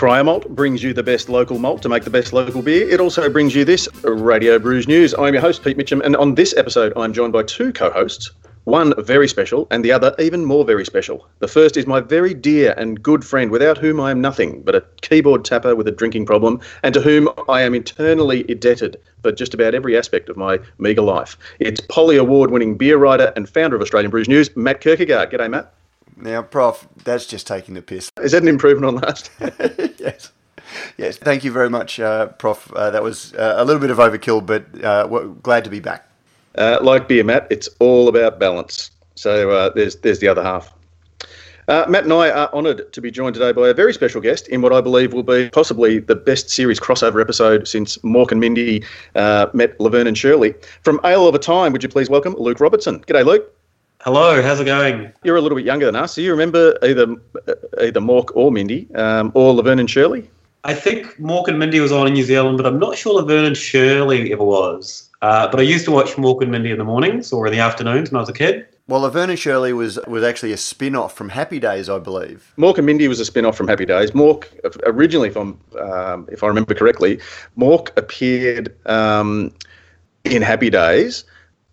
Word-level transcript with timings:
Cryer 0.00 0.24
Malt 0.24 0.48
brings 0.56 0.82
you 0.82 0.94
the 0.94 1.02
best 1.02 1.28
local 1.28 1.58
malt 1.58 1.82
to 1.82 1.88
make 1.90 2.04
the 2.04 2.08
best 2.08 2.32
local 2.32 2.62
beer. 2.62 2.88
It 2.88 3.00
also 3.00 3.28
brings 3.28 3.54
you 3.54 3.66
this 3.66 3.86
Radio 4.02 4.58
Brews 4.58 4.88
News. 4.88 5.12
I'm 5.18 5.34
your 5.34 5.42
host, 5.42 5.62
Pete 5.62 5.76
Mitchell, 5.76 6.00
and 6.00 6.16
on 6.16 6.36
this 6.36 6.56
episode, 6.56 6.94
I'm 6.96 7.12
joined 7.12 7.34
by 7.34 7.42
two 7.42 7.70
co 7.70 7.90
hosts. 7.90 8.30
One 8.64 8.94
very 9.04 9.28
special, 9.28 9.66
and 9.70 9.84
the 9.84 9.92
other 9.92 10.14
even 10.18 10.46
more 10.46 10.64
very 10.64 10.86
special. 10.86 11.28
The 11.40 11.48
first 11.48 11.76
is 11.76 11.86
my 11.86 12.00
very 12.00 12.32
dear 12.32 12.72
and 12.78 13.02
good 13.02 13.26
friend, 13.26 13.50
without 13.50 13.76
whom 13.76 14.00
I 14.00 14.10
am 14.10 14.22
nothing 14.22 14.62
but 14.62 14.74
a 14.74 14.82
keyboard 15.02 15.44
tapper 15.44 15.76
with 15.76 15.86
a 15.86 15.92
drinking 15.92 16.24
problem, 16.24 16.60
and 16.82 16.94
to 16.94 17.02
whom 17.02 17.28
I 17.46 17.60
am 17.60 17.74
eternally 17.74 18.50
indebted 18.50 18.98
for 19.22 19.32
just 19.32 19.52
about 19.52 19.74
every 19.74 19.98
aspect 19.98 20.30
of 20.30 20.36
my 20.38 20.60
meagre 20.78 21.02
life. 21.02 21.36
It's 21.58 21.82
Polly 21.90 22.16
Award 22.16 22.50
winning 22.50 22.78
beer 22.78 22.96
writer 22.96 23.34
and 23.36 23.46
founder 23.46 23.76
of 23.76 23.82
Australian 23.82 24.10
Brews 24.10 24.30
News, 24.30 24.56
Matt 24.56 24.80
Kirkegaard. 24.80 25.30
G'day, 25.30 25.50
Matt. 25.50 25.74
Now, 26.16 26.42
Prof, 26.42 26.86
that's 27.04 27.26
just 27.26 27.46
taking 27.46 27.74
the 27.74 27.82
piss. 27.82 28.10
Is 28.22 28.32
that 28.32 28.42
an 28.42 28.48
improvement 28.48 28.94
on 28.94 29.02
last? 29.02 29.30
yes. 30.04 30.32
Yes. 30.96 31.16
Thank 31.16 31.44
you 31.44 31.52
very 31.52 31.68
much, 31.68 32.00
uh, 32.00 32.26
Prof. 32.26 32.72
Uh, 32.72 32.90
that 32.90 33.02
was 33.02 33.34
uh, 33.34 33.54
a 33.56 33.64
little 33.64 33.80
bit 33.80 33.90
of 33.90 33.98
overkill, 33.98 34.44
but 34.44 34.64
uh, 34.84 35.06
glad 35.42 35.64
to 35.64 35.70
be 35.70 35.80
back. 35.80 36.08
Uh, 36.56 36.78
like 36.80 37.08
beer, 37.08 37.24
Matt, 37.24 37.46
it's 37.50 37.68
all 37.78 38.08
about 38.08 38.38
balance. 38.38 38.90
So 39.14 39.50
uh, 39.50 39.70
there's 39.70 39.96
there's 39.96 40.20
the 40.20 40.28
other 40.28 40.42
half. 40.42 40.72
Matt 41.68 42.02
and 42.02 42.12
I 42.12 42.30
are 42.30 42.52
honoured 42.52 42.92
to 42.92 43.00
be 43.00 43.12
joined 43.12 43.34
today 43.34 43.52
by 43.52 43.68
a 43.68 43.74
very 43.74 43.94
special 43.94 44.20
guest 44.20 44.48
in 44.48 44.60
what 44.60 44.72
I 44.72 44.80
believe 44.80 45.12
will 45.12 45.22
be 45.22 45.48
possibly 45.50 46.00
the 46.00 46.16
best 46.16 46.50
series 46.50 46.80
crossover 46.80 47.20
episode 47.20 47.68
since 47.68 47.96
Mork 47.98 48.32
and 48.32 48.40
Mindy 48.40 48.82
met 49.14 49.78
Laverne 49.78 50.08
and 50.08 50.18
Shirley. 50.18 50.52
From 50.82 50.98
Ale 51.04 51.28
of 51.28 51.34
a 51.36 51.38
Time, 51.38 51.70
would 51.70 51.84
you 51.84 51.88
please 51.88 52.10
welcome 52.10 52.34
Luke 52.34 52.58
Robertson? 52.58 52.98
G'day, 53.04 53.24
Luke. 53.24 53.54
Hello, 54.04 54.40
how's 54.40 54.58
it 54.58 54.64
going? 54.64 55.12
You're 55.24 55.36
a 55.36 55.42
little 55.42 55.56
bit 55.56 55.66
younger 55.66 55.84
than 55.84 55.94
us. 55.94 56.14
Do 56.14 56.22
you 56.22 56.30
remember 56.30 56.74
either 56.82 57.16
uh, 57.46 57.54
either 57.82 58.00
Mork 58.00 58.30
or 58.34 58.50
Mindy 58.50 58.88
um, 58.94 59.30
or 59.34 59.52
Laverne 59.52 59.78
and 59.78 59.90
Shirley? 59.90 60.30
I 60.64 60.72
think 60.72 61.18
Mork 61.18 61.48
and 61.48 61.58
Mindy 61.58 61.80
was 61.80 61.92
on 61.92 62.06
in 62.06 62.14
New 62.14 62.24
Zealand, 62.24 62.56
but 62.56 62.64
I'm 62.64 62.78
not 62.78 62.96
sure 62.96 63.12
Laverne 63.12 63.44
and 63.44 63.56
Shirley 63.56 64.32
ever 64.32 64.42
was. 64.42 65.10
Uh, 65.20 65.48
but 65.50 65.60
I 65.60 65.64
used 65.64 65.84
to 65.84 65.90
watch 65.90 66.12
Mork 66.12 66.40
and 66.40 66.50
Mindy 66.50 66.70
in 66.70 66.78
the 66.78 66.84
mornings 66.84 67.30
or 67.30 67.46
in 67.46 67.52
the 67.52 67.58
afternoons 67.58 68.10
when 68.10 68.16
I 68.16 68.20
was 68.20 68.30
a 68.30 68.32
kid. 68.32 68.66
Well, 68.88 69.02
Laverne 69.02 69.28
and 69.28 69.38
Shirley 69.38 69.74
was 69.74 69.98
was 70.06 70.24
actually 70.24 70.52
a 70.52 70.56
spin 70.56 70.96
off 70.96 71.12
from 71.14 71.28
Happy 71.28 71.58
Days, 71.58 71.90
I 71.90 71.98
believe. 71.98 72.54
Mork 72.56 72.78
and 72.78 72.86
Mindy 72.86 73.06
was 73.06 73.20
a 73.20 73.26
spin 73.26 73.44
off 73.44 73.54
from 73.54 73.68
Happy 73.68 73.84
Days. 73.84 74.12
Mork, 74.12 74.46
originally, 74.86 75.28
if, 75.28 75.36
I'm, 75.36 75.60
um, 75.78 76.26
if 76.32 76.42
I 76.42 76.46
remember 76.46 76.72
correctly, 76.72 77.20
Mork 77.58 77.94
appeared 77.98 78.74
um, 78.88 79.52
in 80.24 80.40
Happy 80.40 80.70
Days, 80.70 81.24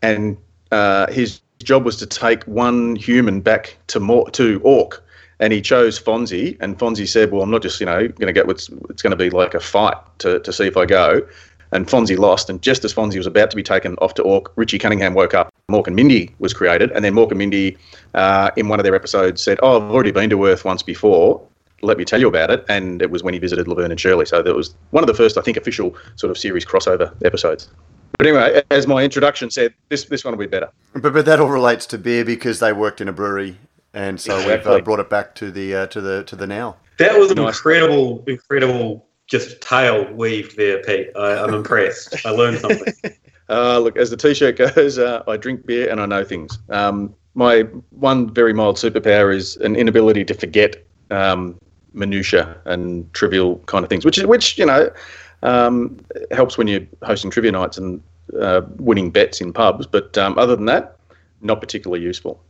and 0.01 0.35
uh, 0.73 1.09
his 1.09 1.39
job 1.63 1.85
was 1.85 1.97
to 1.97 2.05
take 2.05 2.43
one 2.43 2.95
human 2.95 3.41
back 3.41 3.77
to 3.87 3.99
Mor- 3.99 4.29
to 4.31 4.61
Ork. 4.63 5.03
And 5.39 5.53
he 5.53 5.61
chose 5.61 5.99
Fonzie, 5.99 6.57
and 6.59 6.79
Fonzie 6.79 7.07
said, 7.07 7.31
"Well, 7.31 7.43
I'm 7.43 7.51
not 7.51 7.61
just 7.61 7.79
you 7.79 7.85
know 7.85 8.07
going 8.07 8.27
to 8.27 8.33
get 8.33 8.47
what's 8.47 8.69
it's 8.89 9.03
going 9.03 9.11
to 9.11 9.17
be 9.17 9.29
like 9.29 9.53
a 9.53 9.59
fight 9.59 9.97
to, 10.19 10.39
to 10.39 10.51
see 10.51 10.65
if 10.65 10.77
I 10.77 10.85
go." 10.85 11.27
and 11.71 11.87
Fonzie 11.87 12.17
lost. 12.17 12.49
And 12.49 12.61
just 12.61 12.85
as 12.85 12.93
Fonzie 12.93 13.17
was 13.17 13.27
about 13.27 13.49
to 13.51 13.55
be 13.55 13.63
taken 13.63 13.95
off 13.95 14.13
to 14.15 14.23
Ork, 14.23 14.51
Richie 14.55 14.79
Cunningham 14.79 15.13
woke 15.13 15.33
up. 15.33 15.53
Mork 15.69 15.87
and 15.87 15.95
Mindy 15.95 16.33
was 16.39 16.53
created, 16.53 16.91
and 16.91 17.03
then 17.03 17.13
Mork 17.13 17.29
and 17.29 17.37
Mindy, 17.37 17.77
uh, 18.13 18.51
in 18.55 18.69
one 18.69 18.79
of 18.79 18.83
their 18.83 18.95
episodes, 18.95 19.41
said, 19.41 19.59
"Oh, 19.61 19.77
I've 19.77 19.91
already 19.91 20.11
been 20.11 20.29
to 20.29 20.45
Earth 20.45 20.63
once 20.63 20.81
before. 20.81 21.41
Let 21.81 21.97
me 21.97 22.05
tell 22.05 22.19
you 22.19 22.27
about 22.27 22.51
it." 22.51 22.65
And 22.69 23.01
it 23.01 23.11
was 23.11 23.21
when 23.21 23.33
he 23.33 23.39
visited 23.39 23.67
Laverne 23.67 23.91
and 23.91 23.99
Shirley. 23.99 24.25
So 24.25 24.41
that 24.41 24.55
was 24.55 24.75
one 24.91 25.03
of 25.03 25.07
the 25.07 25.13
first, 25.13 25.37
I 25.37 25.41
think, 25.41 25.57
official 25.57 25.95
sort 26.15 26.31
of 26.31 26.37
series 26.37 26.65
crossover 26.65 27.13
episodes. 27.23 27.69
But 28.17 28.27
anyway, 28.27 28.63
as 28.71 28.87
my 28.87 29.03
introduction 29.03 29.51
said, 29.51 29.73
this 29.89 30.05
this 30.05 30.23
one 30.25 30.33
will 30.33 30.39
be 30.39 30.47
better. 30.47 30.69
But 30.93 31.13
but 31.13 31.25
that 31.25 31.39
all 31.39 31.49
relates 31.49 31.85
to 31.87 31.97
beer 31.97 32.25
because 32.25 32.59
they 32.59 32.73
worked 32.73 32.99
in 32.99 33.07
a 33.07 33.13
brewery, 33.13 33.57
and 33.93 34.19
so 34.19 34.37
exactly. 34.37 34.71
we've 34.71 34.81
uh, 34.81 34.83
brought 34.83 34.99
it 34.99 35.09
back 35.09 35.35
to 35.35 35.51
the 35.51 35.75
uh, 35.75 35.87
to 35.87 36.01
the 36.01 36.23
to 36.23 36.35
the 36.35 36.47
now. 36.47 36.77
That 36.97 37.17
was 37.17 37.29
an 37.29 37.37
nice. 37.37 37.57
incredible, 37.57 38.23
incredible 38.27 39.07
just 39.27 39.61
tail 39.61 40.11
weaved 40.13 40.57
there, 40.57 40.81
Pete. 40.81 41.09
I, 41.15 41.33
am 41.33 41.49
I'm 41.49 41.53
impressed. 41.55 42.25
I 42.25 42.31
learned 42.31 42.59
something. 42.59 42.93
Uh, 43.49 43.79
look, 43.79 43.95
as 43.95 44.09
the 44.09 44.17
T-shirt 44.17 44.57
goes, 44.57 44.99
uh, 44.99 45.23
I 45.25 45.37
drink 45.37 45.65
beer 45.65 45.89
and 45.89 46.01
I 46.01 46.05
know 46.05 46.25
things. 46.25 46.59
Um, 46.69 47.15
my 47.33 47.61
one 47.91 48.33
very 48.33 48.51
mild 48.51 48.75
superpower 48.75 49.33
is 49.33 49.55
an 49.57 49.77
inability 49.77 50.25
to 50.25 50.33
forget 50.33 50.85
um, 51.11 51.57
minutia 51.93 52.59
and 52.65 53.11
trivial 53.13 53.59
kind 53.59 53.85
of 53.85 53.89
things, 53.89 54.03
which 54.03 54.17
is 54.17 54.25
which 54.25 54.57
you 54.57 54.65
know 54.65 54.89
um, 55.43 55.97
helps 56.31 56.57
when 56.57 56.67
you're 56.67 56.85
hosting 57.03 57.31
trivia 57.31 57.51
nights 57.51 57.77
and 57.77 58.01
uh, 58.39 58.61
winning 58.77 59.11
bets 59.11 59.41
in 59.41 59.53
pubs. 59.53 59.85
But 59.85 60.17
um, 60.17 60.37
other 60.37 60.55
than 60.55 60.65
that, 60.65 60.97
not 61.41 61.61
particularly 61.61 62.03
useful. 62.03 62.43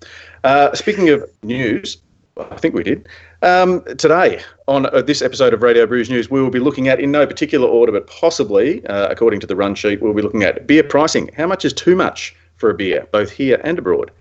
Uh, 0.44 0.74
speaking 0.74 1.10
of 1.10 1.24
news, 1.44 1.98
I 2.38 2.58
think 2.58 2.76
we 2.76 2.84
did. 2.84 3.08
Um, 3.42 3.84
today, 3.98 4.42
on 4.68 4.88
uh, 4.88 5.02
this 5.02 5.22
episode 5.22 5.54
of 5.54 5.62
Radio 5.62 5.86
Brews 5.86 6.10
News, 6.10 6.30
we 6.30 6.42
will 6.42 6.50
be 6.50 6.60
looking 6.60 6.88
at, 6.88 7.00
in 7.00 7.12
no 7.12 7.26
particular 7.26 7.68
order, 7.68 7.92
but 7.92 8.08
possibly, 8.08 8.86
uh, 8.88 9.08
according 9.10 9.40
to 9.42 9.48
the 9.48 9.56
run 9.56 9.76
sheet, 9.76 10.02
we'll 10.02 10.14
be 10.14 10.22
looking 10.22 10.44
at 10.44 10.68
beer 10.68 10.84
pricing. 10.84 11.30
How 11.36 11.48
much 11.48 11.66
is 11.66 11.74
too 11.74 11.96
much 11.96 12.36
for 12.56 12.70
a 12.70 12.74
beer, 12.74 13.08
both 13.12 13.32
here 13.32 13.60
and 13.64 13.78
abroad? 13.78 14.12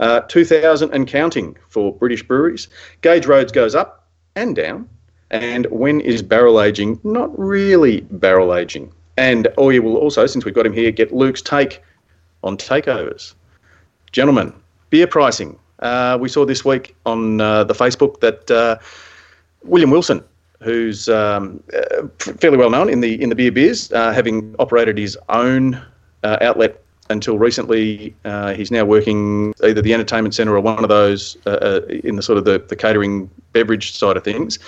Uh, 0.00 0.20
2000 0.22 0.92
and 0.92 1.06
counting 1.06 1.56
for 1.68 1.94
British 1.94 2.22
breweries. 2.22 2.68
Gage 3.02 3.26
Roads 3.26 3.52
goes 3.52 3.74
up 3.74 4.08
and 4.34 4.56
down. 4.56 4.88
And 5.30 5.66
when 5.66 6.00
is 6.00 6.22
barrel 6.22 6.60
aging 6.60 7.00
not 7.02 7.36
really 7.38 8.02
barrel 8.02 8.54
aging? 8.54 8.92
And 9.16 9.48
or 9.56 9.72
you 9.72 9.82
will 9.82 9.96
also, 9.96 10.26
since 10.26 10.44
we've 10.44 10.54
got 10.54 10.66
him 10.66 10.72
here, 10.72 10.90
get 10.90 11.12
Luke's 11.12 11.42
take 11.42 11.82
on 12.42 12.56
takeovers. 12.56 13.34
Gentlemen, 14.12 14.52
beer 14.90 15.06
pricing. 15.06 15.58
Uh, 15.80 16.16
we 16.20 16.28
saw 16.28 16.44
this 16.44 16.64
week 16.64 16.94
on 17.04 17.40
uh, 17.40 17.64
the 17.64 17.74
Facebook 17.74 18.20
that 18.20 18.50
uh, 18.50 18.78
William 19.64 19.90
Wilson, 19.90 20.22
who's 20.62 21.08
um, 21.08 21.62
uh, 21.74 22.06
fairly 22.40 22.56
well 22.56 22.70
known 22.70 22.88
in 22.88 23.00
the 23.00 23.20
in 23.20 23.28
the 23.28 23.34
beer 23.34 23.52
beers, 23.52 23.92
uh, 23.92 24.12
having 24.12 24.54
operated 24.58 24.96
his 24.98 25.18
own 25.28 25.74
uh, 26.22 26.38
outlet 26.40 26.80
until 27.10 27.38
recently, 27.38 28.14
he's 28.56 28.70
now 28.70 28.82
working 28.82 29.52
either 29.62 29.82
the 29.82 29.92
entertainment 29.92 30.34
centre 30.34 30.56
or 30.56 30.60
one 30.60 30.82
of 30.82 30.88
those 30.88 31.36
in 32.02 32.16
the 32.16 32.22
sort 32.22 32.38
of 32.38 32.46
the, 32.46 32.58
the 32.68 32.74
catering 32.74 33.28
beverage 33.52 33.92
side 33.92 34.16
of 34.16 34.24
things. 34.24 34.58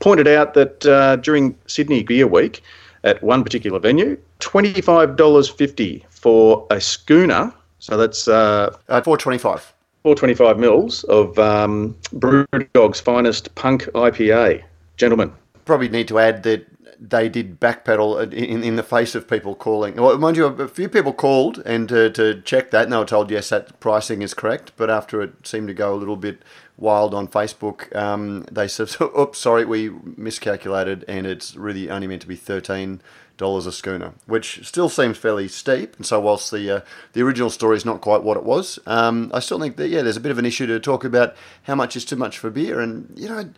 Pointed 0.00 0.26
out 0.26 0.54
that 0.54 0.80
during 1.22 1.54
Sydney 1.68 2.02
Beer 2.02 2.26
Week, 2.26 2.64
at 3.04 3.22
one 3.22 3.44
particular 3.44 3.78
venue, 3.78 4.18
twenty 4.40 4.80
five 4.80 5.16
dollars 5.16 5.48
fifty 5.48 6.04
for 6.10 6.66
a 6.70 6.80
schooner. 6.80 7.52
So 7.78 7.96
that's 7.96 8.26
uh, 8.26 8.76
four 9.04 9.16
twenty 9.16 9.38
five. 9.38 9.72
425 10.04 10.58
mils 10.58 11.02
of 11.04 11.38
um, 11.38 11.96
Brewdog's 12.12 13.00
finest 13.00 13.54
punk 13.54 13.84
IPA. 13.94 14.62
Gentlemen. 14.98 15.32
Probably 15.64 15.88
need 15.88 16.08
to 16.08 16.18
add 16.18 16.42
that 16.42 16.66
they 17.08 17.28
did 17.28 17.60
backpedal 17.60 18.32
in, 18.32 18.62
in 18.62 18.76
the 18.76 18.82
face 18.82 19.14
of 19.14 19.28
people 19.28 19.54
calling. 19.54 19.96
Well, 19.96 20.16
mind 20.18 20.36
you, 20.36 20.46
a 20.46 20.68
few 20.68 20.88
people 20.88 21.12
called 21.12 21.58
and 21.66 21.88
to, 21.88 22.10
to 22.10 22.40
check 22.42 22.70
that, 22.70 22.84
and 22.84 22.92
they 22.92 22.96
were 22.96 23.04
told, 23.04 23.30
yes, 23.30 23.50
that 23.50 23.78
pricing 23.80 24.22
is 24.22 24.34
correct. 24.34 24.72
But 24.76 24.90
after 24.90 25.20
it 25.20 25.46
seemed 25.46 25.68
to 25.68 25.74
go 25.74 25.94
a 25.94 25.96
little 25.96 26.16
bit 26.16 26.42
wild 26.76 27.14
on 27.14 27.28
Facebook, 27.28 27.94
um, 27.94 28.44
they 28.50 28.68
said, 28.68 28.90
oops, 29.00 29.38
sorry, 29.38 29.64
we 29.64 29.90
miscalculated, 30.16 31.04
and 31.06 31.26
it's 31.26 31.56
really 31.56 31.90
only 31.90 32.06
meant 32.06 32.22
to 32.22 32.28
be 32.28 32.36
13 32.36 33.02
dollars 33.36 33.66
a 33.66 33.72
schooner, 33.72 34.12
which 34.26 34.66
still 34.66 34.88
seems 34.88 35.18
fairly 35.18 35.48
steep. 35.48 35.96
And 35.96 36.06
so, 36.06 36.20
whilst 36.20 36.50
the 36.50 36.76
uh, 36.76 36.80
the 37.12 37.22
original 37.22 37.50
story 37.50 37.76
is 37.76 37.84
not 37.84 38.00
quite 38.00 38.22
what 38.22 38.36
it 38.36 38.44
was, 38.44 38.78
um, 38.86 39.30
I 39.34 39.40
still 39.40 39.58
think 39.58 39.76
that 39.76 39.88
yeah, 39.88 40.02
there's 40.02 40.16
a 40.16 40.20
bit 40.20 40.32
of 40.32 40.38
an 40.38 40.46
issue 40.46 40.66
to 40.66 40.80
talk 40.80 41.04
about 41.04 41.34
how 41.64 41.74
much 41.74 41.96
is 41.96 42.04
too 42.04 42.16
much 42.16 42.38
for 42.38 42.50
beer, 42.50 42.80
and 42.80 43.12
you 43.16 43.28
know, 43.28 43.50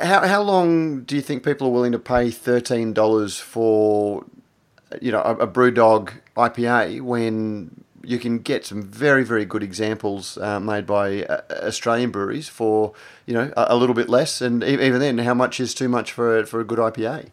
how 0.00 0.26
how 0.26 0.42
long 0.42 1.02
do 1.02 1.16
you 1.16 1.22
think 1.22 1.44
people 1.44 1.66
are 1.68 1.70
willing 1.70 1.92
to 1.92 1.98
pay 1.98 2.30
thirteen 2.30 2.92
dollars 2.92 3.38
for 3.38 4.24
you 5.00 5.12
know 5.12 5.22
a, 5.22 5.36
a 5.36 5.48
BrewDog 5.48 6.12
IPA 6.36 7.00
when 7.02 7.84
you 8.04 8.18
can 8.18 8.38
get 8.38 8.66
some 8.66 8.82
very, 8.82 9.24
very 9.24 9.44
good 9.44 9.62
examples 9.62 10.36
uh, 10.38 10.58
made 10.58 10.86
by 10.86 11.24
uh, 11.24 11.40
Australian 11.50 12.10
breweries 12.10 12.48
for 12.48 12.92
you 13.26 13.34
know 13.34 13.52
a, 13.56 13.66
a, 13.70 13.76
little 13.76 13.94
bit 13.94 14.08
less, 14.08 14.40
and 14.40 14.62
even 14.64 14.98
then, 14.98 15.18
how 15.18 15.34
much 15.34 15.60
is 15.60 15.74
too 15.74 15.88
much 15.88 16.12
for 16.12 16.44
for 16.44 16.60
a 16.60 16.64
good 16.64 16.78
IPA? 16.78 17.30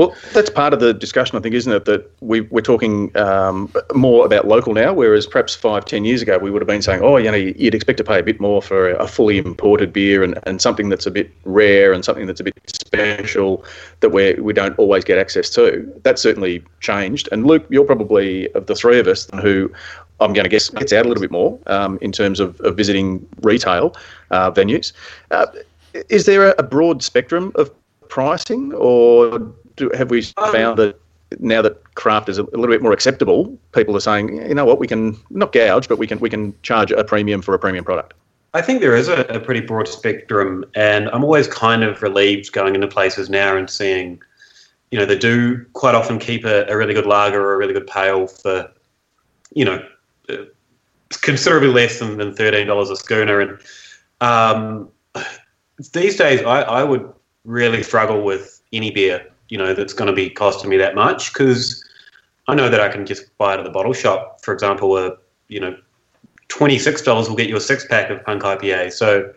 Well, 0.00 0.16
that's 0.32 0.48
part 0.48 0.72
of 0.72 0.80
the 0.80 0.94
discussion, 0.94 1.36
I 1.36 1.42
think, 1.42 1.54
isn't 1.54 1.70
it? 1.70 1.84
That 1.84 2.10
we, 2.22 2.40
we're 2.40 2.62
talking 2.62 3.14
um, 3.18 3.70
more 3.92 4.24
about 4.24 4.48
local 4.48 4.72
now, 4.72 4.94
whereas 4.94 5.26
perhaps 5.26 5.54
five, 5.54 5.84
ten 5.84 6.06
years 6.06 6.22
ago, 6.22 6.38
we 6.38 6.50
would 6.50 6.62
have 6.62 6.66
been 6.66 6.80
saying, 6.80 7.02
oh, 7.02 7.18
you 7.18 7.30
know, 7.30 7.36
you'd 7.36 7.74
expect 7.74 7.98
to 7.98 8.04
pay 8.04 8.18
a 8.18 8.22
bit 8.22 8.40
more 8.40 8.62
for 8.62 8.92
a 8.92 9.06
fully 9.06 9.36
imported 9.36 9.92
beer 9.92 10.22
and, 10.22 10.38
and 10.44 10.62
something 10.62 10.88
that's 10.88 11.04
a 11.04 11.10
bit 11.10 11.30
rare 11.44 11.92
and 11.92 12.02
something 12.02 12.26
that's 12.26 12.40
a 12.40 12.44
bit 12.44 12.54
special 12.66 13.62
that 14.00 14.08
we 14.08 14.32
we 14.40 14.54
don't 14.54 14.78
always 14.78 15.04
get 15.04 15.18
access 15.18 15.50
to. 15.50 15.86
That's 16.02 16.22
certainly 16.22 16.64
changed. 16.80 17.28
And 17.30 17.46
Luke, 17.46 17.66
you're 17.68 17.84
probably 17.84 18.50
of 18.54 18.68
the 18.68 18.74
three 18.74 18.98
of 18.98 19.06
us 19.06 19.28
who 19.42 19.70
I'm 20.20 20.32
going 20.32 20.44
to 20.44 20.48
guess 20.48 20.70
gets 20.70 20.94
out 20.94 21.04
a 21.04 21.08
little 21.08 21.20
bit 21.20 21.30
more 21.30 21.58
um, 21.66 21.98
in 22.00 22.10
terms 22.10 22.40
of, 22.40 22.58
of 22.62 22.74
visiting 22.74 23.28
retail 23.42 23.94
uh, 24.30 24.50
venues. 24.50 24.94
Uh, 25.30 25.44
is 26.08 26.24
there 26.24 26.54
a 26.56 26.62
broad 26.62 27.02
spectrum 27.02 27.52
of 27.56 27.70
pricing, 28.08 28.72
or 28.74 29.40
do, 29.76 29.90
have 29.94 30.10
we 30.10 30.24
um, 30.36 30.52
found 30.52 30.78
that 30.78 31.00
now 31.38 31.62
that 31.62 31.94
craft 31.94 32.28
is 32.28 32.38
a, 32.38 32.42
little 32.42 32.68
bit 32.68 32.82
more 32.82 32.92
acceptable, 32.92 33.56
people 33.72 33.96
are 33.96 34.00
saying, 34.00 34.46
you 34.48 34.54
know 34.54 34.64
what, 34.64 34.78
we 34.78 34.86
can 34.86 35.16
not 35.30 35.52
gouge, 35.52 35.88
but 35.88 35.98
we 35.98 36.06
can 36.06 36.18
we 36.18 36.30
can 36.30 36.54
charge 36.62 36.90
a 36.90 37.04
premium 37.04 37.42
for 37.42 37.54
a 37.54 37.58
premium 37.58 37.84
product. 37.84 38.14
I 38.52 38.62
think 38.62 38.80
there 38.80 38.96
is 38.96 39.08
a, 39.08 39.20
a, 39.26 39.38
pretty 39.38 39.60
broad 39.60 39.86
spectrum, 39.86 40.64
and 40.74 41.08
I'm 41.10 41.22
always 41.22 41.46
kind 41.46 41.84
of 41.84 42.02
relieved 42.02 42.52
going 42.52 42.74
into 42.74 42.88
places 42.88 43.30
now 43.30 43.56
and 43.56 43.70
seeing, 43.70 44.20
you 44.90 44.98
know, 44.98 45.06
they 45.06 45.16
do 45.16 45.64
quite 45.72 45.94
often 45.94 46.18
keep 46.18 46.44
a, 46.44 46.66
a 46.66 46.76
really 46.76 46.92
good 46.92 47.06
lager 47.06 47.40
or 47.40 47.54
a 47.54 47.58
really 47.58 47.72
good 47.72 47.86
pale 47.86 48.26
for, 48.26 48.68
you 49.54 49.64
know, 49.64 49.86
uh, 50.28 50.36
considerably 51.12 51.68
less 51.68 52.00
than, 52.00 52.16
than 52.16 52.34
$13 52.34 52.90
a 52.90 52.96
schooner. 52.96 53.38
And 53.38 53.58
um, 54.20 54.88
these 55.92 56.16
days, 56.16 56.42
I, 56.42 56.62
I 56.62 56.82
would 56.82 57.08
really 57.44 57.84
struggle 57.84 58.22
with 58.22 58.60
any 58.72 58.90
beer, 58.90 59.29
you 59.50 59.58
know, 59.58 59.74
that's 59.74 59.92
going 59.92 60.06
to 60.06 60.12
be 60.12 60.30
costing 60.30 60.70
me 60.70 60.76
that 60.78 60.94
much 60.94 61.32
because 61.32 61.84
I 62.48 62.54
know 62.54 62.68
that 62.68 62.80
I 62.80 62.88
can 62.88 63.04
just 63.04 63.36
buy 63.36 63.54
it 63.54 63.58
at 63.58 63.64
the 63.64 63.70
bottle 63.70 63.92
shop. 63.92 64.40
For 64.42 64.54
example, 64.54 64.96
a, 64.96 65.16
you 65.48 65.60
know, 65.60 65.76
$26 66.48 67.28
will 67.28 67.36
get 67.36 67.48
you 67.48 67.56
a 67.56 67.60
six 67.60 67.86
pack 67.86 68.10
of 68.10 68.24
Punk 68.24 68.42
IPA. 68.42 68.92
So, 68.92 69.32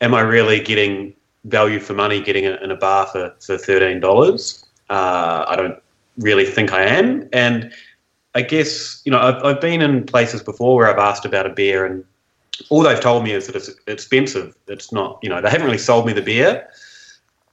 am 0.00 0.14
I 0.14 0.20
really 0.20 0.60
getting 0.60 1.14
value 1.44 1.80
for 1.80 1.94
money 1.94 2.20
getting 2.22 2.44
it 2.44 2.62
in 2.62 2.70
a 2.70 2.76
bar 2.76 3.06
for, 3.06 3.34
for 3.40 3.56
$13? 3.56 4.64
Uh, 4.90 5.44
I 5.48 5.56
don't 5.56 5.80
really 6.18 6.44
think 6.44 6.72
I 6.72 6.84
am. 6.84 7.28
And 7.32 7.72
I 8.34 8.42
guess, 8.42 9.02
you 9.04 9.12
know, 9.12 9.20
I've, 9.20 9.42
I've 9.44 9.60
been 9.60 9.82
in 9.82 10.04
places 10.04 10.42
before 10.42 10.76
where 10.76 10.88
I've 10.88 10.98
asked 10.98 11.24
about 11.24 11.46
a 11.46 11.50
beer 11.50 11.84
and 11.84 12.04
all 12.70 12.82
they've 12.82 13.00
told 13.00 13.24
me 13.24 13.32
is 13.32 13.46
that 13.46 13.56
it's 13.56 13.70
expensive. 13.86 14.56
It's 14.66 14.92
not, 14.92 15.18
you 15.22 15.28
know, 15.28 15.40
they 15.40 15.50
haven't 15.50 15.66
really 15.66 15.78
sold 15.78 16.06
me 16.06 16.12
the 16.12 16.22
beer. 16.22 16.68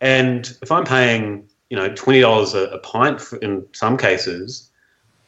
And 0.01 0.55
if 0.61 0.71
I'm 0.71 0.83
paying, 0.83 1.47
you 1.75 1.81
know, 1.81 1.89
$20 1.89 2.53
a, 2.55 2.73
a 2.73 2.77
pint 2.79 3.19
for, 3.19 3.35
in 3.37 3.65
some 3.73 3.97
cases, 3.97 4.69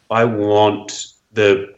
I 0.10 0.24
want 0.24 1.08
the 1.34 1.76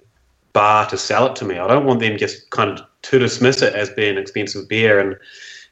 bar 0.54 0.88
to 0.90 0.98
sell 0.98 1.26
it 1.26 1.36
to 1.38 1.46
me. 1.46 1.58
I 1.58 1.68
don't 1.68 1.86
want 1.86 2.00
them 2.00 2.20
just 2.20 2.52
kind 2.52 2.78
of 2.78 2.86
to 3.02 3.18
dismiss 3.18 3.64
it 3.64 3.74
as 3.74 3.90
being 3.90 4.18
expensive 4.18 4.68
beer. 4.70 5.00
And 5.00 5.18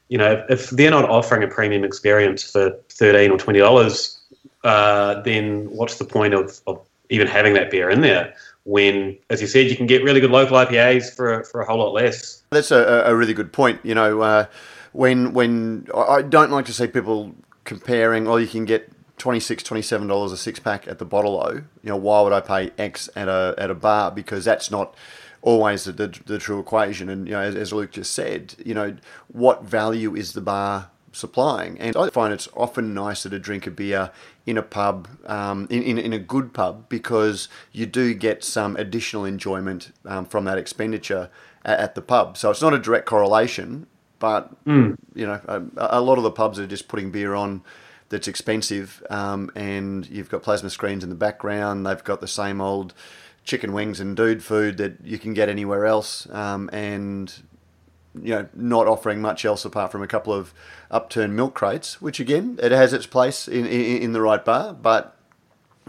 you 0.08 0.18
know, 0.18 0.44
if 0.48 0.70
they're 0.70 0.90
not 0.90 1.08
offering 1.08 1.44
a 1.44 1.48
premium 1.48 1.84
experience 1.84 2.42
for 2.42 2.70
thirteen 2.88 3.30
or 3.30 3.38
twenty 3.38 3.60
dollars, 3.60 4.18
uh, 4.64 5.20
then 5.22 5.70
what's 5.70 5.98
the 5.98 6.04
point 6.04 6.34
of, 6.34 6.60
of 6.66 6.84
even 7.10 7.28
having 7.28 7.54
that 7.54 7.70
beer 7.70 7.88
in 7.90 8.00
there? 8.00 8.34
When, 8.64 9.16
as 9.30 9.40
you 9.40 9.46
said, 9.46 9.70
you 9.70 9.76
can 9.76 9.86
get 9.86 10.02
really 10.02 10.20
good 10.20 10.30
local 10.30 10.56
IPAs 10.56 11.14
for 11.14 11.44
for 11.44 11.60
a 11.60 11.66
whole 11.66 11.78
lot 11.78 11.92
less. 11.92 12.42
That's 12.50 12.72
a, 12.72 13.04
a 13.06 13.14
really 13.14 13.34
good 13.34 13.52
point. 13.52 13.80
You 13.84 13.94
know, 13.94 14.22
uh, 14.22 14.46
when 14.92 15.34
when 15.34 15.86
I 15.94 16.22
don't 16.22 16.50
like 16.50 16.64
to 16.66 16.72
see 16.72 16.88
people 16.88 17.34
comparing, 17.68 18.26
or 18.26 18.40
you 18.40 18.46
can 18.48 18.64
get 18.64 18.90
$26, 19.18 19.62
$27 19.62 20.32
a 20.32 20.36
six 20.38 20.58
pack 20.58 20.88
at 20.88 20.98
the 20.98 21.04
bottle 21.04 21.38
o. 21.38 21.50
You 21.52 21.90
know 21.90 21.96
why 21.96 22.22
would 22.22 22.32
i 22.32 22.40
pay 22.40 22.70
x 22.78 23.10
at 23.14 23.28
a 23.28 23.54
at 23.58 23.70
a 23.70 23.74
bar? 23.74 24.10
Because 24.10 24.44
that's 24.44 24.70
not 24.70 24.94
always 25.42 25.84
the, 25.84 25.92
the, 25.92 26.18
the 26.24 26.38
true 26.38 26.58
equation. 26.58 27.10
And 27.10 27.28
you 27.28 27.34
know 27.34 27.40
as, 27.40 27.54
as, 27.54 27.72
luke 27.72 27.92
just 27.92 28.12
said 28.14 28.54
you 28.64 28.72
know 28.72 28.96
what 29.28 29.64
value 29.64 30.16
is 30.16 30.32
the 30.32 30.40
bar 30.40 30.90
supplying? 31.12 31.78
And 31.78 31.94
i 31.94 32.08
find 32.08 32.32
it's 32.32 32.48
often 32.56 32.94
nicer 32.94 33.28
to 33.28 33.38
drink 33.38 33.66
a 33.66 33.70
beer 33.70 34.12
in 34.46 34.56
a 34.56 34.62
pub 34.62 35.06
um, 35.26 35.66
in, 35.68 35.82
in, 35.82 35.98
in 35.98 36.12
a 36.14 36.18
good 36.18 36.54
pub 36.54 36.88
because 36.88 37.48
you 37.70 37.84
do 37.84 38.14
get 38.14 38.42
some 38.42 38.76
additional 38.76 39.26
enjoyment 39.26 39.92
um, 40.06 40.24
from 40.24 40.46
that 40.46 40.56
expenditure 40.56 41.28
at, 41.66 41.78
at, 41.80 41.94
the 41.94 42.00
pub. 42.00 42.38
So 42.38 42.50
it's 42.50 42.62
not 42.62 42.72
a 42.72 42.78
direct 42.78 43.04
correlation 43.04 43.86
but 44.18 44.64
mm. 44.64 44.96
you 45.14 45.26
know 45.26 45.40
a, 45.46 45.62
a 45.98 46.00
lot 46.00 46.18
of 46.18 46.24
the 46.24 46.30
pubs 46.30 46.58
are 46.58 46.66
just 46.66 46.88
putting 46.88 47.10
beer 47.10 47.34
on 47.34 47.62
that's 48.08 48.28
expensive, 48.28 49.04
um, 49.10 49.50
and 49.54 50.08
you've 50.08 50.30
got 50.30 50.42
plasma 50.42 50.70
screens 50.70 51.04
in 51.04 51.10
the 51.10 51.16
background. 51.16 51.86
They've 51.86 52.02
got 52.02 52.20
the 52.20 52.28
same 52.28 52.60
old 52.60 52.94
chicken 53.44 53.72
wings 53.72 54.00
and 54.00 54.16
dude 54.16 54.42
food 54.42 54.76
that 54.78 54.96
you 55.04 55.18
can 55.18 55.34
get 55.34 55.48
anywhere 55.48 55.86
else, 55.86 56.28
um, 56.30 56.70
and 56.72 57.32
you 58.20 58.34
know, 58.34 58.48
not 58.54 58.86
offering 58.86 59.20
much 59.20 59.44
else 59.44 59.64
apart 59.64 59.92
from 59.92 60.02
a 60.02 60.06
couple 60.06 60.32
of 60.32 60.54
upturned 60.90 61.36
milk 61.36 61.54
crates, 61.54 62.00
which 62.00 62.18
again, 62.18 62.58
it 62.62 62.72
has 62.72 62.92
its 62.92 63.06
place 63.06 63.46
in 63.46 63.66
in, 63.66 64.02
in 64.02 64.12
the 64.12 64.20
right 64.20 64.44
bar, 64.44 64.72
but 64.72 65.18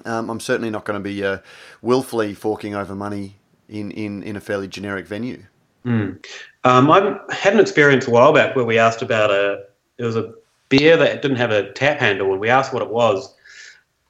um, 0.05 0.29
I'm 0.29 0.39
certainly 0.39 0.69
not 0.69 0.85
going 0.85 1.01
to 1.01 1.03
be 1.03 1.23
uh, 1.23 1.39
willfully 1.81 2.33
forking 2.33 2.75
over 2.75 2.95
money 2.95 3.37
in, 3.67 3.91
in, 3.91 4.23
in 4.23 4.35
a 4.35 4.39
fairly 4.39 4.67
generic 4.67 5.07
venue. 5.07 5.43
Mm. 5.85 6.25
Um, 6.63 6.91
I 6.91 7.17
had 7.31 7.53
an 7.53 7.59
experience 7.59 8.07
a 8.07 8.11
while 8.11 8.33
back 8.33 8.55
where 8.55 8.65
we 8.65 8.77
asked 8.77 9.01
about 9.01 9.31
a 9.31 9.63
it 9.97 10.03
was 10.03 10.15
a 10.15 10.33
beer 10.69 10.97
that 10.97 11.21
didn't 11.21 11.37
have 11.37 11.51
a 11.51 11.71
tap 11.73 11.99
handle, 11.99 12.31
and 12.31 12.39
we 12.39 12.49
asked 12.49 12.73
what 12.73 12.81
it 12.81 12.89
was, 12.89 13.33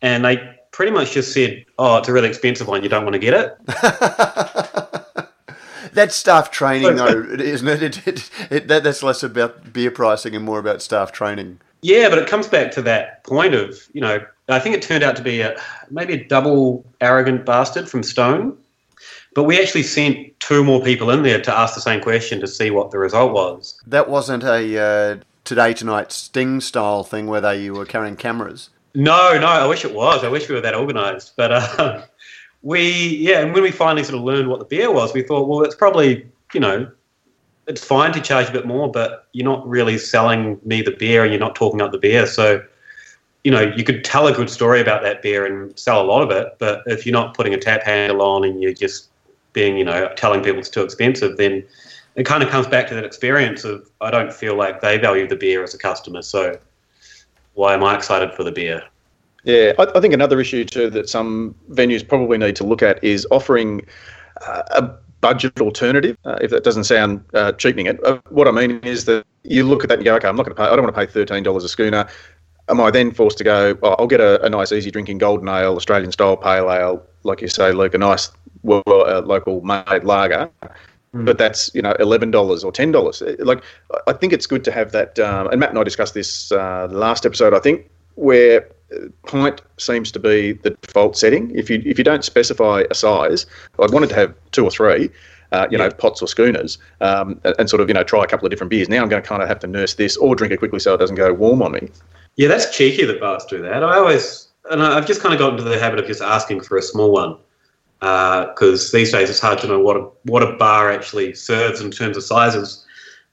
and 0.01 0.25
they 0.25 0.37
pretty 0.71 0.91
much 0.91 1.11
just 1.11 1.33
said, 1.33 1.65
"Oh, 1.77 1.97
it's 1.97 2.07
a 2.07 2.13
really 2.13 2.29
expensive 2.29 2.67
one. 2.67 2.83
You 2.83 2.89
don't 2.89 3.03
want 3.03 3.13
to 3.13 3.19
get 3.19 3.33
it." 3.33 3.57
that's 5.93 6.15
staff 6.15 6.51
training, 6.51 6.95
though, 6.95 7.23
isn't 7.23 7.67
it? 7.67 7.83
It, 7.83 8.07
it, 8.07 8.29
it? 8.49 8.67
that, 8.67 8.83
that's 8.83 9.03
less 9.03 9.23
about 9.23 9.73
beer 9.73 9.91
pricing 9.91 10.35
and 10.35 10.45
more 10.45 10.59
about 10.59 10.81
staff 10.81 11.11
training. 11.11 11.59
Yeah, 11.81 12.09
but 12.09 12.17
it 12.17 12.27
comes 12.27 12.47
back 12.47 12.71
to 12.71 12.81
that 12.83 13.23
point 13.23 13.53
of 13.53 13.77
you 13.93 14.01
know. 14.01 14.25
I 14.47 14.59
think 14.59 14.75
it 14.75 14.81
turned 14.81 15.03
out 15.03 15.15
to 15.15 15.21
be 15.21 15.41
a 15.41 15.55
maybe 15.91 16.13
a 16.13 16.23
double 16.23 16.83
arrogant 17.01 17.45
bastard 17.45 17.87
from 17.87 18.01
Stone. 18.03 18.57
But 19.39 19.45
we 19.45 19.57
actually 19.57 19.83
sent 19.83 20.37
two 20.41 20.65
more 20.65 20.83
people 20.83 21.09
in 21.11 21.23
there 21.23 21.39
to 21.39 21.57
ask 21.57 21.73
the 21.73 21.79
same 21.79 22.01
question 22.01 22.41
to 22.41 22.45
see 22.45 22.71
what 22.71 22.91
the 22.91 22.99
result 22.99 23.31
was. 23.31 23.79
That 23.87 24.09
wasn't 24.09 24.43
a 24.43 24.77
uh, 24.77 25.17
today 25.45 25.73
tonight 25.73 26.11
sting 26.11 26.59
style 26.59 27.05
thing 27.05 27.25
where 27.25 27.39
they 27.39 27.69
were 27.69 27.85
carrying 27.85 28.17
cameras? 28.17 28.69
No, 28.95 29.39
no. 29.39 29.47
I 29.47 29.65
wish 29.65 29.85
it 29.85 29.95
was. 29.95 30.25
I 30.25 30.27
wish 30.27 30.49
we 30.49 30.55
were 30.55 30.61
that 30.61 30.75
organised. 30.75 31.37
But 31.37 31.53
uh, 31.53 32.01
we, 32.63 33.15
yeah, 33.15 33.39
and 33.39 33.53
when 33.53 33.63
we 33.63 33.71
finally 33.71 34.03
sort 34.03 34.17
of 34.17 34.25
learned 34.25 34.49
what 34.49 34.59
the 34.59 34.65
beer 34.65 34.91
was, 34.91 35.13
we 35.13 35.23
thought, 35.23 35.47
well, 35.47 35.63
it's 35.63 35.73
probably 35.73 36.27
you 36.53 36.59
know, 36.59 36.91
it's 37.65 37.81
fine 37.81 38.11
to 38.11 38.19
charge 38.19 38.49
a 38.49 38.51
bit 38.51 38.67
more, 38.67 38.91
but 38.91 39.29
you're 39.31 39.47
not 39.47 39.65
really 39.65 39.97
selling 39.97 40.59
me 40.65 40.81
the 40.81 40.91
beer, 40.91 41.23
and 41.23 41.31
you're 41.31 41.39
not 41.39 41.55
talking 41.55 41.81
up 41.81 41.93
the 41.93 41.97
beer, 41.97 42.27
so. 42.27 42.61
You 43.45 43.51
know, 43.51 43.61
you 43.61 43.85
could 43.85 44.03
tell 44.03 44.27
a 44.27 44.33
good 44.33 44.49
story 44.49 44.81
about 44.81 45.01
that 45.03 45.21
beer 45.21 45.45
and 45.45 45.79
sell 45.79 46.01
a 46.01 46.03
lot 46.03 46.21
of 46.21 46.29
it, 46.29 46.57
but 46.59 46.83
if 46.87 47.05
you're 47.05 47.13
not 47.13 47.33
putting 47.33 47.53
a 47.53 47.57
tap 47.57 47.83
handle 47.83 48.21
on 48.21 48.43
and 48.43 48.61
you're 48.61 48.73
just 48.73 49.08
being, 49.53 49.77
you 49.77 49.83
know, 49.83 50.11
telling 50.15 50.41
people 50.43 50.59
it's 50.59 50.69
too 50.69 50.83
expensive, 50.83 51.37
then 51.37 51.63
it 52.15 52.25
kind 52.25 52.43
of 52.43 52.49
comes 52.49 52.67
back 52.67 52.87
to 52.87 52.95
that 52.95 53.05
experience 53.05 53.63
of 53.63 53.89
I 54.01 54.11
don't 54.11 54.33
feel 54.33 54.55
like 54.55 54.81
they 54.81 54.97
value 54.97 55.27
the 55.27 55.35
beer 55.35 55.63
as 55.63 55.73
a 55.73 55.77
customer, 55.77 56.21
so 56.21 56.57
why 57.53 57.73
am 57.73 57.83
I 57.83 57.95
excited 57.95 58.33
for 58.33 58.43
the 58.43 58.51
beer? 58.51 58.83
Yeah, 59.43 59.73
I, 59.79 59.87
I 59.95 60.01
think 60.01 60.13
another 60.13 60.39
issue 60.39 60.65
too 60.65 60.89
that 60.91 61.09
some 61.09 61.55
venues 61.71 62.07
probably 62.07 62.37
need 62.37 62.55
to 62.57 62.63
look 62.63 62.83
at 62.83 63.03
is 63.03 63.25
offering 63.31 63.85
uh, 64.45 64.63
a 64.71 64.89
budget 65.21 65.59
alternative. 65.61 66.17
Uh, 66.25 66.37
if 66.41 66.51
that 66.51 66.63
doesn't 66.63 66.85
sound 66.85 67.23
uh, 67.33 67.51
cheapening 67.53 67.85
it, 67.85 68.03
uh, 68.05 68.19
what 68.29 68.47
I 68.47 68.51
mean 68.51 68.79
is 68.83 69.05
that 69.05 69.25
you 69.43 69.63
look 69.63 69.83
at 69.83 69.89
that 69.89 69.99
and 69.99 70.05
go, 70.05 70.15
okay, 70.15 70.27
I'm 70.27 70.35
not 70.35 70.43
going 70.43 70.55
to 70.55 70.61
pay. 70.61 70.67
I 70.67 70.75
don't 70.75 70.83
want 70.83 70.95
to 70.95 70.99
pay 70.99 71.11
thirteen 71.11 71.43
dollars 71.43 71.63
a 71.63 71.69
schooner. 71.69 72.07
Am 72.67 72.79
I 72.79 72.91
then 72.91 73.11
forced 73.11 73.37
to 73.39 73.43
go? 73.43 73.77
Oh, 73.81 73.95
I'll 73.97 74.07
get 74.07 74.21
a, 74.21 74.43
a, 74.45 74.49
nice, 74.49 74.71
easy 74.71 74.91
drinking 74.91 75.17
golden 75.17 75.49
ale, 75.49 75.75
Australian 75.75 76.11
style 76.11 76.37
pale 76.37 76.71
ale, 76.71 77.03
like 77.23 77.41
you 77.41 77.47
say, 77.47 77.71
Luke, 77.71 77.95
a 77.95 77.97
nice 77.97 78.29
well, 78.63 78.83
uh, 78.87 79.21
local 79.21 79.61
made 79.61 80.03
lager 80.03 80.49
Mm. 81.13 81.25
But 81.25 81.37
that's 81.37 81.71
you 81.73 81.81
know 81.81 81.93
eleven 81.99 82.29
dollars 82.29 82.63
or 82.63 82.71
ten 82.71 82.91
dollars. 82.91 83.23
Like 83.39 83.63
I 84.05 84.13
think 84.13 84.31
it's 84.31 84.45
good 84.45 84.63
to 84.65 84.71
have 84.71 84.91
that. 84.91 85.17
Um, 85.17 85.47
and 85.47 85.59
Matt 85.59 85.69
and 85.69 85.79
I 85.79 85.83
discussed 85.83 86.13
this 86.13 86.51
uh, 86.51 86.87
the 86.87 86.97
last 86.97 87.25
episode. 87.25 87.53
I 87.53 87.59
think 87.59 87.89
where 88.15 88.67
uh, 88.93 89.07
pint 89.25 89.61
seems 89.77 90.11
to 90.11 90.19
be 90.19 90.53
the 90.53 90.71
default 90.81 91.17
setting. 91.17 91.51
If 91.55 91.69
you 91.69 91.81
if 91.83 91.97
you 91.97 92.03
don't 92.03 92.23
specify 92.23 92.83
a 92.91 92.93
size, 92.93 93.47
I 93.79 93.87
wanted 93.87 94.09
to 94.09 94.15
have 94.15 94.35
two 94.51 94.63
or 94.63 94.71
three. 94.71 95.09
Uh, 95.51 95.67
you 95.71 95.79
yeah. 95.79 95.87
know, 95.87 95.91
pots 95.95 96.21
or 96.21 96.27
schooners, 96.27 96.77
um, 97.01 97.41
and, 97.43 97.55
and, 97.57 97.67
sort 97.71 97.81
of, 97.81 97.87
you 97.87 97.93
know, 97.95 98.03
try 98.03 98.23
a 98.23 98.27
couple 98.27 98.45
of 98.45 98.51
different 98.51 98.69
beers. 98.69 98.87
Now 98.87 99.01
I'm 99.01 99.09
going 99.09 99.19
to 99.19 99.27
kind 99.27 99.41
of 99.41 99.47
have 99.47 99.57
to 99.61 99.65
nurse 99.65 99.95
this 99.95 100.15
or 100.15 100.35
drink 100.35 100.53
it 100.53 100.57
quickly 100.57 100.77
so 100.77 100.93
it 100.93 100.99
doesn't 100.99 101.15
go 101.15 101.33
warm 101.33 101.63
on 101.63 101.71
me. 101.71 101.89
Yeah, 102.35 102.49
that's 102.49 102.69
cheeky 102.69 103.03
that 103.05 103.19
bars 103.19 103.45
do 103.45 103.59
that. 103.63 103.83
I 103.83 103.97
always, 103.97 104.49
and 104.69 104.83
I've 104.83 105.07
just 105.07 105.21
kind 105.21 105.33
of 105.33 105.39
got 105.39 105.53
into 105.53 105.63
the 105.63 105.79
habit 105.79 105.97
of 105.97 106.05
just 106.05 106.21
asking 106.21 106.61
for 106.61 106.77
a 106.77 106.83
small 106.83 107.11
one 107.11 107.35
because 107.99 108.93
uh, 108.93 108.97
these 108.97 109.11
days 109.11 109.29
it's 109.29 109.39
hard 109.39 109.59
to 109.59 109.67
know 109.67 109.79
what 109.79 109.97
a, 109.97 110.01
what 110.23 110.41
a 110.41 110.53
bar 110.53 110.91
actually 110.91 111.33
serves 111.35 111.81
in 111.81 111.91
terms 111.91 112.15
of 112.15 112.23
sizes. 112.23 112.85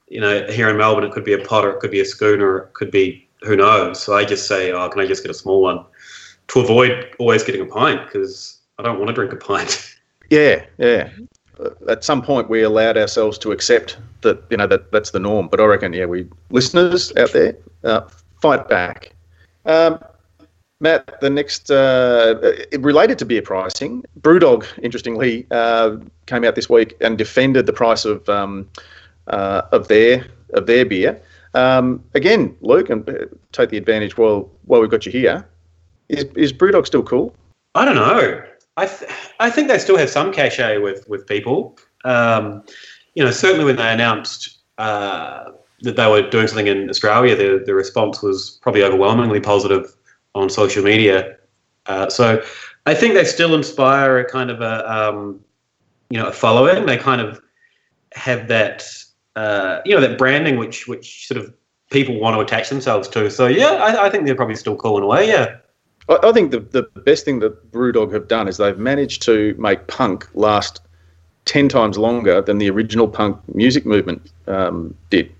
You 0.09 0.21
know, 0.21 0.45
here 0.47 0.69
in 0.69 0.77
Melbourne, 0.77 1.03
it 1.03 1.11
could 1.11 1.25
be 1.25 1.33
a 1.33 1.43
pot 1.43 1.65
or 1.65 1.71
it 1.71 1.79
could 1.79 1.91
be 1.91 1.99
a 1.99 2.05
schooner, 2.05 2.57
it 2.59 2.73
could 2.73 2.91
be 2.91 3.27
who 3.43 3.55
knows. 3.55 4.01
So 4.01 4.15
I 4.15 4.25
just 4.25 4.47
say, 4.47 4.71
oh, 4.71 4.89
can 4.89 5.01
I 5.01 5.05
just 5.05 5.23
get 5.23 5.31
a 5.31 5.33
small 5.33 5.61
one 5.61 5.85
to 6.47 6.59
avoid 6.59 7.13
always 7.19 7.43
getting 7.43 7.61
a 7.61 7.65
pint 7.65 8.05
because 8.05 8.57
I 8.77 8.83
don't 8.83 8.99
want 8.99 9.09
to 9.09 9.13
drink 9.13 9.33
a 9.33 9.37
pint. 9.37 9.93
Yeah, 10.29 10.65
yeah. 10.77 11.09
At 11.87 12.03
some 12.03 12.21
point, 12.21 12.49
we 12.49 12.61
allowed 12.61 12.97
ourselves 12.97 13.37
to 13.37 13.53
accept 13.53 13.97
that 14.23 14.43
you 14.49 14.57
know 14.57 14.67
that 14.67 14.91
that's 14.91 15.11
the 15.11 15.19
norm. 15.19 15.47
But 15.47 15.61
I 15.61 15.63
reckon, 15.63 15.93
yeah, 15.93 16.03
we 16.03 16.27
listeners 16.49 17.15
out 17.15 17.31
there, 17.31 17.55
uh, 17.85 18.01
fight 18.41 18.67
back. 18.67 19.13
Um, 19.65 20.03
Matt, 20.79 21.19
the 21.21 21.29
next 21.29 21.71
uh, 21.71 22.53
related 22.79 23.17
to 23.19 23.25
beer 23.25 23.41
pricing, 23.41 24.03
BrewDog, 24.21 24.65
interestingly, 24.81 25.47
uh, 25.49 25.97
came 26.27 26.43
out 26.43 26.55
this 26.55 26.69
week 26.69 26.95
and 27.01 27.17
defended 27.17 27.65
the 27.65 27.73
price 27.73 28.05
of 28.05 28.27
um, 28.29 28.69
uh, 29.27 29.63
of 29.71 29.87
their 29.87 30.27
of 30.53 30.67
their 30.67 30.85
beer. 30.85 31.19
Um, 31.55 32.03
again, 32.13 32.55
Luke, 32.61 32.89
and 32.89 33.09
uh, 33.09 33.25
take 33.51 33.69
the 33.69 33.77
advantage 33.77 34.17
while 34.17 34.49
while 34.65 34.79
we've 34.81 34.89
got 34.89 35.05
you 35.05 35.11
here. 35.11 35.47
Is 36.09 36.25
is 36.35 36.53
BrewDog 36.53 36.85
still 36.85 37.03
cool? 37.03 37.35
I 37.73 37.83
don't 37.83 37.95
know. 37.95 38.43
I 38.77 38.85
th- 38.85 39.11
I 39.39 39.49
think 39.49 39.69
they 39.69 39.79
still 39.79 39.97
have 39.97 40.11
some 40.11 40.31
cachet 40.31 40.77
with 40.77 41.09
with 41.09 41.25
people. 41.25 41.77
Um, 42.05 42.63
you 43.15 43.23
know, 43.23 43.31
certainly 43.31 43.65
when 43.65 43.77
they 43.77 43.91
announced 43.91 44.59
uh, 44.77 45.51
that 45.81 45.95
they 45.95 46.07
were 46.07 46.29
doing 46.29 46.47
something 46.47 46.67
in 46.67 46.87
Australia, 46.87 47.35
the 47.35 47.63
the 47.65 47.73
response 47.73 48.21
was 48.21 48.59
probably 48.61 48.83
overwhelmingly 48.83 49.39
positive 49.39 49.95
on 50.37 50.49
social 50.49 50.83
media. 50.83 51.37
Uh, 51.85 52.09
so 52.09 52.43
I 52.85 52.93
think 52.93 53.13
they 53.13 53.25
still 53.25 53.55
inspire 53.55 54.17
a 54.17 54.29
kind 54.29 54.49
of 54.49 54.61
a 54.61 54.91
um, 54.91 55.39
you 56.09 56.19
know 56.19 56.27
a 56.27 56.31
following. 56.31 56.85
They 56.85 56.97
kind 56.97 57.21
of 57.21 57.41
have 58.13 58.47
that 58.47 58.85
uh, 59.35 59.81
you 59.85 59.93
know 59.95 60.01
that 60.01 60.17
branding 60.17 60.57
which 60.57 60.87
which 60.87 61.27
sort 61.27 61.39
of 61.41 61.53
people 61.89 62.19
want 62.19 62.35
to 62.35 62.41
attach 62.41 62.69
themselves 62.69 63.07
to. 63.09 63.29
So 63.29 63.47
yeah, 63.47 63.73
I, 63.73 64.05
I 64.05 64.09
think 64.09 64.25
they're 64.25 64.35
probably 64.35 64.55
still 64.55 64.75
cool 64.75 64.97
in 64.97 65.03
a 65.03 65.07
way. 65.07 65.27
Yeah. 65.27 65.57
I, 66.09 66.17
I 66.23 66.31
think 66.31 66.51
the 66.51 66.59
the 66.59 66.83
best 67.01 67.25
thing 67.25 67.39
that 67.39 67.71
Brewdog 67.71 68.13
have 68.13 68.27
done 68.27 68.47
is 68.47 68.57
they've 68.57 68.77
managed 68.77 69.21
to 69.23 69.55
make 69.57 69.87
punk 69.87 70.27
last 70.33 70.81
ten 71.45 71.69
times 71.69 71.97
longer 71.97 72.41
than 72.41 72.57
the 72.57 72.69
original 72.69 73.07
punk 73.07 73.37
music 73.53 73.85
movement 73.85 74.31
um, 74.47 74.95
did. 75.09 75.31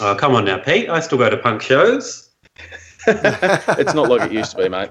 Oh, 0.00 0.14
come 0.14 0.34
on 0.34 0.44
now, 0.44 0.58
Pete. 0.58 0.88
I 0.88 1.00
still 1.00 1.18
go 1.18 1.28
to 1.28 1.36
punk 1.36 1.62
shows. 1.62 2.27
it's 3.78 3.94
not 3.94 4.08
like 4.08 4.30
it 4.30 4.32
used 4.32 4.52
to 4.52 4.56
be, 4.58 4.68
mate. 4.68 4.90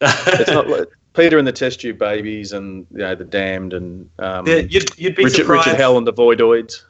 It's 0.00 0.50
not 0.50 0.68
like 0.68 0.88
Peter 1.14 1.38
and 1.38 1.46
the 1.46 1.52
Test 1.52 1.80
Tube 1.80 1.98
Babies 1.98 2.52
and 2.52 2.86
you 2.92 2.98
know 2.98 3.14
the 3.14 3.24
Damned 3.24 3.74
and 3.74 4.08
um, 4.18 4.46
Yeah, 4.46 4.56
you'd, 4.56 4.96
you'd 4.98 5.16
be 5.16 5.24
Richard, 5.24 5.38
surprised. 5.38 5.66
Richard 5.66 5.80
Hell 5.80 5.98
and 5.98 6.06
the 6.06 6.12
Voidoids. 6.12 6.82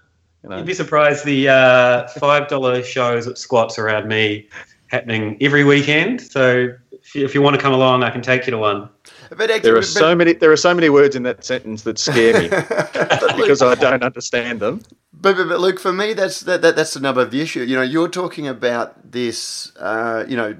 You 0.42 0.50
know. 0.50 0.58
You'd 0.58 0.66
be 0.66 0.74
surprised 0.74 1.24
the 1.24 1.48
uh, 1.48 2.08
five 2.08 2.48
dollar 2.48 2.82
shows 2.82 3.26
at 3.26 3.38
Squats 3.38 3.78
around 3.78 4.06
me 4.08 4.48
happening 4.88 5.36
every 5.40 5.64
weekend. 5.64 6.20
So 6.20 6.74
if 6.92 7.14
you, 7.14 7.24
if 7.24 7.34
you 7.34 7.42
want 7.42 7.56
to 7.56 7.62
come 7.62 7.72
along, 7.72 8.02
I 8.02 8.10
can 8.10 8.22
take 8.22 8.46
you 8.46 8.50
to 8.52 8.58
one. 8.58 8.88
Actually, 9.32 9.58
There 9.60 9.76
are 9.76 9.82
so 9.82 10.14
many. 10.14 10.32
There 10.34 10.52
are 10.52 10.56
so 10.56 10.74
many 10.74 10.88
words 10.88 11.16
in 11.16 11.22
that 11.24 11.44
sentence 11.44 11.82
that 11.82 11.98
scare 11.98 12.40
me 12.40 12.48
because 13.36 13.62
I 13.62 13.74
don't 13.74 14.02
understand 14.02 14.60
them. 14.60 14.82
But, 15.12 15.36
but, 15.36 15.48
but 15.48 15.60
Luke, 15.60 15.80
for 15.80 15.92
me, 15.92 16.12
that's 16.12 16.40
that, 16.40 16.62
that 16.62 16.76
that's 16.76 16.94
the 16.94 17.00
nub 17.00 17.18
of 17.18 17.30
the 17.30 17.40
issue. 17.40 17.62
You 17.62 17.76
know, 17.76 17.82
you're 17.82 18.08
talking 18.08 18.46
about 18.46 19.10
this, 19.12 19.72
uh, 19.78 20.24
you 20.28 20.36
know, 20.36 20.56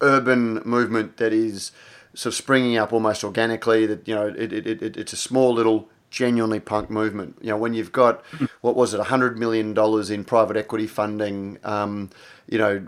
urban 0.00 0.62
movement 0.64 1.18
that 1.18 1.32
is 1.32 1.72
sort 2.14 2.32
of 2.32 2.34
springing 2.34 2.76
up 2.76 2.92
almost 2.92 3.22
organically. 3.24 3.86
That 3.86 4.08
you 4.08 4.14
know, 4.14 4.28
it, 4.28 4.52
it, 4.52 4.66
it, 4.66 4.96
it's 4.96 5.12
a 5.12 5.16
small 5.16 5.52
little 5.52 5.88
genuinely 6.10 6.60
punk 6.60 6.90
movement. 6.90 7.36
You 7.42 7.50
know, 7.50 7.56
when 7.56 7.74
you've 7.74 7.92
got 7.92 8.24
what 8.60 8.76
was 8.76 8.94
it, 8.94 9.00
hundred 9.00 9.38
million 9.38 9.74
dollars 9.74 10.10
in 10.10 10.24
private 10.24 10.56
equity 10.56 10.86
funding, 10.86 11.58
um, 11.64 12.10
you 12.48 12.56
know, 12.56 12.80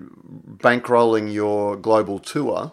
bankrolling 0.59 1.33
your 1.33 1.77
global 1.77 2.19
tour. 2.19 2.73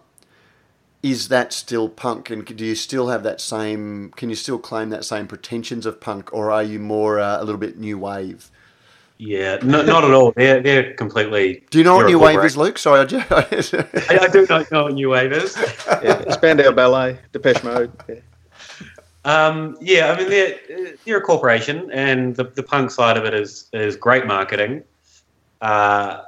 Is 1.04 1.28
that 1.28 1.54
still 1.54 1.90
punk? 1.90 2.30
And 2.30 2.46
do 2.46 2.66
you 2.66 2.76
still 2.76 3.10
have 3.10 3.24
that 3.24 3.42
same? 3.42 4.12
Can 4.16 4.30
you 4.30 4.36
still 4.36 4.58
claim 4.58 4.90
that 4.90 5.06
same 5.06 5.28
pretensions 5.28 5.86
of 5.86 6.00
punk, 6.00 6.34
or 6.34 6.50
are 6.52 6.64
you 6.64 6.80
more 6.80 7.20
uh, 7.20 7.42
a 7.42 7.44
little 7.44 7.60
bit 7.60 7.78
new 7.78 7.98
wave? 7.98 8.50
Yeah, 9.18 9.58
no, 9.64 9.84
not 9.84 10.04
at 10.04 10.12
all. 10.12 10.32
They're 10.32 10.62
they're 10.62 10.94
completely. 10.94 11.64
Do 11.70 11.78
you 11.78 11.84
know 11.84 11.96
what 11.96 12.08
new 12.08 12.20
wave 12.20 12.44
is, 12.44 12.58
Luke? 12.58 12.78
Sorry, 12.78 13.02
I 13.02 13.06
just, 13.06 13.74
I, 13.74 13.86
I 14.10 14.28
do 14.28 14.46
not 14.50 14.72
know 14.72 14.84
what 14.84 14.94
new 14.94 15.10
wave 15.10 15.32
is. 15.32 15.56
Yeah, 16.02 16.32
Spandau 16.32 16.72
Ballet, 16.72 17.20
Depeche 17.32 17.64
Mode. 17.64 17.92
Yeah. 18.10 18.16
Um, 19.26 19.78
yeah, 19.80 20.12
I 20.12 20.18
mean 20.18 20.30
they're 20.30 20.60
they're 21.06 21.18
a 21.18 21.22
corporation, 21.22 21.90
and 21.92 22.36
the, 22.36 22.46
the 22.46 22.64
punk 22.64 22.92
side 22.92 23.18
of 23.18 23.26
it 23.26 23.34
is 23.34 23.70
is 23.72 23.96
great 23.96 24.26
marketing. 24.26 24.84
Uh, 25.62 26.24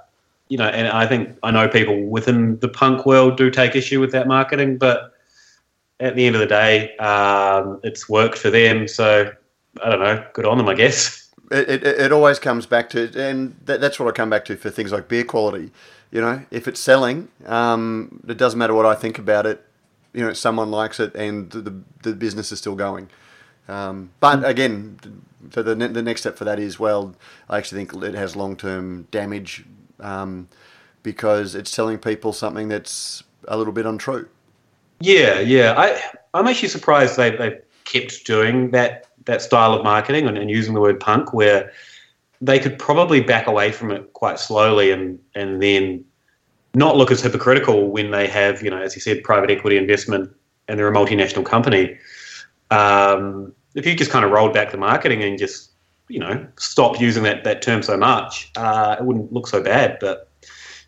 you 0.48 0.58
know, 0.58 0.68
and 0.68 0.88
I 0.88 1.08
think 1.08 1.38
I 1.44 1.52
know 1.52 1.68
people 1.68 2.06
within 2.06 2.60
the 2.60 2.68
punk 2.68 3.06
world 3.06 3.38
do 3.38 3.50
take 3.50 3.76
issue 3.76 4.00
with 4.00 4.12
that 4.12 4.28
marketing, 4.28 4.78
but 4.78 5.14
at 6.00 6.16
the 6.16 6.26
end 6.26 6.36
of 6.36 6.42
the 6.42 6.48
day, 6.48 6.96
um, 6.98 7.80
it's 7.84 8.08
worked 8.08 8.38
for 8.38 8.50
them. 8.50 8.88
So 8.88 9.32
I 9.84 9.90
don't 9.90 10.00
know, 10.00 10.26
good 10.34 10.46
on 10.46 10.58
them, 10.58 10.68
I 10.68 10.76
guess. 10.76 11.32
it, 11.52 11.70
it, 11.70 11.84
it 11.84 12.12
always 12.12 12.40
comes 12.40 12.66
back 12.66 12.90
to, 12.92 13.12
and 13.20 13.56
that, 13.66 13.82
that's 13.82 14.00
what 14.00 14.08
I 14.08 14.12
come 14.12 14.30
back 14.30 14.46
to 14.46 14.56
for 14.56 14.70
things 14.70 14.92
like 14.92 15.08
beer 15.08 15.24
quality. 15.24 15.72
You 16.12 16.22
know, 16.22 16.46
if 16.52 16.68
it's 16.68 16.80
selling, 16.80 17.30
um, 17.46 18.22
it 18.28 18.38
doesn't 18.38 18.58
matter 18.58 18.74
what 18.74 18.86
I 18.86 18.96
think 18.96 19.18
about 19.18 19.46
it. 19.46 19.66
You 20.14 20.22
know, 20.22 20.34
someone 20.34 20.72
likes 20.72 21.00
it, 21.00 21.14
and 21.16 21.50
the 21.52 21.62
the, 21.62 21.82
the 22.04 22.14
business 22.14 22.52
is 22.52 22.60
still 22.60 22.76
going. 22.76 23.10
Um, 23.68 24.12
but 24.20 24.48
again, 24.48 25.00
the, 25.42 25.64
the 25.64 25.76
the 25.76 26.02
next 26.02 26.22
step 26.22 26.38
for 26.38 26.46
that 26.46 26.60
is 26.60 26.80
well, 26.80 27.16
I 27.50 27.58
actually 27.58 27.84
think 27.84 28.04
it 28.04 28.14
has 28.14 28.36
long 28.36 28.56
term 28.56 29.08
damage 29.12 29.66
um, 30.00 30.48
because 31.04 31.56
it's 31.56 31.72
telling 31.72 31.98
people 31.98 32.34
something 32.34 32.68
that's 32.68 33.24
a 33.48 33.58
little 33.58 33.74
bit 33.74 33.86
untrue. 33.86 34.28
Yeah, 35.00 35.40
yeah. 35.40 35.74
I 35.78 36.02
I'm 36.34 36.48
actually 36.48 36.70
surprised 36.70 37.18
they 37.18 37.32
they 37.32 37.60
kept 37.86 38.26
doing 38.26 38.72
that 38.72 39.08
that 39.26 39.42
style 39.42 39.74
of 39.74 39.84
marketing 39.84 40.28
and, 40.28 40.38
and 40.38 40.50
using 40.50 40.74
the 40.74 40.82
word 40.82 41.00
punk, 41.00 41.34
where 41.34 41.72
they 42.42 42.60
could 42.60 42.78
probably 42.78 43.22
back 43.22 43.48
away 43.48 43.72
from 43.72 43.92
it 43.92 44.14
quite 44.14 44.40
slowly 44.40 44.92
and 44.92 45.20
and 45.36 45.62
then 45.62 46.04
not 46.74 46.98
look 46.98 47.12
as 47.12 47.22
hypocritical 47.22 47.90
when 47.90 48.12
they 48.12 48.28
have 48.28 48.62
you 48.62 48.70
know 48.70 48.82
as 48.82 48.96
you 48.96 49.02
said 49.02 49.24
private 49.24 49.50
equity 49.50 49.78
investment 49.78 50.30
and 50.68 50.80
they're 50.80 50.88
a 50.88 50.94
multinational 50.94 51.46
company. 51.46 51.98
Um, 52.72 53.54
if 53.76 53.86
you 53.86 53.96
just 53.96 54.12
kind 54.12 54.26
of 54.26 54.32
rolled 54.32 54.54
back 54.54 54.72
the 54.72 54.78
marketing 54.78 55.22
and 55.24 55.38
just 55.38 55.72
you 56.08 56.20
know 56.20 56.46
stop 56.58 57.00
using 57.00 57.24
that 57.24 57.44
that 57.44 57.62
term 57.62 57.84
so 57.84 57.98
much, 57.98 58.52
uh, 58.56 58.96
it 59.00 59.06
wouldn't 59.06 59.32
look 59.34 59.48
so 59.48 59.62
bad. 59.62 59.98
But 60.00 60.30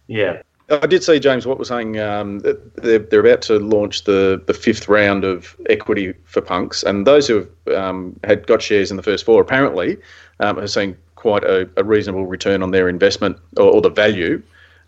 yeah, 0.08 0.42
I 0.70 0.86
did 0.86 1.04
see 1.04 1.20
James 1.20 1.46
Watt 1.46 1.60
was 1.60 1.70
saying 1.70 2.00
um, 2.00 2.40
they're, 2.40 3.00
they're 3.00 3.26
about 3.26 3.42
to 3.44 3.58
launch 3.60 4.04
the, 4.04 4.42
the 4.48 4.54
fifth 4.54 4.88
round 4.90 5.24
of 5.24 5.56
equity 5.70 6.14
for 6.26 6.42
punks, 6.42 6.84
and 6.84 7.08
those 7.08 7.28
who 7.28 7.48
have 7.66 7.76
um, 7.76 8.20
had 8.24 8.48
got 8.48 8.62
shares 8.62 8.92
in 8.92 8.98
the 8.98 9.04
first 9.04 9.26
four 9.26 9.42
apparently 9.42 9.98
um, 10.40 10.58
have 10.58 10.70
seen 10.70 10.98
quite 11.16 11.44
a, 11.44 11.70
a 11.78 11.84
reasonable 11.84 12.26
return 12.26 12.62
on 12.62 12.72
their 12.72 12.90
investment 12.90 13.38
or, 13.58 13.66
or 13.66 13.82
the 13.82 13.90
value 13.90 14.42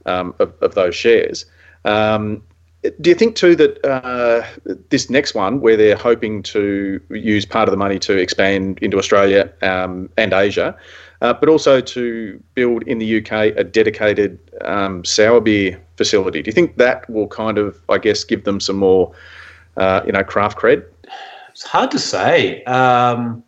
um, 0.05 0.33
of, 0.39 0.53
of 0.61 0.75
those 0.75 0.95
shares. 0.95 1.45
Um, 1.85 2.43
do 2.81 3.09
you 3.09 3.15
think 3.15 3.35
too 3.35 3.55
that 3.55 3.85
uh, 3.85 4.45
this 4.89 5.09
next 5.09 5.35
one, 5.35 5.59
where 5.59 5.75
they're 5.75 5.97
hoping 5.97 6.41
to 6.43 7.01
use 7.09 7.45
part 7.45 7.67
of 7.67 7.71
the 7.71 7.77
money 7.77 7.99
to 7.99 8.17
expand 8.17 8.79
into 8.81 8.97
Australia 8.97 9.51
um, 9.61 10.09
and 10.17 10.31
Asia, 10.31 10.77
uh, 11.21 11.33
but 11.33 11.49
also 11.49 11.81
to 11.81 12.41
build 12.53 12.83
in 12.83 12.97
the 12.99 13.17
UK 13.17 13.31
a 13.57 13.63
dedicated 13.63 14.39
um, 14.61 15.03
sour 15.03 15.41
beer 15.41 15.81
facility. 15.97 16.41
Do 16.41 16.47
you 16.47 16.53
think 16.53 16.77
that 16.77 17.09
will 17.09 17.27
kind 17.27 17.57
of, 17.57 17.77
I 17.89 17.97
guess, 17.97 18.23
give 18.23 18.45
them 18.45 18.61
some 18.61 18.77
more, 18.77 19.13
uh, 19.75 20.01
you 20.05 20.13
know, 20.13 20.23
craft 20.23 20.57
cred? 20.57 20.85
It's 21.51 21.63
hard 21.63 21.91
to 21.91 21.99
say. 21.99 22.63
Um, 22.63 23.43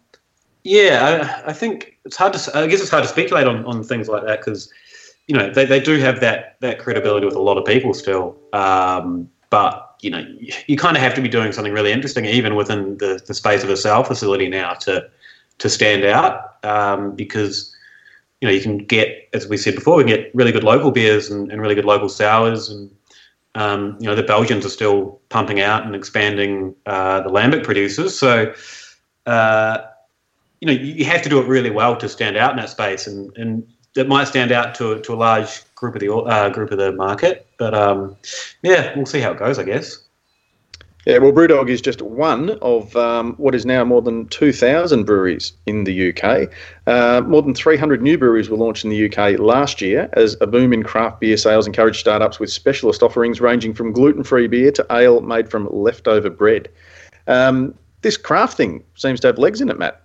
yeah, 0.64 1.42
I, 1.46 1.52
I 1.52 1.54
think 1.54 1.98
it's 2.04 2.18
hard 2.18 2.34
to. 2.34 2.58
I 2.58 2.68
guess 2.68 2.82
it's 2.82 2.90
hard 2.90 3.04
to 3.04 3.10
speculate 3.10 3.48
on, 3.48 3.64
on 3.66 3.84
things 3.84 4.10
like 4.10 4.26
that 4.26 4.40
because, 4.40 4.72
you 5.32 5.38
know, 5.38 5.50
they, 5.50 5.64
they 5.64 5.80
do 5.80 5.98
have 5.98 6.20
that 6.20 6.58
that 6.60 6.78
credibility 6.78 7.26
with 7.26 7.38
a 7.38 7.42
lot 7.42 7.58
of 7.58 7.64
people 7.64 7.94
still. 7.94 8.38
Um, 8.52 9.30
but 9.50 9.96
you 10.02 10.10
know, 10.10 10.20
you, 10.20 10.52
you 10.68 10.76
kind 10.76 10.98
of 10.98 11.02
have 11.02 11.14
to 11.14 11.22
be 11.22 11.30
doing 11.30 11.54
something 11.54 11.72
really 11.72 11.94
interesting, 11.94 12.26
even 12.26 12.56
within 12.56 12.98
the, 12.98 13.22
the 13.26 13.34
space 13.34 13.64
of 13.64 13.70
a 13.70 13.78
sale 13.78 14.04
facility 14.04 14.50
now, 14.50 14.74
to 14.74 15.10
to 15.60 15.70
stand 15.70 16.04
out. 16.04 16.58
Um, 16.66 17.16
because 17.16 17.74
you 18.42 18.48
know, 18.50 18.54
you 18.54 18.60
can 18.60 18.80
get, 18.80 19.30
as 19.34 19.48
we 19.48 19.56
said 19.56 19.76
before, 19.76 19.96
we 19.96 20.04
can 20.04 20.14
get 20.14 20.36
really 20.36 20.52
good 20.52 20.66
local 20.66 20.92
beers 20.92 21.32
and, 21.32 21.50
and 21.50 21.62
really 21.62 21.76
good 21.76 21.86
local 21.86 22.10
sours 22.10 22.70
and 22.70 22.92
um, 23.56 23.98
you 24.02 24.08
know, 24.08 24.16
the 24.16 24.24
Belgians 24.24 24.66
are 24.66 24.70
still 24.70 25.20
pumping 25.30 25.62
out 25.62 25.86
and 25.86 25.96
expanding 25.96 26.76
uh, 26.86 27.22
the 27.22 27.30
lambic 27.30 27.64
producers. 27.64 28.18
So, 28.18 28.54
uh, 29.26 29.80
you 30.62 30.68
know, 30.68 30.74
you, 30.74 31.06
have 31.06 31.22
to 31.22 31.30
do 31.30 31.40
it 31.40 31.48
really 31.48 31.70
well 31.70 31.98
to 31.98 32.08
stand 32.08 32.38
out 32.38 32.52
in 32.52 32.58
that 32.58 32.70
space, 32.70 33.08
and 33.08 33.36
and 33.38 33.68
it 33.96 34.08
might 34.08 34.28
stand 34.28 34.52
out 34.52 34.76
to 34.76 35.00
to 35.02 35.14
a 35.14 35.16
large 35.16 35.64
group 35.76 35.96
of 35.96 36.02
the 36.02 36.14
uh, 36.14 36.50
group 36.50 36.72
of 36.72 36.78
the 36.78 36.92
market. 36.92 37.48
But 37.58 37.74
um, 37.74 38.16
yeah, 38.62 38.96
we'll 38.96 39.06
see 39.06 39.20
how 39.20 39.32
it 39.32 39.40
goes, 39.40 39.60
I 39.60 39.64
guess. 39.64 40.08
Yeah, 41.06 41.18
well, 41.18 41.32
Brewdog 41.32 41.68
is 41.70 41.82
just 41.82 42.04
one 42.04 42.52
of 42.62 42.96
um, 42.96 43.34
what 43.38 43.56
is 43.56 43.66
now 43.66 43.84
more 43.84 44.04
than 44.04 44.28
2,000 44.28 45.04
breweries 45.04 45.54
in 45.66 45.84
the 45.84 46.10
UK. 46.10 46.48
Uh, 46.86 47.22
more 47.22 47.42
than 47.42 47.56
300 47.56 48.04
new 48.04 48.20
breweries 48.20 48.52
were 48.52 48.58
launched 48.58 48.84
in 48.86 48.92
the 48.92 49.12
UK 49.12 49.40
last 49.40 49.82
year 49.82 50.10
as 50.14 50.38
a 50.42 50.48
boom 50.48 50.72
in 50.74 50.84
craft 50.84 51.20
beer 51.20 51.38
sales 51.38 51.66
encouraged 51.66 52.00
startups 52.00 52.40
with 52.40 52.52
specialist 52.52 53.02
offerings 53.02 53.42
ranging 53.42 53.74
from 53.74 53.92
gluten 53.92 54.24
free 54.24 54.46
beer 54.46 54.72
to 54.72 54.86
ale 54.92 55.22
made 55.22 55.50
from 55.50 55.68
leftover 55.72 56.30
bread. 56.30 56.70
Um, 57.26 57.74
this 58.02 58.16
craft 58.16 58.56
thing 58.56 58.84
seems 58.94 59.20
to 59.22 59.28
have 59.28 59.40
legs 59.40 59.60
in 59.60 59.70
it, 59.70 59.80
Matt. 59.80 60.01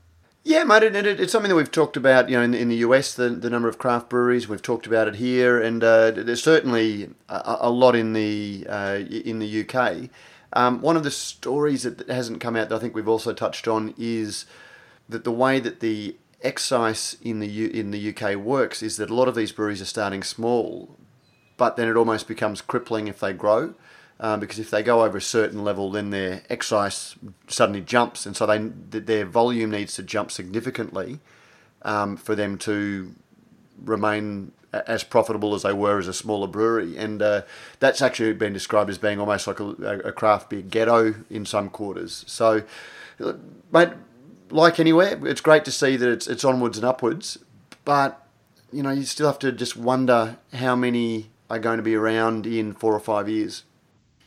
Yeah, 0.48 0.62
mate, 0.62 0.84
and 0.84 0.94
it, 0.94 1.18
it's 1.18 1.32
something 1.32 1.48
that 1.48 1.56
we've 1.56 1.72
talked 1.72 1.96
about. 1.96 2.28
You 2.28 2.36
know, 2.36 2.44
in, 2.44 2.54
in 2.54 2.68
the 2.68 2.76
US, 2.76 3.12
the, 3.12 3.30
the 3.30 3.50
number 3.50 3.68
of 3.68 3.78
craft 3.78 4.08
breweries. 4.08 4.46
We've 4.46 4.62
talked 4.62 4.86
about 4.86 5.08
it 5.08 5.16
here, 5.16 5.60
and 5.60 5.82
uh, 5.82 6.12
there's 6.12 6.40
certainly 6.40 7.10
a, 7.28 7.56
a 7.62 7.70
lot 7.70 7.96
in 7.96 8.12
the 8.12 8.64
uh, 8.68 8.98
in 9.08 9.40
the 9.40 9.68
UK. 9.68 10.08
Um, 10.52 10.80
one 10.82 10.96
of 10.96 11.02
the 11.02 11.10
stories 11.10 11.82
that 11.82 12.08
hasn't 12.08 12.40
come 12.40 12.54
out 12.54 12.68
that 12.68 12.76
I 12.76 12.78
think 12.78 12.94
we've 12.94 13.08
also 13.08 13.32
touched 13.32 13.66
on 13.66 13.92
is 13.98 14.46
that 15.08 15.24
the 15.24 15.32
way 15.32 15.58
that 15.58 15.80
the 15.80 16.14
excise 16.42 17.16
in 17.22 17.40
the 17.40 17.48
U, 17.48 17.66
in 17.66 17.90
the 17.90 18.14
UK 18.14 18.36
works 18.36 18.84
is 18.84 18.98
that 18.98 19.10
a 19.10 19.14
lot 19.14 19.26
of 19.26 19.34
these 19.34 19.50
breweries 19.50 19.82
are 19.82 19.84
starting 19.84 20.22
small, 20.22 20.96
but 21.56 21.76
then 21.76 21.88
it 21.88 21.96
almost 21.96 22.28
becomes 22.28 22.60
crippling 22.60 23.08
if 23.08 23.18
they 23.18 23.32
grow. 23.32 23.74
Um, 24.18 24.40
because 24.40 24.58
if 24.58 24.70
they 24.70 24.82
go 24.82 25.04
over 25.04 25.18
a 25.18 25.22
certain 25.22 25.62
level, 25.62 25.90
then 25.90 26.08
their 26.08 26.42
excise 26.48 27.16
suddenly 27.48 27.82
jumps, 27.82 28.24
and 28.24 28.34
so 28.34 28.46
they 28.46 28.58
their 28.98 29.26
volume 29.26 29.70
needs 29.70 29.94
to 29.96 30.02
jump 30.02 30.30
significantly 30.30 31.20
um, 31.82 32.16
for 32.16 32.34
them 32.34 32.56
to 32.58 33.14
remain 33.84 34.52
as 34.86 35.04
profitable 35.04 35.54
as 35.54 35.62
they 35.62 35.72
were 35.72 35.98
as 35.98 36.08
a 36.08 36.12
smaller 36.12 36.46
brewery. 36.46 36.96
And 36.96 37.22
uh, 37.22 37.42
that's 37.78 38.02
actually 38.02 38.32
been 38.34 38.52
described 38.52 38.90
as 38.90 38.98
being 38.98 39.20
almost 39.20 39.46
like 39.46 39.60
a, 39.60 40.00
a, 40.04 40.12
craft 40.12 40.50
beer 40.50 40.62
ghetto 40.62 41.14
in 41.30 41.46
some 41.46 41.70
quarters. 41.70 42.24
So, 42.26 42.62
mate, 43.72 43.90
like 44.50 44.78
anywhere, 44.78 45.18
it's 45.26 45.40
great 45.40 45.64
to 45.66 45.70
see 45.70 45.96
that 45.96 46.10
it's, 46.10 46.26
it's 46.26 46.44
onwards 46.44 46.78
and 46.78 46.84
upwards, 46.84 47.38
but 47.84 48.26
you 48.72 48.82
know, 48.82 48.90
you 48.90 49.04
still 49.04 49.26
have 49.26 49.38
to 49.40 49.52
just 49.52 49.76
wonder 49.76 50.38
how 50.54 50.76
many 50.76 51.30
are 51.48 51.58
going 51.58 51.76
to 51.76 51.82
be 51.82 51.94
around 51.94 52.46
in 52.46 52.72
four 52.72 52.92
or 52.92 53.00
five 53.00 53.28
years. 53.28 53.62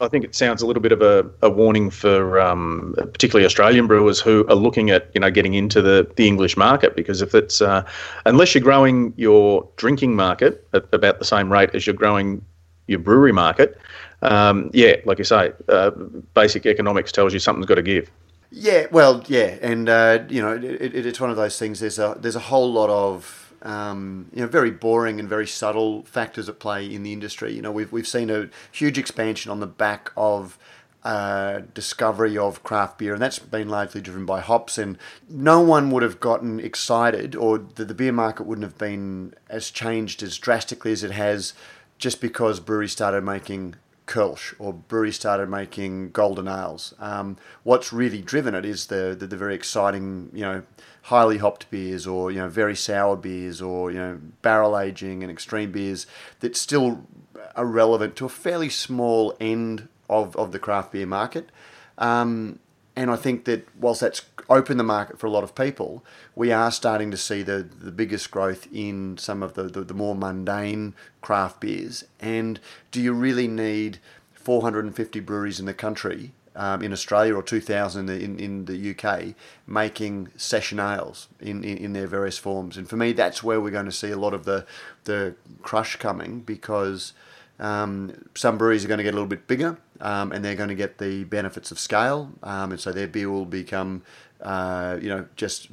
I 0.01 0.08
think 0.08 0.24
it 0.24 0.34
sounds 0.34 0.62
a 0.62 0.65
little 0.65 0.82
bit 0.82 0.91
of 0.94 1.01
a, 1.01 1.29
a 1.41 1.50
warning 1.50 1.89
for 1.89 2.39
um, 2.39 2.94
particularly 2.98 3.46
Australian 3.46 3.86
brewers 3.86 4.20
who 4.20 4.46
are 4.48 4.56
looking 4.56 4.89
at 4.89 5.10
you 5.13 5.20
know 5.20 5.29
getting 5.29 5.56
into 5.56 5.82
the, 5.82 6.10
the 6.15 6.25
English 6.25 6.56
market 6.56 6.96
because 6.96 7.22
if 7.22 7.36
it's 7.36 7.62
uh, 7.62 7.84
unless 8.25 8.56
you're 8.56 8.63
growing 8.63 9.13
your 9.18 9.68
drinking 9.75 10.15
market 10.15 10.65
at 10.74 10.86
about 10.94 11.20
the 11.20 11.25
same 11.25 11.51
rate 11.51 11.72
as 11.74 11.86
you're 11.86 11.96
growing 11.96 12.44
your 12.88 13.00
brewery 13.00 13.34
market, 13.34 13.77
um, 14.22 14.72
yeah, 14.74 14.96
like 15.06 15.18
you 15.18 15.25
say, 15.25 15.51
uh, 15.68 15.91
basic 16.34 16.65
economics 16.65 17.12
tells 17.12 17.34
you 17.34 17.39
something's 17.39 17.65
got 17.65 17.75
to 17.75 17.82
give. 17.82 18.10
Yeah, 18.51 18.88
well, 18.91 19.24
yeah, 19.27 19.58
and 19.62 19.89
uh, 19.89 20.24
you 20.29 20.41
know 20.41 20.56
it, 20.56 20.63
it, 20.63 21.06
it's 21.06 21.20
one 21.20 21.29
of 21.29 21.36
those 21.36 21.60
things. 21.60 21.82
There's 21.82 22.00
a 22.00 22.15
there's 22.20 22.38
a 22.38 22.39
whole 22.39 22.72
lot 22.72 22.89
of 22.89 23.49
um, 23.62 24.30
you 24.34 24.42
know, 24.42 24.48
very 24.48 24.72
boring 24.72 25.20
and 25.20 25.28
very 25.28 25.48
subtle 25.48 26.04
factors 26.04 26.50
at 26.50 26.60
play 26.60 26.92
in 26.92 27.04
the 27.04 27.13
industry. 27.13 27.54
You 27.54 27.62
know, 27.62 27.72
we've, 27.72 27.92
we've 27.92 28.08
seen 28.08 28.30
a 28.30 28.50
huge 28.72 28.98
expansion 28.98 29.51
on 29.51 29.60
the 29.60 29.68
back 29.68 30.12
of 30.16 30.58
uh, 31.04 31.62
discovery 31.74 32.38
of 32.38 32.63
craft 32.63 32.98
beer, 32.98 33.13
and 33.13 33.22
that's 33.22 33.39
been 33.39 33.70
largely 33.70 34.01
driven 34.01 34.25
by 34.25 34.42
hops. 34.42 34.78
And 34.78 34.98
no 35.30 35.62
one 35.62 35.92
would 35.92 36.04
have 36.04 36.20
gotten 36.20 36.60
excited, 36.60 37.36
or 37.36 37.58
the, 37.58 37.86
the 37.86 37.94
beer 37.94 38.12
market 38.12 38.46
wouldn't 38.46 38.66
have 38.66 38.78
been 38.78 39.34
as 39.50 39.72
changed 39.72 40.22
as 40.24 40.38
drastically 40.38 40.92
as 40.92 41.04
it 41.04 41.12
has 41.12 41.54
just 41.98 42.22
because 42.22 42.60
breweries 42.60 42.94
started 42.94 43.24
making 43.24 43.75
Kölsch 44.10 44.56
or 44.58 44.74
breweries 44.74 45.16
started 45.16 45.50
making 45.50 46.10
golden 46.10 46.48
ales. 46.48 46.96
Um, 47.00 47.38
what's 47.62 47.94
really 47.94 48.22
driven 48.22 48.56
it 48.56 48.66
is 48.66 48.88
the, 48.88 49.16
the, 49.18 49.28
the 49.28 49.38
very 49.38 49.54
exciting, 49.54 50.32
you 50.34 50.42
know, 50.42 50.63
highly 51.04 51.38
hopped 51.38 51.70
beers 51.70 52.06
or 52.06 52.32
you 52.32 52.39
know 52.39 52.50
very 52.50 52.75
sour 52.75 53.16
beers 53.16 53.62
or 53.62 53.92
you 53.92 53.98
know 53.98 54.20
barrel 54.42 54.78
aging 54.78 55.24
and 55.24 55.32
extreme 55.32 55.72
beers 55.72 56.06
that 56.42 56.58
still 56.58 57.08
are 57.56 57.66
relevant 57.66 58.16
to 58.16 58.25
a 58.25 58.30
fairly 58.30 58.70
small 58.70 59.36
end 59.39 59.88
of, 60.10 60.36
of 60.36 60.51
the 60.51 60.60
craft 60.60 60.92
beer 60.92 61.06
market. 61.06 61.50
Um, 61.98 62.60
and 63.00 63.10
I 63.10 63.15
think 63.15 63.46
that 63.46 63.65
whilst 63.79 64.01
that's 64.01 64.24
opened 64.50 64.77
the 64.77 64.84
market 64.84 65.18
for 65.20 65.25
a 65.25 65.29
lot 65.29 65.46
of 65.46 65.56
people, 65.56 66.03
we 66.36 66.51
are 66.51 66.70
starting 66.70 67.12
to 67.12 67.18
see 67.18 67.44
the, 67.44 67.63
the 67.63 67.94
biggest 67.94 68.29
growth 68.29 68.68
in 68.74 69.18
some 69.18 69.41
of 69.41 69.53
the, 69.53 69.63
the, 69.63 69.86
the 69.86 69.94
more 69.94 70.13
mundane 70.13 70.94
craft 71.22 71.62
beers. 71.62 72.03
And 72.20 72.60
do 72.91 73.00
you 73.00 73.13
really 73.13 73.48
need 73.48 74.00
450 74.34 75.22
breweries 75.22 75.62
in 75.62 75.65
the 75.65 75.74
country 75.74 76.34
um, 76.58 76.82
in 76.82 76.91
Australia 76.91 77.36
or 77.36 77.41
2000 77.41 78.10
in, 78.10 78.38
in 78.38 78.65
the 78.65 78.94
UK 78.94 79.34
making 79.65 80.27
session 80.36 80.77
ales 80.77 81.29
in, 81.39 81.63
in, 81.63 81.77
in, 81.77 81.94
their 81.94 82.08
various 82.08 82.38
forms. 82.38 82.75
And 82.75 82.89
for 82.89 82.98
me, 82.98 83.13
that's 83.13 83.41
where 83.41 83.62
we're 83.62 83.72
going 83.72 83.86
to 83.86 83.94
see 83.94 84.12
a 84.12 84.18
lot 84.18 84.34
of 84.34 84.44
the, 84.44 84.65
the 85.06 85.36
crush 85.62 85.96
coming 85.96 86.41
because 86.41 87.13
um, 87.60 88.25
some 88.36 88.58
breweries 88.58 88.86
are 88.86 88.88
going 88.88 89.00
to 89.00 89.04
get 89.04 89.13
a 89.13 89.18
little 89.18 89.28
bit 89.28 89.48
bigger 89.48 89.78
um, 90.01 90.32
and 90.32 90.44
they're 90.44 90.56
going 90.56 90.70
to 90.70 90.75
get 90.75 90.98
the 90.98 91.24
benefits 91.25 91.72
of 91.72 91.80
scale. 91.80 92.32
Um, 92.44 92.72
and 92.72 92.80
so 92.80 92.92
their 92.92 93.08
beer 93.08 93.30
will 93.30 93.46
become, 93.46 94.04
uh, 94.42 94.98
you 95.01 95.10
know, 95.10 95.25
just 95.36 95.68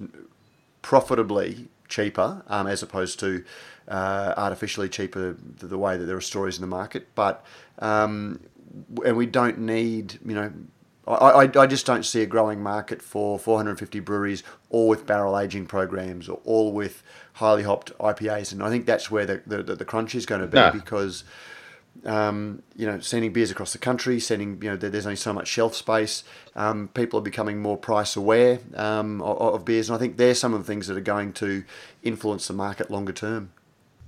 profitably 0.83 1.69
cheaper 1.88 2.43
um, 2.49 2.66
as 2.66 2.83
opposed 2.83 3.21
to 3.21 3.45
uh, 3.88 4.35
artificially 4.37 4.88
cheaper 4.88 5.37
the, 5.59 5.66
the, 5.66 5.79
way 5.79 5.96
that 5.96 6.05
there 6.05 6.16
are 6.16 6.20
stories 6.20 6.57
in 6.57 6.61
the 6.61 6.66
market. 6.66 7.09
But 7.14 7.44
um, 7.79 8.40
and 9.05 9.16
we 9.16 9.27
don't 9.27 9.59
need 9.59 10.18
you 10.25 10.35
know 10.35 10.53
I, 11.07 11.14
I, 11.14 11.62
I, 11.62 11.66
just 11.66 11.87
don't 11.87 12.05
see 12.05 12.22
a 12.22 12.27
growing 12.27 12.62
market 12.62 13.01
for 13.01 13.38
450 13.38 14.01
breweries, 14.01 14.42
all 14.70 14.88
with 14.88 15.07
barrel 15.07 15.38
aging 15.38 15.66
programs, 15.66 16.29
or 16.29 16.40
all 16.44 16.72
with 16.72 17.03
highly 17.35 17.62
hopped 17.62 17.96
IPAs, 17.99 18.53
and 18.53 18.62
I 18.62 18.70
think 18.70 18.87
that's 18.87 19.11
where 19.11 19.25
the 19.25 19.42
the, 19.46 19.77
the 19.77 19.85
crunch 19.85 20.14
is 20.14 20.27
going 20.27 20.40
to 20.40 20.46
be 20.46 20.57
no. 20.57 20.70
because. 20.72 21.25
Um, 22.04 22.62
you 22.76 22.87
know, 22.87 23.00
sending 23.00 23.32
beers 23.32 23.50
across 23.50 23.72
the 23.72 23.78
country, 23.78 24.20
sending, 24.20 24.61
you 24.62 24.70
know, 24.70 24.76
there's 24.76 25.06
only 25.06 25.16
so 25.16 25.32
much 25.32 25.48
shelf 25.48 25.74
space. 25.74 26.24
Um, 26.54 26.88
people 26.94 27.18
are 27.18 27.22
becoming 27.22 27.61
more 27.61 27.76
price 27.76 28.16
aware 28.16 28.61
um, 28.74 29.22
of, 29.22 29.54
of, 29.54 29.64
beers, 29.64 29.88
and 29.88 29.96
I 29.96 29.98
think 29.98 30.16
they're 30.16 30.35
some 30.35 30.54
of 30.54 30.61
the 30.61 30.66
things 30.66 30.87
that 30.88 30.96
are 30.96 31.00
going 31.00 31.32
to 31.35 31.64
influence 32.02 32.48
the 32.48 32.54
market 32.54 32.90
longer 32.90 33.12
term. 33.12 33.50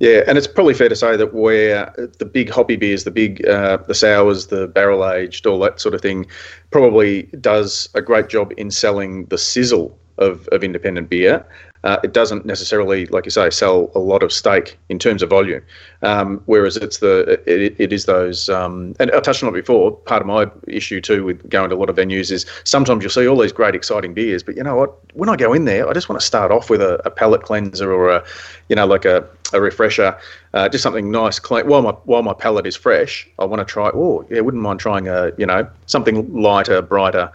Yeah, 0.01 0.23
and 0.29 0.39
it's 0.39 0.47
probably 0.47 0.75
fair 0.75 0.89
to 0.89 0.97
say 0.97 1.17
that 1.17 1.35
where 1.35 1.93
the 2.19 2.25
big 2.25 2.51
hoppy 2.51 2.77
beers, 2.77 3.03
the 3.03 3.11
big 3.11 3.45
uh, 3.47 3.79
the 3.79 3.95
sours, 3.95 4.47
the 4.47 4.69
barrel 4.69 5.09
aged, 5.09 5.47
all 5.47 5.59
that 5.61 5.81
sort 5.81 5.95
of 5.95 6.01
thing, 6.01 6.27
probably 6.71 7.25
does 7.41 7.89
a 7.95 8.03
great 8.03 8.29
job 8.29 8.53
in 8.57 8.71
selling 8.71 9.27
the 9.27 9.39
sizzle 9.39 9.99
of, 10.19 10.47
of 10.49 10.63
independent 10.63 11.09
beer 11.09 11.45
uh, 11.85 11.99
it 12.03 12.13
doesn't 12.13 12.45
necessarily, 12.45 13.07
like 13.07 13.25
you 13.25 13.31
say, 13.31 13.51
sell 13.51 13.91
a 13.95 13.99
lot 13.99 14.23
of 14.23 14.33
steak 14.33 14.77
in 14.89 14.99
terms 14.99 15.23
of 15.23 15.31
volume. 15.31 15.63
Um, 16.03 16.43
whereas 16.47 16.77
it's 16.77 16.99
the 16.99 17.41
it, 17.47 17.75
it 17.79 17.93
is 17.93 18.05
those, 18.05 18.49
um, 18.49 18.95
and 19.01 19.11
I 19.11 19.21
touched 19.21 19.43
on 19.43 19.49
it 19.49 19.53
before. 19.53 19.93
Part 19.93 20.23
of 20.23 20.27
my 20.27 20.51
issue 20.67 21.01
too 21.01 21.25
with 21.25 21.49
going 21.51 21.71
to 21.71 21.77
a 21.77 21.79
lot 21.79 21.91
of 21.91 21.97
venues 21.97 22.31
is 22.31 22.47
sometimes 22.65 23.03
you'll 23.03 23.11
see 23.11 23.27
all 23.27 23.39
these 23.39 23.53
great 23.53 23.75
exciting 23.75 24.15
beers, 24.15 24.43
but 24.43 24.57
you 24.57 24.63
know 24.63 24.77
what? 24.77 24.97
When 25.15 25.29
I 25.29 25.37
go 25.37 25.53
in 25.53 25.65
there, 25.65 25.89
I 25.89 25.93
just 25.93 26.09
want 26.09 26.21
to 26.21 26.27
start 26.27 26.51
off 26.53 26.71
with 26.71 26.81
a, 26.81 27.01
a 27.07 27.11
palate 27.11 27.43
cleanser 27.43 27.93
or 27.93 28.11
a, 28.11 28.25
you 28.69 28.77
know, 28.77 28.87
like 28.87 29.05
a, 29.05 29.29
a 29.53 29.61
refresher, 29.61 30.17
uh, 30.55 30.69
just 30.69 30.83
something 30.83 31.11
nice, 31.11 31.39
clean. 31.39 31.67
While 31.67 31.83
my 31.83 31.93
while 32.05 32.23
my 32.23 32.35
palate 32.35 32.67
is 32.67 32.77
fresh, 32.77 33.29
I 33.39 33.45
want 33.45 33.61
to 33.61 33.65
try. 33.65 33.91
Oh, 33.95 34.27
yeah, 34.31 34.41
wouldn't 34.41 34.63
mind 34.63 34.81
trying 34.81 35.09
a, 35.09 35.33
you 35.39 35.47
know, 35.47 35.69
something 35.87 36.33
lighter, 36.33 36.83
brighter. 36.83 37.33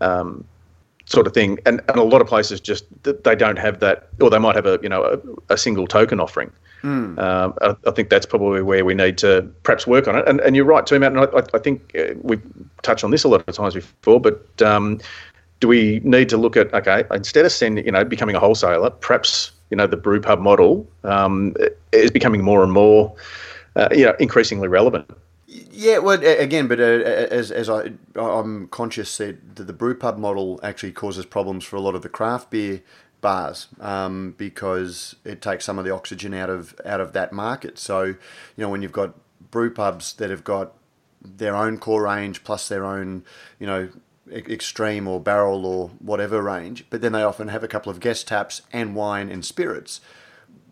Um, 0.00 0.44
sort 1.12 1.26
of 1.26 1.34
thing. 1.34 1.58
And, 1.66 1.80
and 1.88 1.98
a 1.98 2.02
lot 2.02 2.20
of 2.20 2.26
places 2.26 2.60
just 2.60 2.84
they 3.04 3.36
don't 3.36 3.58
have 3.58 3.80
that, 3.80 4.08
or 4.20 4.30
they 4.30 4.38
might 4.38 4.56
have 4.56 4.66
a 4.66 4.78
you 4.82 4.88
know 4.88 5.04
a, 5.04 5.54
a 5.54 5.56
single 5.56 5.86
token 5.86 6.18
offering. 6.18 6.50
Mm. 6.82 7.16
Um, 7.18 7.54
I, 7.62 7.76
I, 7.86 7.92
think 7.92 8.10
that's 8.10 8.26
probably 8.26 8.60
where 8.60 8.84
we 8.84 8.92
need 8.92 9.16
to 9.18 9.48
perhaps 9.62 9.86
work 9.86 10.08
on 10.08 10.16
it. 10.16 10.26
And, 10.26 10.40
and 10.40 10.56
you're 10.56 10.64
right 10.64 10.84
too, 10.84 10.98
Matt. 10.98 11.12
And 11.12 11.20
I, 11.20 11.42
I 11.54 11.58
think 11.58 11.92
uh, 11.96 12.14
we've 12.22 12.42
touched 12.82 13.04
on 13.04 13.12
this 13.12 13.22
a 13.22 13.28
lot 13.28 13.44
of 13.46 13.54
times 13.54 13.74
before, 13.74 14.20
but 14.20 14.60
um, 14.62 14.98
do 15.60 15.68
we 15.68 16.00
need 16.02 16.28
to 16.28 16.36
look 16.36 16.56
at 16.56 16.74
okay 16.74 17.04
instead 17.12 17.46
of 17.46 17.52
sending 17.52 17.84
you 17.86 17.92
know 17.92 18.04
becoming 18.04 18.34
a 18.34 18.40
wholesaler, 18.40 18.90
perhaps 18.90 19.52
you 19.70 19.76
know 19.76 19.86
the 19.86 19.96
brew 19.96 20.20
pub 20.20 20.40
model 20.40 20.88
um, 21.04 21.54
is 21.92 22.10
becoming 22.10 22.42
more 22.42 22.64
and 22.64 22.72
more 22.72 23.14
uh, 23.76 23.88
you 23.92 24.04
know 24.04 24.14
increasingly 24.18 24.68
relevant. 24.68 25.08
Yeah, 25.82 25.98
well, 25.98 26.24
again, 26.24 26.68
but 26.68 26.78
uh, 26.78 26.82
as, 26.82 27.50
as 27.50 27.68
I, 27.68 27.94
I'm 28.14 28.68
conscious 28.68 29.16
that 29.18 29.56
the 29.56 29.72
brew 29.72 29.96
pub 29.96 30.16
model 30.16 30.60
actually 30.62 30.92
causes 30.92 31.26
problems 31.26 31.64
for 31.64 31.74
a 31.74 31.80
lot 31.80 31.96
of 31.96 32.02
the 32.02 32.08
craft 32.08 32.50
beer 32.50 32.82
bars 33.20 33.66
um, 33.80 34.34
because 34.38 35.16
it 35.24 35.42
takes 35.42 35.64
some 35.64 35.80
of 35.80 35.84
the 35.84 35.90
oxygen 35.90 36.34
out 36.34 36.50
of 36.50 36.80
out 36.84 37.00
of 37.00 37.14
that 37.14 37.32
market. 37.32 37.80
So, 37.80 38.04
you 38.04 38.16
know, 38.58 38.68
when 38.68 38.82
you've 38.82 38.92
got 38.92 39.14
brew 39.50 39.74
pubs 39.74 40.12
that 40.14 40.30
have 40.30 40.44
got 40.44 40.72
their 41.20 41.56
own 41.56 41.78
core 41.78 42.04
range 42.04 42.44
plus 42.44 42.68
their 42.68 42.84
own, 42.84 43.24
you 43.58 43.66
know, 43.66 43.88
extreme 44.30 45.08
or 45.08 45.18
barrel 45.18 45.66
or 45.66 45.88
whatever 45.98 46.40
range, 46.40 46.84
but 46.90 47.00
then 47.00 47.10
they 47.10 47.24
often 47.24 47.48
have 47.48 47.64
a 47.64 47.68
couple 47.68 47.90
of 47.90 47.98
guest 47.98 48.28
taps 48.28 48.62
and 48.72 48.94
wine 48.94 49.28
and 49.28 49.44
spirits 49.44 50.00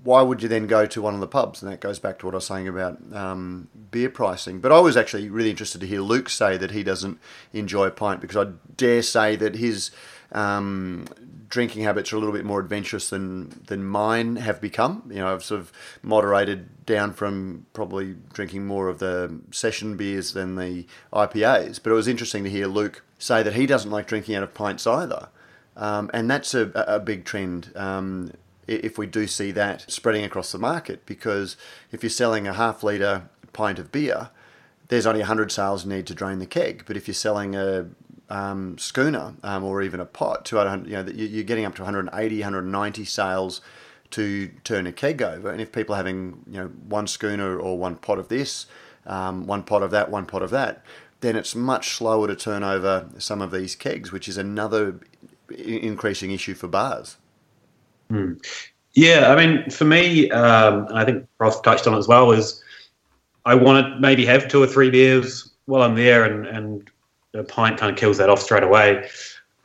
why 0.02 0.22
would 0.22 0.42
you 0.42 0.48
then 0.48 0.66
go 0.66 0.86
to 0.86 1.02
one 1.02 1.14
of 1.14 1.20
the 1.20 1.26
pubs? 1.26 1.62
And 1.62 1.70
that 1.70 1.80
goes 1.80 1.98
back 1.98 2.18
to 2.18 2.26
what 2.26 2.34
I 2.34 2.36
was 2.36 2.46
saying 2.46 2.68
about 2.68 2.98
um, 3.12 3.68
beer 3.90 4.08
pricing. 4.08 4.60
But 4.60 4.72
I 4.72 4.80
was 4.80 4.96
actually 4.96 5.28
really 5.28 5.50
interested 5.50 5.80
to 5.80 5.86
hear 5.86 6.00
Luke 6.00 6.28
say 6.28 6.56
that 6.56 6.70
he 6.70 6.82
doesn't 6.82 7.18
enjoy 7.52 7.86
a 7.86 7.90
pint 7.90 8.20
because 8.20 8.36
I 8.36 8.52
dare 8.76 9.02
say 9.02 9.36
that 9.36 9.56
his 9.56 9.90
um, 10.32 11.06
drinking 11.48 11.82
habits 11.82 12.12
are 12.12 12.16
a 12.16 12.18
little 12.18 12.34
bit 12.34 12.44
more 12.44 12.60
adventurous 12.60 13.10
than 13.10 13.50
than 13.66 13.84
mine 13.84 14.36
have 14.36 14.60
become. 14.60 15.02
You 15.08 15.16
know, 15.16 15.34
I've 15.34 15.44
sort 15.44 15.60
of 15.60 15.72
moderated 16.02 16.86
down 16.86 17.12
from 17.12 17.66
probably 17.72 18.16
drinking 18.32 18.66
more 18.66 18.88
of 18.88 19.00
the 19.00 19.40
session 19.50 19.96
beers 19.96 20.32
than 20.32 20.56
the 20.56 20.86
IPAs. 21.12 21.80
But 21.82 21.90
it 21.90 21.94
was 21.94 22.08
interesting 22.08 22.44
to 22.44 22.50
hear 22.50 22.66
Luke 22.66 23.04
say 23.18 23.42
that 23.42 23.54
he 23.54 23.66
doesn't 23.66 23.90
like 23.90 24.06
drinking 24.06 24.36
out 24.36 24.42
of 24.42 24.54
pints 24.54 24.86
either. 24.86 25.28
Um, 25.76 26.10
and 26.12 26.30
that's 26.30 26.54
a, 26.54 26.70
a 26.74 27.00
big 27.00 27.24
trend. 27.24 27.72
Um, 27.76 28.32
if 28.70 28.98
we 28.98 29.06
do 29.06 29.26
see 29.26 29.50
that 29.52 29.90
spreading 29.90 30.24
across 30.24 30.52
the 30.52 30.59
market. 30.59 31.04
Because 31.06 31.56
if 31.90 32.02
you're 32.02 32.11
selling 32.11 32.46
a 32.46 32.52
half 32.52 32.83
litre 32.83 33.28
pint 33.52 33.78
of 33.78 33.90
beer, 33.90 34.30
there's 34.88 35.06
only 35.06 35.20
100 35.20 35.52
sales 35.52 35.85
need 35.85 36.06
to 36.06 36.14
drain 36.14 36.38
the 36.38 36.46
keg. 36.46 36.85
But 36.87 36.96
if 36.96 37.06
you're 37.06 37.14
selling 37.14 37.54
a 37.54 37.88
um, 38.28 38.78
schooner 38.78 39.35
um, 39.42 39.64
or 39.64 39.83
even 39.83 40.00
a 40.00 40.04
pot, 40.04 40.44
200, 40.44 40.87
you 40.87 40.92
know, 40.92 41.12
you're 41.12 41.44
getting 41.44 41.64
up 41.64 41.74
to 41.76 41.83
180, 41.83 42.37
190 42.37 43.04
sales 43.04 43.61
to 44.11 44.48
turn 44.64 44.87
a 44.87 44.92
keg 44.92 45.22
over. 45.22 45.50
And 45.50 45.61
if 45.61 45.72
people 45.72 45.94
are 45.94 45.98
having 45.98 46.42
you 46.46 46.61
know 46.61 46.66
one 46.66 47.06
schooner 47.06 47.59
or 47.59 47.78
one 47.78 47.96
pot 47.96 48.18
of 48.18 48.28
this, 48.28 48.66
um, 49.06 49.46
one 49.46 49.62
pot 49.62 49.83
of 49.83 49.90
that, 49.90 50.11
one 50.11 50.26
pot 50.26 50.42
of 50.42 50.50
that, 50.50 50.85
then 51.20 51.37
it's 51.37 51.54
much 51.54 51.94
slower 51.94 52.26
to 52.26 52.37
turn 52.37 52.62
over 52.62 53.09
some 53.18 53.40
of 53.42 53.50
these 53.50 53.76
kegs, 53.76 54.11
which 54.11 54.28
is 54.28 54.37
another 54.37 55.00
increasing 55.50 56.30
issue 56.30 56.54
for 56.54 56.68
bars. 56.68 57.16
Hmm. 58.10 58.32
Yeah, 58.94 59.32
I 59.32 59.36
mean, 59.36 59.70
for 59.70 59.84
me, 59.84 60.30
um, 60.32 60.88
I 60.92 61.04
think 61.04 61.26
Ross 61.38 61.60
touched 61.60 61.86
on 61.86 61.94
it 61.94 61.98
as 61.98 62.08
well, 62.08 62.32
is 62.32 62.62
I 63.46 63.54
want 63.54 63.86
to 63.86 64.00
maybe 64.00 64.26
have 64.26 64.48
two 64.48 64.60
or 64.60 64.66
three 64.66 64.90
beers 64.90 65.52
while 65.66 65.82
I'm 65.82 65.94
there, 65.94 66.24
and, 66.24 66.44
and 66.46 66.90
a 67.32 67.44
pint 67.44 67.78
kind 67.78 67.92
of 67.92 67.96
kills 67.96 68.18
that 68.18 68.28
off 68.28 68.42
straight 68.42 68.64
away. 68.64 69.08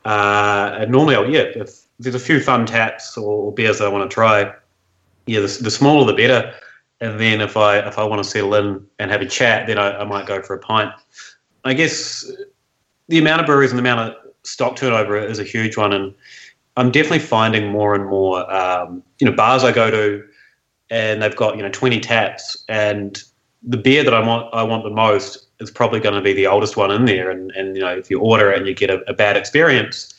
Uh, 0.04 0.76
and 0.78 0.92
normally, 0.92 1.16
I'll, 1.16 1.28
yeah, 1.28 1.40
if 1.40 1.86
there's 1.98 2.14
a 2.14 2.20
few 2.20 2.40
fun 2.40 2.66
taps 2.66 3.16
or, 3.16 3.52
beers 3.52 3.78
that 3.78 3.86
I 3.86 3.88
want 3.88 4.08
to 4.08 4.14
try, 4.14 4.52
yeah, 5.26 5.40
the, 5.40 5.58
the 5.60 5.70
smaller 5.70 6.06
the 6.06 6.16
better. 6.16 6.54
And 7.00 7.20
then 7.20 7.40
if 7.40 7.56
I 7.56 7.78
if 7.80 7.98
I 7.98 8.04
want 8.04 8.22
to 8.22 8.28
settle 8.28 8.54
in 8.54 8.86
and 9.00 9.10
have 9.10 9.20
a 9.20 9.26
chat, 9.26 9.66
then 9.66 9.76
I, 9.76 9.98
I 9.98 10.04
might 10.04 10.26
go 10.26 10.40
for 10.40 10.54
a 10.54 10.58
pint. 10.58 10.92
I 11.64 11.74
guess 11.74 12.30
the 13.08 13.18
amount 13.18 13.40
of 13.40 13.46
breweries 13.46 13.72
and 13.72 13.78
the 13.78 13.82
amount 13.82 14.12
of 14.12 14.32
stock 14.44 14.76
turnover 14.76 15.18
is 15.18 15.40
a 15.40 15.44
huge 15.44 15.76
one, 15.76 15.92
and 15.92 16.14
I'm 16.76 16.90
definitely 16.90 17.20
finding 17.20 17.70
more 17.70 17.94
and 17.94 18.06
more, 18.06 18.50
um, 18.52 19.02
you 19.18 19.28
know, 19.28 19.34
bars 19.34 19.64
I 19.64 19.72
go 19.72 19.90
to, 19.90 20.22
and 20.90 21.22
they've 21.22 21.34
got 21.34 21.56
you 21.56 21.62
know 21.62 21.70
20 21.70 22.00
taps, 22.00 22.64
and 22.68 23.22
the 23.62 23.76
beer 23.76 24.04
that 24.04 24.14
I 24.14 24.20
want 24.20 24.52
I 24.54 24.62
want 24.62 24.84
the 24.84 24.90
most 24.90 25.46
is 25.58 25.70
probably 25.70 26.00
going 26.00 26.14
to 26.14 26.20
be 26.20 26.32
the 26.32 26.46
oldest 26.46 26.76
one 26.76 26.90
in 26.90 27.06
there, 27.06 27.30
and 27.30 27.50
and 27.52 27.76
you 27.76 27.82
know 27.82 27.96
if 27.96 28.10
you 28.10 28.20
order 28.20 28.50
it 28.52 28.58
and 28.58 28.66
you 28.66 28.74
get 28.74 28.90
a, 28.90 29.00
a 29.08 29.14
bad 29.14 29.36
experience, 29.36 30.14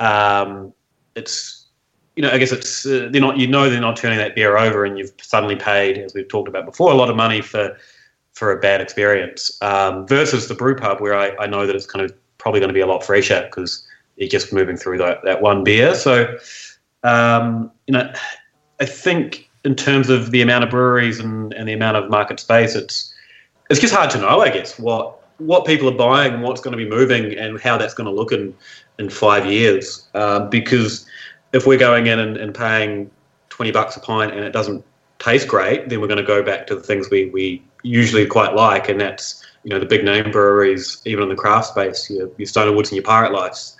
um, 0.00 0.72
it's 1.14 1.66
you 2.16 2.22
know 2.22 2.30
I 2.30 2.38
guess 2.38 2.52
it's 2.52 2.84
uh, 2.84 3.08
they're 3.10 3.20
not 3.20 3.38
you 3.38 3.46
know 3.46 3.70
they're 3.70 3.80
not 3.80 3.96
turning 3.96 4.18
that 4.18 4.34
beer 4.34 4.58
over, 4.58 4.84
and 4.84 4.98
you've 4.98 5.12
suddenly 5.20 5.56
paid 5.56 5.98
as 5.98 6.14
we've 6.14 6.28
talked 6.28 6.48
about 6.48 6.66
before 6.66 6.90
a 6.90 6.96
lot 6.96 7.08
of 7.08 7.16
money 7.16 7.40
for 7.40 7.76
for 8.32 8.50
a 8.50 8.58
bad 8.58 8.80
experience 8.80 9.56
um, 9.62 10.06
versus 10.06 10.48
the 10.48 10.54
brew 10.54 10.74
pub 10.74 11.00
where 11.00 11.14
I, 11.14 11.36
I 11.38 11.46
know 11.46 11.66
that 11.66 11.76
it's 11.76 11.86
kind 11.86 12.04
of 12.04 12.12
probably 12.38 12.60
going 12.60 12.68
to 12.70 12.74
be 12.74 12.80
a 12.80 12.86
lot 12.86 13.04
fresher 13.04 13.42
because 13.44 13.86
you're 14.16 14.28
just 14.28 14.52
moving 14.52 14.76
through 14.76 14.98
that, 14.98 15.22
that 15.24 15.42
one 15.42 15.64
beer. 15.64 15.94
So, 15.94 16.36
um, 17.02 17.70
you 17.86 17.92
know, 17.92 18.12
I 18.80 18.84
think 18.84 19.50
in 19.64 19.74
terms 19.74 20.10
of 20.10 20.30
the 20.30 20.42
amount 20.42 20.64
of 20.64 20.70
breweries 20.70 21.20
and, 21.20 21.52
and 21.54 21.68
the 21.68 21.72
amount 21.72 21.96
of 21.96 22.10
market 22.10 22.40
space, 22.40 22.74
it's 22.74 23.12
it's 23.70 23.80
just 23.80 23.94
hard 23.94 24.10
to 24.10 24.18
know, 24.18 24.40
I 24.40 24.50
guess, 24.50 24.78
what 24.78 25.18
what 25.38 25.64
people 25.64 25.88
are 25.88 25.96
buying 25.96 26.40
what's 26.40 26.60
going 26.60 26.76
to 26.76 26.84
be 26.84 26.88
moving 26.88 27.36
and 27.36 27.60
how 27.60 27.76
that's 27.78 27.94
going 27.94 28.06
to 28.06 28.12
look 28.12 28.32
in 28.32 28.54
in 28.98 29.08
five 29.08 29.46
years. 29.46 30.06
Uh, 30.14 30.40
because 30.48 31.06
if 31.52 31.66
we're 31.66 31.78
going 31.78 32.06
in 32.06 32.18
and, 32.18 32.36
and 32.36 32.54
paying 32.54 33.10
twenty 33.48 33.70
bucks 33.70 33.96
a 33.96 34.00
pint 34.00 34.32
and 34.32 34.44
it 34.44 34.52
doesn't 34.52 34.84
taste 35.18 35.48
great, 35.48 35.88
then 35.88 36.00
we're 36.00 36.08
going 36.08 36.18
to 36.18 36.24
go 36.24 36.42
back 36.42 36.66
to 36.66 36.74
the 36.74 36.82
things 36.82 37.08
we, 37.10 37.30
we 37.30 37.62
usually 37.82 38.26
quite 38.26 38.54
like, 38.54 38.88
and 38.88 39.00
that's 39.00 39.44
you 39.64 39.70
know 39.70 39.78
the 39.78 39.86
big 39.86 40.04
name 40.04 40.30
breweries, 40.30 41.00
even 41.04 41.22
in 41.22 41.28
the 41.28 41.36
craft 41.36 41.68
space, 41.68 42.10
your, 42.10 42.28
your 42.36 42.46
Stone 42.46 42.74
& 42.74 42.76
Woods 42.76 42.90
and 42.90 42.96
your 42.96 43.04
Pirate 43.04 43.32
Lifes, 43.32 43.76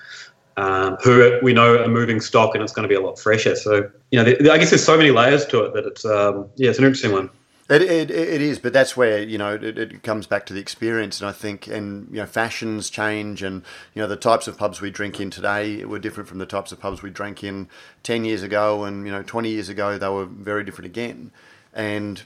um, 0.56 0.96
who 1.02 1.38
we 1.42 1.52
know 1.52 1.82
are 1.82 1.88
moving 1.88 2.20
stock, 2.20 2.54
and 2.54 2.62
it's 2.62 2.72
going 2.72 2.84
to 2.84 2.88
be 2.88 2.94
a 2.94 3.00
lot 3.00 3.18
fresher. 3.18 3.56
So 3.56 3.90
you 4.10 4.22
know, 4.22 4.30
I 4.30 4.58
guess 4.58 4.70
there's 4.70 4.84
so 4.84 4.96
many 4.96 5.10
layers 5.10 5.46
to 5.46 5.64
it 5.64 5.74
that 5.74 5.86
it's 5.86 6.04
um, 6.04 6.48
yeah, 6.56 6.70
it's 6.70 6.78
an 6.78 6.84
interesting 6.84 7.12
one. 7.12 7.30
It, 7.70 7.80
it, 7.80 8.10
it 8.10 8.42
is, 8.42 8.58
but 8.58 8.72
that's 8.72 8.96
where 8.96 9.22
you 9.22 9.38
know 9.38 9.54
it, 9.54 9.78
it, 9.78 10.02
comes 10.02 10.26
back 10.26 10.44
to 10.46 10.52
the 10.52 10.60
experience, 10.60 11.20
and 11.20 11.28
I 11.28 11.32
think, 11.32 11.68
and 11.68 12.08
you 12.10 12.16
know, 12.16 12.26
fashions 12.26 12.90
change, 12.90 13.42
and 13.42 13.62
you 13.94 14.02
know, 14.02 14.08
the 14.08 14.16
types 14.16 14.46
of 14.46 14.58
pubs 14.58 14.80
we 14.80 14.90
drink 14.90 15.20
in 15.20 15.30
today 15.30 15.84
were 15.84 15.98
different 15.98 16.28
from 16.28 16.38
the 16.38 16.46
types 16.46 16.72
of 16.72 16.80
pubs 16.80 17.02
we 17.02 17.10
drank 17.10 17.42
in 17.42 17.68
ten 18.02 18.24
years 18.24 18.42
ago, 18.42 18.84
and 18.84 19.06
you 19.06 19.12
know, 19.12 19.22
twenty 19.22 19.50
years 19.50 19.68
ago 19.68 19.96
they 19.96 20.08
were 20.08 20.26
very 20.26 20.64
different 20.64 20.86
again, 20.86 21.30
and 21.72 22.22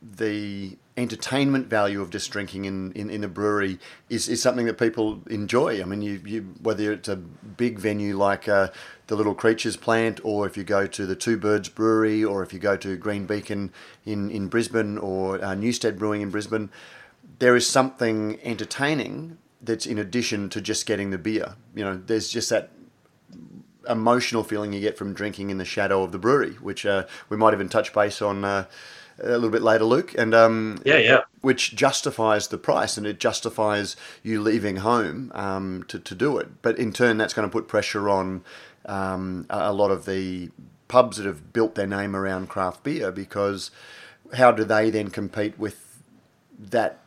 the 0.00 0.76
entertainment 0.96 1.66
value 1.66 2.00
of 2.00 2.10
just 2.10 2.30
drinking 2.30 2.66
in, 2.66 2.92
in, 2.92 3.10
in 3.10 3.24
a 3.24 3.28
brewery 3.28 3.78
is, 4.08 4.28
is 4.28 4.40
something 4.40 4.66
that 4.66 4.78
people 4.78 5.20
enjoy. 5.28 5.80
I 5.80 5.84
mean, 5.84 6.02
you, 6.02 6.20
you 6.24 6.42
whether 6.62 6.92
it's 6.92 7.08
a 7.08 7.16
big 7.16 7.78
venue 7.78 8.16
like 8.16 8.48
uh, 8.48 8.68
the 9.08 9.16
Little 9.16 9.34
Creatures 9.34 9.76
plant, 9.76 10.20
or 10.22 10.46
if 10.46 10.56
you 10.56 10.62
go 10.62 10.86
to 10.86 11.04
the 11.04 11.16
Two 11.16 11.36
Birds 11.36 11.68
Brewery, 11.68 12.22
or 12.22 12.42
if 12.42 12.52
you 12.52 12.60
go 12.60 12.76
to 12.76 12.96
Green 12.96 13.26
Beacon 13.26 13.72
in, 14.04 14.30
in 14.30 14.48
Brisbane, 14.48 14.96
or 14.98 15.44
uh, 15.44 15.54
Newstead 15.54 15.98
Brewing 15.98 16.22
in 16.22 16.30
Brisbane, 16.30 16.70
there 17.40 17.56
is 17.56 17.66
something 17.66 18.38
entertaining 18.42 19.38
that's 19.60 19.86
in 19.86 19.98
addition 19.98 20.48
to 20.50 20.60
just 20.60 20.86
getting 20.86 21.10
the 21.10 21.18
beer. 21.18 21.56
You 21.74 21.84
know, 21.84 21.96
there's 22.06 22.28
just 22.28 22.50
that 22.50 22.70
emotional 23.88 24.44
feeling 24.44 24.72
you 24.72 24.80
get 24.80 24.96
from 24.96 25.12
drinking 25.12 25.50
in 25.50 25.58
the 25.58 25.64
shadow 25.64 26.02
of 26.02 26.12
the 26.12 26.18
brewery, 26.18 26.52
which 26.54 26.86
uh, 26.86 27.04
we 27.28 27.36
might 27.36 27.52
even 27.52 27.68
touch 27.68 27.92
base 27.92 28.22
on 28.22 28.44
uh, 28.44 28.66
a 29.22 29.28
little 29.28 29.50
bit 29.50 29.62
later, 29.62 29.84
Luke, 29.84 30.14
and 30.16 30.34
um, 30.34 30.80
yeah, 30.84 30.98
yeah, 30.98 31.20
which 31.40 31.74
justifies 31.74 32.48
the 32.48 32.58
price 32.58 32.96
and 32.96 33.06
it 33.06 33.20
justifies 33.20 33.96
you 34.22 34.40
leaving 34.40 34.76
home 34.76 35.30
um, 35.34 35.84
to 35.88 35.98
to 35.98 36.14
do 36.14 36.38
it. 36.38 36.62
But 36.62 36.78
in 36.78 36.92
turn, 36.92 37.16
that's 37.18 37.34
going 37.34 37.48
to 37.48 37.52
put 37.52 37.68
pressure 37.68 38.08
on 38.08 38.42
um, 38.86 39.46
a 39.50 39.72
lot 39.72 39.90
of 39.90 40.06
the 40.06 40.50
pubs 40.88 41.16
that 41.16 41.26
have 41.26 41.52
built 41.52 41.74
their 41.74 41.86
name 41.86 42.14
around 42.14 42.48
craft 42.48 42.82
beer 42.82 43.10
because 43.10 43.70
how 44.34 44.52
do 44.52 44.64
they 44.64 44.90
then 44.90 45.10
compete 45.10 45.58
with 45.58 46.02
that 46.58 47.03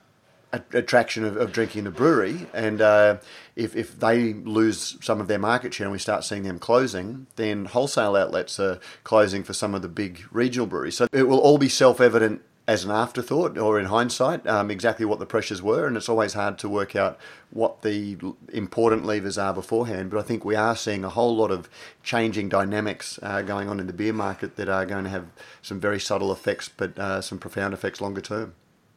attraction 0.53 1.25
of, 1.25 1.35
of 1.37 1.51
drinking 1.51 1.79
in 1.79 1.87
a 1.87 1.91
brewery. 1.91 2.47
And 2.53 2.81
uh, 2.81 3.17
if, 3.55 3.75
if 3.75 3.99
they 3.99 4.33
lose 4.33 4.97
some 5.01 5.19
of 5.19 5.27
their 5.27 5.39
market 5.39 5.73
share 5.73 5.85
and 5.85 5.91
we 5.91 5.99
start 5.99 6.23
seeing 6.23 6.43
them 6.43 6.59
closing, 6.59 7.27
then 7.35 7.65
wholesale 7.65 8.15
outlets 8.15 8.59
are 8.59 8.79
closing 9.03 9.43
for 9.43 9.53
some 9.53 9.75
of 9.75 9.81
the 9.81 9.89
big 9.89 10.23
regional 10.31 10.67
breweries. 10.67 10.97
So 10.97 11.07
it 11.11 11.23
will 11.23 11.39
all 11.39 11.57
be 11.57 11.69
self 11.69 11.99
evident 11.99 12.41
as 12.67 12.83
an 12.83 12.91
afterthought 12.91 13.57
or 13.57 13.79
in 13.79 13.85
hindsight 13.85 14.45
um, 14.45 14.69
exactly 14.69 15.05
what 15.05 15.19
the 15.19 15.25
pressures 15.25 15.61
were 15.61 15.87
and 15.87 15.95
it's 15.95 16.09
always 16.09 16.33
hard 16.33 16.57
to 16.57 16.67
work 16.67 16.97
out 16.97 17.17
what 17.49 17.81
the 17.81 18.17
important 18.51 19.05
levers 19.05 19.37
are 19.37 19.53
beforehand 19.53 20.09
but 20.09 20.19
i 20.19 20.21
think 20.21 20.43
we 20.43 20.53
are 20.53 20.75
seeing 20.75 21.05
a 21.05 21.09
whole 21.09 21.33
lot 21.33 21.49
of 21.49 21.69
changing 22.03 22.49
dynamics 22.49 23.17
uh, 23.23 23.41
going 23.41 23.69
on 23.69 23.79
in 23.79 23.87
the 23.87 23.93
beer 23.93 24.11
market 24.11 24.57
that 24.57 24.67
are 24.67 24.85
going 24.85 25.05
to 25.05 25.09
have 25.09 25.27
some 25.61 25.79
very 25.79 25.99
subtle 25.99 26.29
effects 26.29 26.67
but 26.67 26.97
uh, 26.99 27.21
some 27.21 27.39
profound 27.39 27.73
effects 27.73 28.01
longer 28.01 28.19
term 28.19 28.53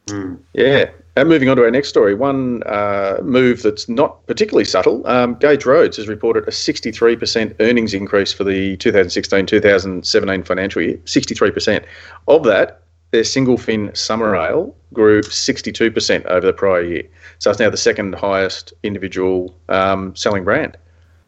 Mm. 0.07 0.39
Yeah. 0.53 0.89
And 1.17 1.27
moving 1.27 1.49
on 1.49 1.57
to 1.57 1.63
our 1.63 1.71
next 1.71 1.89
story, 1.89 2.15
one 2.15 2.63
uh, 2.63 3.19
move 3.21 3.63
that's 3.63 3.89
not 3.89 4.25
particularly 4.27 4.63
subtle. 4.63 5.05
Um, 5.05 5.35
Gage 5.35 5.65
Roads 5.65 5.97
has 5.97 6.07
reported 6.07 6.47
a 6.47 6.51
63% 6.51 7.55
earnings 7.59 7.93
increase 7.93 8.31
for 8.31 8.45
the 8.45 8.77
2016 8.77 9.45
2017 9.45 10.43
financial 10.43 10.81
year. 10.81 10.97
63%. 10.97 11.83
Of 12.29 12.43
that, 12.45 12.81
their 13.11 13.25
single 13.25 13.57
fin 13.57 13.93
summer 13.93 14.37
ale 14.37 14.73
grew 14.93 15.21
62% 15.21 16.25
over 16.25 16.47
the 16.47 16.53
prior 16.53 16.81
year. 16.81 17.03
So 17.39 17.51
it's 17.51 17.59
now 17.59 17.69
the 17.69 17.77
second 17.77 18.15
highest 18.15 18.73
individual 18.83 19.53
um, 19.67 20.15
selling 20.15 20.45
brand. 20.45 20.77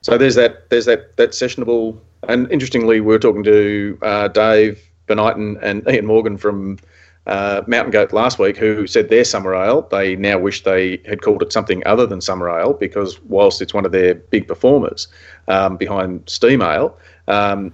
So 0.01 0.17
there's 0.17 0.36
that 0.36 0.69
there's 0.69 0.86
that 0.86 1.15
that 1.15 1.31
sessionable 1.31 1.97
and 2.27 2.51
interestingly 2.51 2.99
we 2.99 3.15
are 3.15 3.19
talking 3.19 3.43
to 3.43 3.97
uh, 4.01 4.27
Dave 4.29 4.81
Bonighton 5.07 5.57
and 5.62 5.88
Ian 5.89 6.05
Morgan 6.05 6.38
from 6.38 6.77
uh, 7.27 7.62
Mountain 7.67 7.91
Goat 7.91 8.12
last 8.12 8.39
week, 8.39 8.57
who 8.57 8.86
said 8.88 9.09
their 9.09 9.23
summer 9.23 9.55
ale, 9.55 9.83
they 9.91 10.15
now 10.15 10.38
wish 10.38 10.63
they 10.63 11.01
had 11.05 11.21
called 11.21 11.41
it 11.41 11.53
something 11.53 11.81
other 11.86 12.05
than 12.05 12.21
summer 12.21 12.49
ale 12.49 12.73
because 12.73 13.21
whilst 13.21 13.62
it's 13.62 13.73
one 13.73 13.86
of 13.86 13.91
their 13.91 14.15
big 14.15 14.47
performers 14.47 15.07
um, 15.47 15.77
behind 15.77 16.29
steam 16.29 16.62
ale, 16.62 16.97
um, 17.27 17.73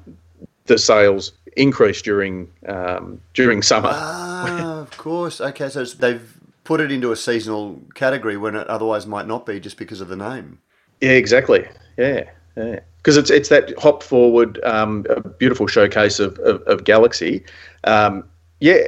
the 0.65 0.77
sales 0.77 1.33
increased 1.57 2.05
during 2.05 2.47
um, 2.67 3.19
during 3.33 3.61
summer. 3.61 3.89
Ah, 3.91 4.81
of 4.81 4.91
course. 4.97 5.41
Okay, 5.41 5.69
so 5.69 5.83
they've 5.83 6.37
put 6.63 6.79
it 6.79 6.91
into 6.91 7.11
a 7.11 7.15
seasonal 7.15 7.81
category 7.95 8.37
when 8.37 8.55
it 8.55 8.67
otherwise 8.67 9.07
might 9.07 9.25
not 9.25 9.45
be, 9.45 9.59
just 9.59 9.77
because 9.77 10.01
of 10.01 10.07
the 10.07 10.15
name. 10.15 10.59
Yeah, 11.01 11.11
exactly. 11.11 11.67
Yeah, 11.97 12.29
yeah. 12.55 12.81
Because 12.97 13.17
it's 13.17 13.31
it's 13.31 13.49
that 13.49 13.73
hop 13.79 14.03
forward, 14.03 14.63
um, 14.63 15.05
a 15.09 15.21
beautiful 15.27 15.65
showcase 15.65 16.19
of, 16.19 16.37
of, 16.39 16.61
of 16.63 16.83
Galaxy. 16.83 17.43
Um, 17.85 18.23
yeah, 18.59 18.79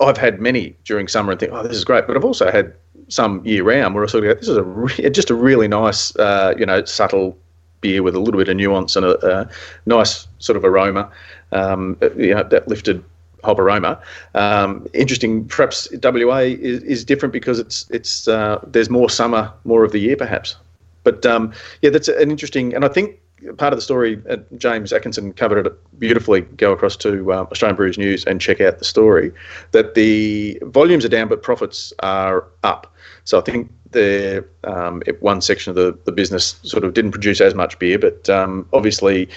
I've 0.00 0.16
had 0.16 0.40
many 0.40 0.76
during 0.84 1.08
summer 1.08 1.32
and 1.32 1.40
think, 1.40 1.52
oh, 1.52 1.62
this 1.62 1.76
is 1.76 1.84
great. 1.84 2.06
But 2.06 2.16
I've 2.16 2.24
also 2.24 2.50
had 2.50 2.72
some 3.08 3.44
year 3.44 3.64
round 3.64 3.94
where 3.94 4.04
I 4.04 4.06
sort 4.06 4.24
of 4.24 4.30
go, 4.30 4.40
this 4.40 4.48
is 4.48 4.56
a 4.56 4.62
re- 4.62 5.10
just 5.10 5.30
a 5.30 5.34
really 5.34 5.68
nice, 5.68 6.14
uh, 6.16 6.54
you 6.58 6.66
know, 6.66 6.84
subtle 6.84 7.36
beer 7.80 8.02
with 8.02 8.14
a 8.14 8.20
little 8.20 8.38
bit 8.38 8.48
of 8.48 8.56
nuance 8.56 8.94
and 8.94 9.06
a, 9.06 9.40
a 9.40 9.50
nice 9.86 10.26
sort 10.38 10.56
of 10.56 10.64
aroma, 10.64 11.10
um, 11.52 11.96
you 12.16 12.34
know, 12.34 12.42
that 12.42 12.68
lifted 12.68 13.02
hop 13.42 13.58
aroma. 13.58 14.00
Um, 14.34 14.86
interesting. 14.92 15.46
Perhaps 15.46 15.88
WA 16.02 16.38
is, 16.38 16.82
is 16.82 17.04
different 17.04 17.32
because 17.32 17.58
it's 17.58 17.88
it's 17.90 18.28
uh, 18.28 18.62
there's 18.66 18.90
more 18.90 19.10
summer, 19.10 19.52
more 19.64 19.84
of 19.84 19.92
the 19.92 19.98
year, 19.98 20.16
perhaps. 20.16 20.56
But 21.02 21.24
um, 21.24 21.52
yeah, 21.80 21.90
that's 21.90 22.08
an 22.08 22.30
interesting, 22.30 22.74
and 22.74 22.84
I 22.84 22.88
think 22.88 23.18
part 23.56 23.72
of 23.72 23.78
the 23.78 23.82
story, 23.82 24.22
uh, 24.28 24.36
James 24.56 24.92
Atkinson 24.92 25.32
covered 25.32 25.66
it 25.66 25.98
beautifully. 25.98 26.42
Go 26.42 26.72
across 26.72 26.96
to 26.98 27.32
uh, 27.32 27.46
Australian 27.50 27.76
Brews 27.76 27.98
News 27.98 28.24
and 28.24 28.40
check 28.40 28.60
out 28.60 28.78
the 28.78 28.84
story. 28.84 29.32
That 29.72 29.94
the 29.94 30.58
volumes 30.62 31.04
are 31.04 31.08
down, 31.08 31.28
but 31.28 31.42
profits 31.42 31.92
are 32.00 32.46
up. 32.62 32.92
So 33.24 33.38
I 33.38 33.42
think 33.42 33.70
the 33.92 34.44
um, 34.64 35.02
one 35.20 35.40
section 35.40 35.70
of 35.70 35.76
the, 35.76 35.98
the 36.04 36.12
business 36.12 36.60
sort 36.62 36.84
of 36.84 36.94
didn't 36.94 37.12
produce 37.12 37.40
as 37.40 37.54
much 37.54 37.78
beer, 37.78 37.98
but 37.98 38.28
um, 38.30 38.66
obviously 38.72 39.28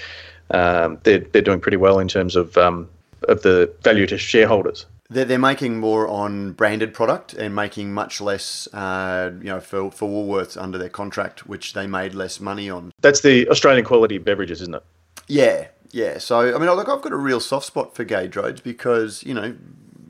um, 0.51 0.99
they're 1.03 1.19
they're 1.19 1.41
doing 1.41 1.59
pretty 1.59 1.77
well 1.77 1.99
in 1.99 2.07
terms 2.07 2.35
of 2.35 2.57
um, 2.57 2.89
of 3.27 3.41
the 3.41 3.71
value 3.83 4.05
to 4.07 4.17
shareholders. 4.17 4.85
They're, 5.13 5.25
they're 5.25 5.39
making 5.39 5.79
more 5.79 6.07
on 6.07 6.53
branded 6.53 6.93
product 6.93 7.33
and 7.33 7.55
making 7.55 7.93
much 7.93 8.19
less, 8.19 8.67
uh, 8.73 9.31
you 9.39 9.45
know, 9.45 9.59
for, 9.59 9.91
for 9.91 10.09
Woolworths 10.09 10.61
under 10.61 10.77
their 10.77 10.89
contract, 10.89 11.47
which 11.47 11.73
they 11.73 11.87
made 11.87 12.13
less 12.13 12.39
money 12.39 12.69
on. 12.69 12.91
That's 13.01 13.21
the 13.21 13.47
Australian 13.49 13.85
quality 13.85 14.17
beverages, 14.17 14.61
isn't 14.61 14.75
it? 14.75 14.83
Yeah, 15.27 15.67
Yeah, 15.93 16.17
so 16.17 16.55
I 16.55 16.57
mean, 16.57 16.69
look, 16.71 16.89
I've 16.89 17.03
got 17.03 17.11
a 17.11 17.17
real 17.17 17.39
soft 17.39 17.67
spot 17.67 17.95
for 17.95 18.03
Gage 18.03 18.35
Roads 18.35 18.61
because 18.61 19.23
you 19.23 19.35
know 19.35 19.55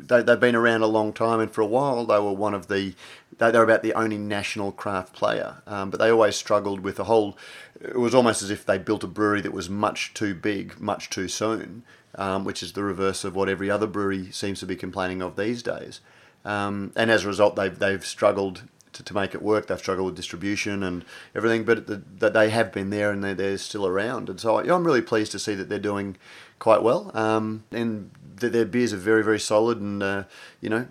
they, 0.07 0.23
they've 0.23 0.39
been 0.39 0.55
around 0.55 0.81
a 0.81 0.87
long 0.87 1.11
time, 1.11 1.41
and 1.41 1.51
for 1.51 1.59
a 1.59 1.65
while 1.65 2.05
they 2.05 2.19
were 2.19 2.31
one 2.31 2.53
of 2.53 2.67
the 2.67 2.95
they, 3.37 3.51
they're 3.51 3.63
about 3.63 3.83
the 3.83 3.93
only 3.93 4.17
national 4.17 4.71
craft 4.71 5.13
player, 5.13 5.61
um, 5.67 5.89
but 5.89 5.99
they 5.99 6.09
always 6.09 6.37
struggled 6.37 6.79
with 6.79 6.99
a 6.99 7.03
whole. 7.03 7.37
It 7.81 7.99
was 7.99 8.15
almost 8.15 8.41
as 8.41 8.49
if 8.49 8.65
they 8.65 8.77
built 8.77 9.03
a 9.03 9.07
brewery 9.07 9.41
that 9.41 9.51
was 9.51 9.69
much 9.69 10.13
too 10.13 10.33
big, 10.33 10.79
much 10.79 11.09
too 11.09 11.27
soon, 11.27 11.83
um, 12.15 12.43
which 12.43 12.63
is 12.63 12.73
the 12.73 12.83
reverse 12.83 13.23
of 13.23 13.35
what 13.35 13.49
every 13.49 13.69
other 13.69 13.87
brewery 13.87 14.31
seems 14.31 14.59
to 14.59 14.65
be 14.65 14.75
complaining 14.75 15.21
of 15.21 15.35
these 15.35 15.63
days. 15.63 16.01
Um, 16.45 16.91
and 16.95 17.09
as 17.09 17.23
a 17.23 17.27
result, 17.27 17.55
they've 17.55 17.77
they've 17.77 18.05
struggled 18.05 18.63
to, 18.93 19.03
to 19.03 19.13
make 19.13 19.33
it 19.33 19.41
work. 19.41 19.67
They've 19.67 19.79
struggled 19.79 20.07
with 20.07 20.15
distribution 20.15 20.83
and 20.83 21.05
everything, 21.35 21.63
but 21.63 21.87
the, 21.87 22.01
that 22.19 22.33
they 22.33 22.49
have 22.49 22.71
been 22.71 22.89
there 22.89 23.11
and 23.11 23.23
they're, 23.23 23.33
they're 23.33 23.57
still 23.57 23.87
around. 23.87 24.29
And 24.29 24.39
so 24.39 24.59
I'm 24.59 24.85
really 24.85 25.01
pleased 25.01 25.31
to 25.33 25.39
see 25.39 25.55
that 25.55 25.69
they're 25.69 25.79
doing 25.79 26.17
quite 26.59 26.83
well. 26.83 27.11
Um, 27.13 27.63
and 27.71 28.11
their 28.35 28.65
beers 28.65 28.93
are 28.93 28.97
very 28.97 29.23
very 29.23 29.39
solid 29.39 29.79
and 29.79 30.03
uh, 30.03 30.23
you 30.59 30.69
know 30.69 30.87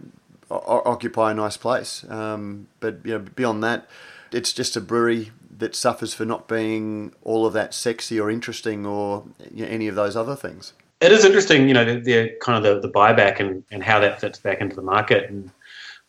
occupy 0.51 1.31
a 1.31 1.35
nice 1.35 1.57
place. 1.57 2.05
Um, 2.09 2.69
but 2.81 2.99
you 3.05 3.13
know, 3.13 3.19
beyond 3.21 3.63
that, 3.65 3.89
it's 4.33 4.53
just 4.53 4.77
a 4.77 4.81
brewery 4.81 5.33
that 5.59 5.75
suffers 5.75 6.15
for 6.15 6.25
not 6.25 6.49
being 6.49 7.15
all 7.23 7.47
of 7.47 7.53
that 7.53 7.75
sexy 7.75 8.19
or 8.19 8.31
interesting 8.31 8.85
or 8.85 9.25
you 9.53 9.65
know, 9.65 9.71
any 9.71 9.89
of 9.89 9.95
those 9.95 10.17
other 10.17 10.37
things. 10.37 10.73
It 11.03 11.13
is 11.13 11.25
interesting, 11.25 11.69
you 11.69 11.75
know, 11.75 11.85
the, 11.85 12.01
the 12.01 12.37
kind 12.41 12.65
of 12.65 12.83
the, 12.83 12.87
the 12.87 12.93
buyback 12.93 13.41
and, 13.41 13.65
and 13.71 13.83
how 13.83 13.99
that 14.01 14.21
fits 14.21 14.39
back 14.39 14.61
into 14.61 14.77
the 14.77 14.83
market 14.83 15.29
and 15.29 15.51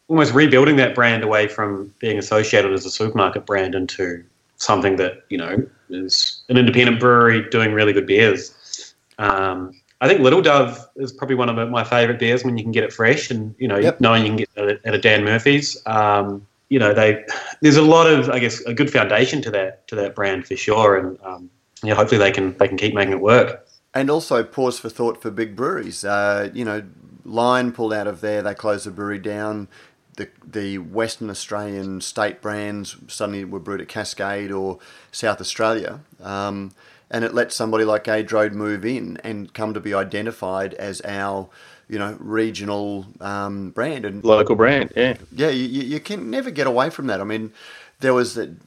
almost 0.08 0.34
rebuilding 0.34 0.76
that 0.78 0.94
brand 0.96 1.24
away 1.24 1.48
from 1.48 1.94
being 2.00 2.18
associated 2.18 2.72
as 2.72 2.86
a 2.86 2.92
supermarket 2.92 3.46
brand 3.46 3.76
into 3.76 4.24
something 4.58 4.96
that, 4.98 5.24
you 5.30 5.38
know, 5.38 5.66
is 5.90 6.44
an 6.50 6.58
independent 6.58 7.00
brewery 7.00 7.50
doing 7.50 7.74
really 7.74 7.92
good 7.92 8.08
beers. 8.08 8.94
Um, 9.18 9.74
I 10.02 10.08
think 10.08 10.20
Little 10.20 10.42
Dove 10.42 10.86
is 10.98 11.14
probably 11.14 11.38
one 11.38 11.48
of 11.48 11.70
my 11.70 11.84
favourite 11.84 12.20
beers 12.20 12.44
when 12.44 12.58
you 12.58 12.64
can 12.64 12.74
get 12.74 12.84
it 12.84 12.92
fresh, 12.92 13.32
and 13.32 13.56
you 13.58 13.70
know, 13.70 13.78
yep. 13.78 14.02
knowing 14.02 14.24
you 14.24 14.30
can 14.30 14.38
get 14.38 14.50
it 14.58 14.82
at 14.84 14.94
a 14.94 14.98
Dan 14.98 15.24
Murphy's. 15.24 15.82
Um, 15.86 16.46
you 16.68 16.78
know, 16.78 16.94
they 16.94 17.24
there's 17.62 17.78
a 17.78 17.82
lot 17.82 18.08
of 18.08 18.30
I 18.30 18.40
guess 18.40 18.60
a 18.66 18.74
good 18.74 18.92
foundation 18.92 19.42
to 19.44 19.52
that 19.52 19.88
to 19.88 19.96
that 19.96 20.14
brand 20.14 20.46
for 20.46 20.58
sure, 20.58 20.98
and 20.98 21.18
um, 21.24 21.50
yeah, 21.84 21.94
hopefully 21.94 22.20
they 22.20 22.32
can 22.32 22.58
they 22.58 22.68
can 22.68 22.76
keep 22.76 22.94
making 22.94 23.14
it 23.14 23.22
work. 23.22 23.66
And 23.94 24.10
also 24.10 24.44
pause 24.44 24.80
for 24.80 24.90
thought 24.90 25.22
for 25.22 25.30
big 25.30 25.56
breweries. 25.56 26.04
Uh, 26.04 26.50
you 26.54 26.66
know, 26.66 26.84
Lion 27.24 27.72
pulled 27.72 27.94
out 27.94 28.08
of 28.08 28.22
there; 28.22 28.42
they 28.42 28.54
closed 28.54 28.86
the 28.86 28.92
brewery 28.92 29.20
down. 29.20 29.68
The, 30.16 30.30
the 30.46 30.78
Western 30.78 31.30
Australian 31.32 32.02
state 32.02 32.40
brands 32.42 32.96
suddenly 33.08 33.46
were 33.46 33.60
brewed 33.60 33.82
at 33.82 33.88
Cascade 33.88 34.52
or 34.52 34.78
South 35.12 35.42
Australia. 35.42 36.02
Um, 36.22 36.72
and 37.10 37.24
it 37.24 37.34
lets 37.34 37.56
somebody 37.56 37.84
like 37.86 38.08
Road 38.32 38.54
move 38.54 38.86
in 38.86 39.18
and 39.24 39.54
come 39.54 39.74
to 39.74 39.80
be 39.80 39.94
identified 39.94 40.74
as 40.76 41.02
our 41.02 41.50
you 41.88 42.00
know 42.00 42.18
regional 42.20 43.06
um, 43.22 43.70
brand 43.72 44.06
and 44.06 44.24
local 44.24 44.56
brand 44.56 44.92
yeah 44.96 45.16
yeah 45.32 45.50
you, 45.50 45.82
you 45.82 46.00
can 46.00 46.30
never 46.30 46.50
get 46.50 46.66
away 46.66 46.90
from 46.90 47.08
that 47.08 47.20
i 47.22 47.24
mean 47.24 47.52
there 48.00 48.14
was 48.14 48.38
an 48.38 48.58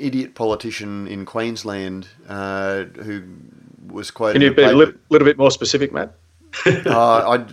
idiot 0.00 0.34
politician 0.34 1.06
in 1.06 1.26
queensland 1.26 2.08
uh, 2.28 2.84
who 2.84 3.22
was 3.86 4.10
quoted 4.10 4.34
can 4.34 4.42
you 4.42 4.54
be 4.54 4.62
a 4.62 4.72
little, 4.72 4.94
little 5.08 5.26
bit 5.26 5.38
more 5.38 5.50
specific 5.50 5.92
matt 5.92 6.14
uh, 6.66 7.38
I, 7.38 7.46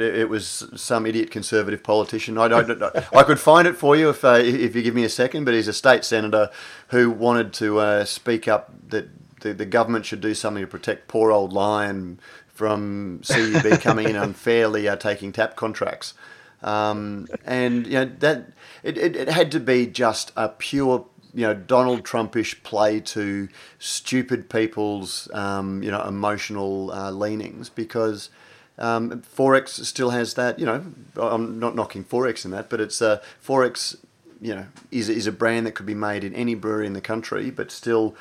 it 0.00 0.28
was 0.28 0.66
some 0.74 1.06
idiot 1.06 1.30
conservative 1.30 1.82
politician. 1.82 2.38
I, 2.38 2.46
I, 2.46 3.04
I 3.12 3.22
could 3.24 3.38
find 3.38 3.68
it 3.68 3.76
for 3.76 3.96
you 3.96 4.08
if 4.08 4.24
uh, 4.24 4.40
if 4.40 4.74
you 4.74 4.82
give 4.82 4.94
me 4.94 5.04
a 5.04 5.08
second. 5.08 5.44
But 5.44 5.54
he's 5.54 5.68
a 5.68 5.72
state 5.72 6.04
senator 6.04 6.50
who 6.88 7.10
wanted 7.10 7.52
to 7.54 7.78
uh, 7.78 8.04
speak 8.04 8.48
up 8.48 8.72
that 8.88 9.08
the, 9.40 9.52
the 9.52 9.66
government 9.66 10.06
should 10.06 10.20
do 10.20 10.34
something 10.34 10.62
to 10.62 10.66
protect 10.66 11.08
poor 11.08 11.30
old 11.30 11.52
Lion 11.52 12.20
from 12.48 13.20
CUB 13.26 13.80
coming 13.80 14.08
in 14.08 14.16
unfairly 14.16 14.88
uh, 14.88 14.96
taking 14.96 15.32
tap 15.32 15.56
contracts. 15.56 16.14
Um, 16.62 17.26
and 17.44 17.86
you 17.86 17.92
know 17.92 18.10
that 18.20 18.52
it, 18.82 18.96
it, 18.96 19.16
it, 19.16 19.28
had 19.28 19.52
to 19.52 19.60
be 19.60 19.86
just 19.86 20.32
a 20.34 20.48
pure 20.48 21.04
you 21.34 21.42
know 21.42 21.54
Donald 21.54 22.04
Trumpish 22.04 22.62
play 22.62 23.00
to 23.00 23.48
stupid 23.78 24.48
people's 24.48 25.28
um, 25.32 25.82
you 25.82 25.90
know 25.90 26.02
emotional 26.02 26.92
uh, 26.92 27.10
leanings 27.10 27.68
because 27.68 28.30
um, 28.78 29.10
XXXX 29.10 29.84
still 29.84 30.10
has 30.10 30.34
that 30.34 30.58
you 30.58 30.66
know 30.66 30.84
I'm 31.16 31.58
not 31.58 31.74
knocking 31.74 32.04
XXXX 32.04 32.44
in 32.44 32.50
that 32.52 32.70
but 32.70 32.80
it's 32.80 33.02
uh, 33.02 33.20
XXXX 33.44 33.96
you 34.40 34.54
know 34.54 34.66
is 34.90 35.08
is 35.08 35.26
a 35.26 35.32
brand 35.32 35.66
that 35.66 35.72
could 35.72 35.86
be 35.86 35.94
made 35.94 36.24
in 36.24 36.34
any 36.34 36.54
brewery 36.54 36.86
in 36.86 36.92
the 36.92 37.00
country 37.00 37.50
but 37.50 37.70
still 37.70 38.16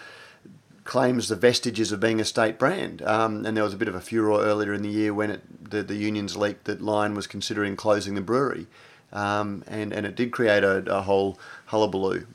claims 0.83 1.27
the 1.27 1.35
vestiges 1.35 1.91
of 1.91 1.99
being 1.99 2.19
a 2.19 2.25
state 2.25 2.59
brand. 2.59 3.01
Um, 3.03 3.45
and 3.45 3.55
there 3.55 3.63
was 3.63 3.73
a 3.73 3.77
bit 3.77 3.87
of 3.87 3.95
a 3.95 4.01
furor 4.01 4.41
earlier 4.41 4.73
in 4.73 4.81
the 4.81 4.89
year 4.89 5.13
when 5.13 5.31
it, 5.31 5.69
the, 5.69 5.81
the 5.83 5.95
unions 5.95 6.35
leaked 6.35 6.65
that 6.65 6.81
Lion 6.81 7.15
was 7.15 7.27
considering 7.27 7.75
closing 7.75 8.15
the 8.15 8.21
brewery. 8.21 8.67
Um, 9.11 9.63
and, 9.67 9.93
and 9.93 10.05
it 10.05 10.15
did 10.15 10.31
create 10.31 10.63
a, 10.63 10.77
a 10.93 11.01
whole 11.03 11.39
hullabaloo. 11.67 12.25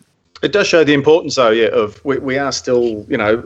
It 0.40 0.52
does 0.52 0.68
show 0.68 0.84
the 0.84 0.94
importance, 0.94 1.34
though, 1.34 1.50
yeah, 1.50 1.66
of 1.68 2.02
we, 2.04 2.18
we 2.18 2.38
are 2.38 2.52
still, 2.52 3.04
you 3.08 3.16
know, 3.16 3.42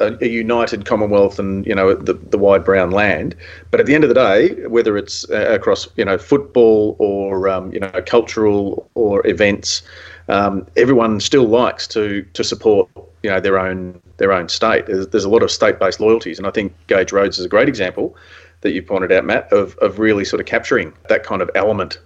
a, 0.00 0.16
a, 0.20 0.28
united 0.28 0.84
Commonwealth 0.84 1.40
and, 1.40 1.66
you 1.66 1.74
know, 1.74 1.94
the, 1.94 2.14
the 2.14 2.38
wide 2.38 2.64
brown 2.64 2.92
land. 2.92 3.34
But 3.72 3.80
at 3.80 3.86
the 3.86 3.94
end 3.96 4.04
of 4.04 4.08
the 4.08 4.14
day, 4.14 4.66
whether 4.66 4.96
it's 4.96 5.28
uh, 5.30 5.52
across, 5.52 5.88
you 5.96 6.04
know, 6.04 6.18
football 6.18 6.94
or, 7.00 7.48
um, 7.48 7.72
you 7.72 7.80
know, 7.80 7.90
cultural 8.06 8.88
or 8.94 9.26
events, 9.26 9.82
um, 10.28 10.66
everyone 10.76 11.20
still 11.20 11.46
likes 11.46 11.86
to 11.88 12.22
to 12.32 12.44
support, 12.44 12.88
you 13.22 13.30
know, 13.30 13.40
their 13.40 13.58
own 13.58 14.00
their 14.18 14.32
own 14.32 14.48
state. 14.48 14.86
There's, 14.86 15.08
there's 15.08 15.24
a 15.24 15.28
lot 15.28 15.42
of 15.42 15.50
state-based 15.50 16.00
loyalties, 16.00 16.38
and 16.38 16.46
I 16.46 16.50
think 16.50 16.72
Gage 16.86 17.12
Roads 17.12 17.38
is 17.38 17.44
a 17.44 17.48
great 17.48 17.68
example 17.68 18.16
that 18.62 18.72
you 18.72 18.82
pointed 18.82 19.12
out, 19.12 19.24
Matt, 19.24 19.52
of, 19.52 19.76
of 19.78 19.98
really 19.98 20.24
sort 20.24 20.40
of 20.40 20.46
capturing 20.46 20.92
that 21.08 21.22
kind 21.22 21.42
of 21.42 21.50
element 21.54 21.98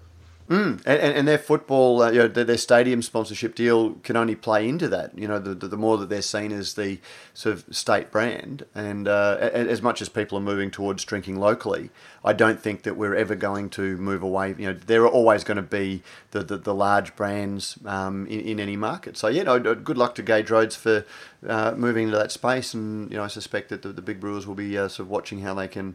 Mm. 0.51 0.83
And, 0.85 1.01
and 1.01 1.29
their 1.29 1.39
football, 1.39 2.03
uh, 2.03 2.11
you 2.11 2.19
know, 2.19 2.27
their 2.27 2.59
stadium 2.59 3.03
sponsorship 3.03 3.55
deal 3.55 3.93
can 4.03 4.17
only 4.17 4.35
play 4.35 4.69
into 4.69 4.89
that. 4.89 5.17
You 5.17 5.29
know, 5.29 5.39
the, 5.39 5.55
the, 5.55 5.77
more 5.77 5.97
that 5.99 6.09
they're 6.09 6.23
seen 6.23 6.51
as 6.51 6.75
the 6.75 6.99
sort 7.35 7.55
of 7.55 7.65
state 7.71 8.11
brand, 8.11 8.67
and 8.75 9.07
uh, 9.07 9.37
as 9.41 9.81
much 9.81 10.03
as 10.03 10.09
people 10.09 10.37
are 10.39 10.43
moving 10.43 10.73
towards 10.73 11.05
drinking 11.05 11.39
locally, 11.39 11.91
I 12.25 12.33
don't 12.33 12.61
think 12.61 12.83
that 12.83 12.97
we're 12.97 13.15
ever 13.15 13.37
going 13.37 13.71
to 13.71 13.97
move 13.99 14.25
away. 14.25 14.57
You 14.59 14.73
know, 14.73 14.73
there 14.73 15.05
are 15.05 15.09
always 15.09 15.45
going 15.45 15.57
to 15.57 15.63
be 15.63 16.03
the, 16.33 16.43
the, 16.43 16.57
the 16.57 16.75
large 16.75 17.15
brands 17.15 17.79
um, 17.87 18.27
in, 18.27 18.41
in 18.41 18.61
any 18.61 18.77
market. 18.77 19.17
So, 19.17 19.29
yeah, 19.29 19.45
no, 19.45 19.61
good 19.61 19.99
luck 19.99 20.17
to 20.17 20.23
Gage 20.23 20.51
Roads 20.51 20.75
for 20.75 21.05
uh, 21.47 21.75
moving 21.77 22.09
into 22.09 22.19
that 22.19 22.33
space. 22.33 22.75
And, 22.75 23.09
you 23.09 23.19
know, 23.19 23.23
I 23.23 23.29
suspect 23.29 23.69
that 23.69 23.83
the, 23.83 23.91
the 23.91 24.03
big 24.03 24.19
brewers 24.19 24.49
will 24.49 24.57
be 24.57 24.77
uh, 24.77 24.89
sort 24.89 25.07
of 25.07 25.11
watching 25.11 25.43
how 25.43 25.55
they 25.55 25.69
can, 25.69 25.95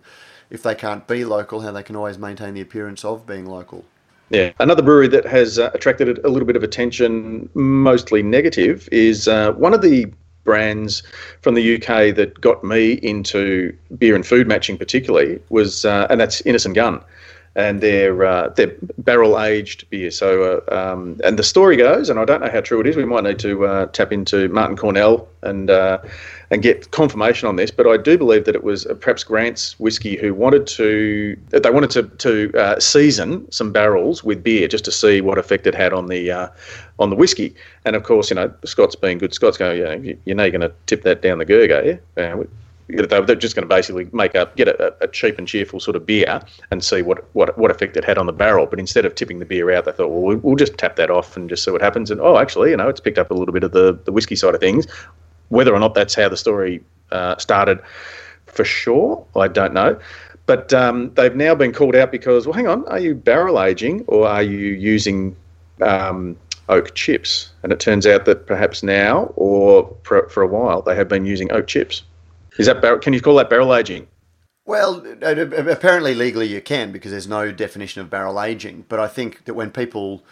if 0.50 0.64
they 0.64 0.76
can't 0.76 1.06
be 1.08 1.26
local, 1.26 1.60
how 1.60 1.74
they 1.74 1.84
can 1.84 1.98
always 1.98 2.18
maintain 2.18 2.54
the 2.54 2.62
appearance 2.62 3.04
of 3.04 3.28
being 3.28 3.46
local. 3.46 3.84
Yeah, 4.30 4.52
another 4.60 4.82
brewery 4.82 5.08
that 5.10 5.26
has 5.26 5.60
uh, 5.60 5.70
attracted 5.74 6.18
a 6.26 6.30
little 6.30 6.48
bit 6.48 6.56
of 6.56 6.64
attention, 6.64 7.50
mostly 7.54 8.24
negative, 8.24 8.90
is 8.92 9.28
uh, 9.28 9.52
one 9.54 9.74
of 9.74 9.82
the 9.82 10.12
brands 10.44 11.04
from 11.42 11.56
the 11.56 11.76
UK 11.76 12.16
that 12.16 12.40
got 12.40 12.64
me 12.64 12.94
into 12.94 13.76
beer 13.98 14.16
and 14.16 14.26
food 14.26 14.48
matching, 14.48 14.78
particularly, 14.78 15.40
was 15.50 15.86
uh, 15.86 16.08
and 16.10 16.20
that's 16.20 16.42
Innis 16.42 16.66
& 16.68 16.74
Gunn. 16.74 17.04
And 17.58 17.80
their 17.80 18.26
uh, 18.26 18.54
barrel 18.98 19.40
aged 19.40 19.90
beer. 19.90 20.12
So, 20.12 20.62
uh, 20.70 20.76
um, 20.76 21.22
and 21.24 21.40
the 21.40 21.44
story 21.44 21.78
goes, 21.78 22.10
and 22.10 22.20
I 22.20 22.26
don't 22.26 22.42
know 22.42 22.52
how 22.52 22.60
true 22.60 22.82
it 22.82 22.88
is. 22.88 22.98
We 22.98 23.06
might 23.06 23.24
need 23.24 23.40
to 23.40 23.66
uh, 23.66 23.86
tap 23.88 24.12
into 24.12 24.50
Martyn 24.50 24.76
Cornell 24.76 25.26
and 25.42 25.70
and 26.52 26.62
get 26.62 26.92
confirmation 26.92 27.48
on 27.48 27.56
this, 27.56 27.72
but 27.72 27.88
I 27.88 27.98
do 27.98 28.18
believe 28.18 28.46
that 28.46 28.56
it 28.56 28.64
was 28.64 28.86
uh, 28.86 28.94
perhaps 28.94 29.24
Grant's 29.24 29.80
whiskey 29.80 30.16
who 30.16 30.34
wanted 30.34 30.68
to 30.68 31.38
they 31.50 31.70
wanted 31.70 31.90
to 31.92 32.04
to 32.04 32.58
uh, 32.60 32.80
season 32.80 33.50
some 33.52 33.72
barrels 33.72 34.24
with 34.24 34.44
beer 34.44 34.68
just 34.68 34.86
to 34.86 34.92
see 34.92 35.22
what 35.22 35.38
effect 35.38 35.68
it 35.68 35.76
had 35.76 35.94
on 35.94 36.08
the 36.08 36.32
uh, 36.32 36.48
on 37.00 37.10
the 37.10 37.16
whiskey. 37.16 37.56
And 37.86 37.96
of 37.96 38.04
course, 38.04 38.30
you 38.30 38.36
know, 38.36 38.54
Scots 38.64 38.96
being 38.96 39.18
good. 39.18 39.34
Scots 39.34 39.58
going, 39.58 39.80
yeah, 39.80 40.14
you 40.26 40.34
know, 40.34 40.44
you're 40.44 40.52
going 40.52 40.62
to 40.62 40.74
tip 40.86 41.04
that 41.04 41.22
down 41.22 41.40
the 41.40 41.46
gurg, 41.46 41.72
are 41.72 41.84
you? 41.84 42.48
Uh, 42.88 43.22
they're 43.22 43.36
just 43.36 43.56
going 43.56 43.68
to 43.68 43.76
basically 43.76 44.08
make 44.14 44.36
up 44.36 44.56
get 44.56 44.68
a, 44.68 44.96
a, 45.02 45.08
cheap 45.08 45.40
and 45.40 45.48
cheerful 45.48 45.80
sort 45.80 45.96
of 45.96 46.06
beer 46.06 46.40
and 46.70 46.84
see 46.84 47.02
what, 47.02 47.28
what 47.34 47.58
what 47.58 47.72
effect 47.72 47.98
it 47.98 48.06
had 48.06 48.18
on 48.18 48.28
the 48.28 48.34
barrel. 48.34 48.68
But 48.68 48.80
instead 48.80 49.06
of 49.06 49.16
tipping 49.16 49.40
the 49.40 49.46
beer 49.46 49.72
out, 49.72 49.86
they 49.86 49.92
thought, 49.92 50.10
well, 50.10 50.38
we'll 50.38 50.56
just 50.56 50.78
tap 50.78 50.96
that 50.98 51.10
off 51.10 51.36
and 51.36 51.50
just 51.50 51.64
see 51.64 51.72
what 51.72 51.82
happens. 51.82 52.12
And 52.12 52.22
oh, 52.22 52.38
actually, 52.38 52.70
you 52.70 52.78
know, 52.78 52.88
it's 52.88 53.00
picked 53.00 53.18
up 53.18 53.32
a 53.32 53.34
little 53.34 53.54
bit 53.54 53.64
of 53.64 53.72
the 53.72 54.00
the 54.06 54.12
whiskey 54.12 54.36
side 54.36 54.54
of 54.54 54.62
things 54.62 54.88
whether 55.50 55.74
or 55.74 55.80
not 55.80 55.94
that's 55.94 56.16
how 56.16 56.30
the 56.30 56.38
story 56.38 56.84
uh, 57.12 57.38
started, 57.38 57.80
for 58.46 58.66
sure, 58.66 59.26
I 59.36 59.48
don't 59.48 59.74
know. 59.74 60.00
But 60.46 60.74
um, 60.74 61.12
they've 61.16 61.36
now 61.36 61.56
been 61.56 61.74
called 61.74 61.96
out 61.96 62.12
because, 62.12 62.46
well, 62.46 62.54
hang 62.54 62.68
on, 62.68 62.88
are 62.88 63.00
you 63.00 63.16
barrel 63.16 63.62
aging 63.62 64.06
or 64.08 64.28
are 64.28 64.44
you 64.44 64.58
using 64.58 65.36
um, 65.82 66.38
oak 66.70 66.94
chips? 66.94 67.52
And 67.64 67.72
it 67.72 67.80
turns 67.80 68.06
out 68.06 68.26
that 68.26 68.46
perhaps 68.46 68.84
now 68.84 69.34
or 69.36 69.96
for 70.04 70.42
a 70.42 70.48
while 70.48 70.82
they 70.84 70.96
have 70.96 71.08
been 71.08 71.26
using 71.26 71.52
oak 71.52 71.68
chips. 71.68 72.04
Is 72.58 72.68
that 72.68 72.82
bar- 72.82 73.00
can 73.00 73.14
you 73.14 73.22
call 73.22 73.36
that 73.36 73.50
barrel 73.50 73.76
aging? 73.76 74.08
Well, 74.66 75.06
apparently 75.22 76.16
legally 76.16 76.48
you 76.48 76.62
can 76.62 76.92
because 76.92 77.12
there's 77.12 77.28
no 77.28 77.52
definition 77.52 78.02
of 78.02 78.10
barrel 78.10 78.42
aging. 78.42 78.86
But 78.90 79.00
I 79.00 79.08
think 79.08 79.46
that 79.46 79.54
when 79.54 79.70
people 79.72 80.24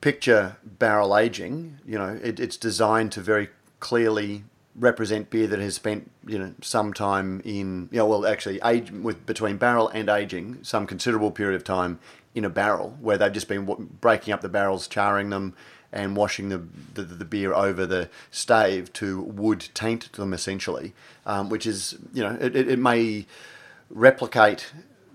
picture 0.00 0.56
barrel 0.64 1.16
aging, 1.16 1.78
you 1.86 1.96
know, 1.96 2.18
it, 2.22 2.38
it's 2.38 2.58
designed 2.58 3.12
to 3.12 3.20
very 3.22 3.48
clearly 3.80 4.44
represent 4.76 5.30
beer 5.30 5.46
that 5.46 5.60
has 5.60 5.76
spent 5.76 6.10
you 6.26 6.36
know 6.36 6.52
some 6.60 6.92
time 6.92 7.40
in 7.44 7.88
you 7.92 7.98
know 7.98 8.06
well 8.06 8.26
actually 8.26 8.60
age 8.64 8.90
with 8.90 9.24
between 9.24 9.56
barrel 9.56 9.86
and 9.90 10.08
aging 10.08 10.58
some 10.62 10.84
considerable 10.84 11.30
period 11.30 11.54
of 11.54 11.62
time 11.62 12.00
in 12.34 12.44
a 12.44 12.50
barrel 12.50 12.96
where 13.00 13.16
they've 13.16 13.32
just 13.32 13.48
been 13.48 13.64
breaking 14.00 14.34
up 14.34 14.40
the 14.40 14.48
barrels, 14.48 14.88
charring 14.88 15.30
them, 15.30 15.54
and 15.94 16.16
washing 16.16 16.50
the, 16.50 16.60
the, 16.92 17.02
the 17.02 17.24
beer 17.24 17.54
over 17.54 17.86
the 17.86 18.10
stave 18.30 18.92
to 18.94 19.22
wood 19.22 19.68
taint 19.72 20.12
them 20.12 20.34
essentially, 20.34 20.92
um, 21.24 21.48
which 21.48 21.66
is 21.66 21.96
you 22.12 22.22
know 22.22 22.36
it, 22.40 22.54
it 22.54 22.78
may 22.78 23.24
replicate 23.88 24.72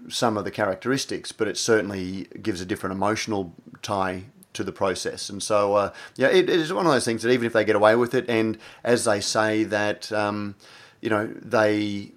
some 0.07 0.37
of 0.37 0.45
the 0.45 0.51
characteristics, 0.51 1.31
but 1.31 1.47
it 1.47 1.57
certainly 1.57 2.27
gives 2.41 2.61
a 2.61 2.65
different 2.65 2.95
emotional 2.95 3.53
tie 3.81 4.23
to 4.53 4.63
the 4.63 4.71
process. 4.71 5.29
And 5.29 5.43
so, 5.43 5.75
uh, 5.75 5.93
yeah, 6.15 6.27
it, 6.27 6.49
it 6.49 6.59
is 6.59 6.73
one 6.73 6.85
of 6.85 6.91
those 6.91 7.05
things 7.05 7.21
that 7.21 7.31
even 7.31 7.45
if 7.45 7.53
they 7.53 7.65
get 7.65 7.75
away 7.75 7.95
with 7.95 8.15
it, 8.15 8.27
and 8.29 8.57
as 8.83 9.03
they 9.03 9.19
say 9.19 9.63
that, 9.65 10.11
um, 10.11 10.55
you 11.01 11.09
know, 11.09 11.27
they 11.27 12.13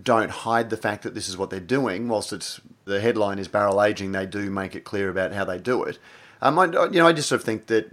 don't 0.00 0.30
hide 0.30 0.70
the 0.70 0.76
fact 0.76 1.02
that 1.04 1.14
this 1.14 1.28
is 1.28 1.36
what 1.36 1.48
they're 1.50 1.60
doing, 1.60 2.08
whilst 2.08 2.32
it's 2.32 2.60
the 2.84 3.00
headline 3.00 3.38
is 3.38 3.48
barrel 3.48 3.82
aging, 3.82 4.12
they 4.12 4.26
do 4.26 4.50
make 4.50 4.74
it 4.74 4.84
clear 4.84 5.08
about 5.08 5.32
how 5.32 5.44
they 5.44 5.58
do 5.58 5.82
it. 5.84 5.98
Um, 6.40 6.58
I, 6.58 6.66
you 6.66 6.98
know, 6.98 7.06
I 7.06 7.12
just 7.12 7.28
sort 7.28 7.40
of 7.40 7.44
think 7.44 7.66
that 7.66 7.90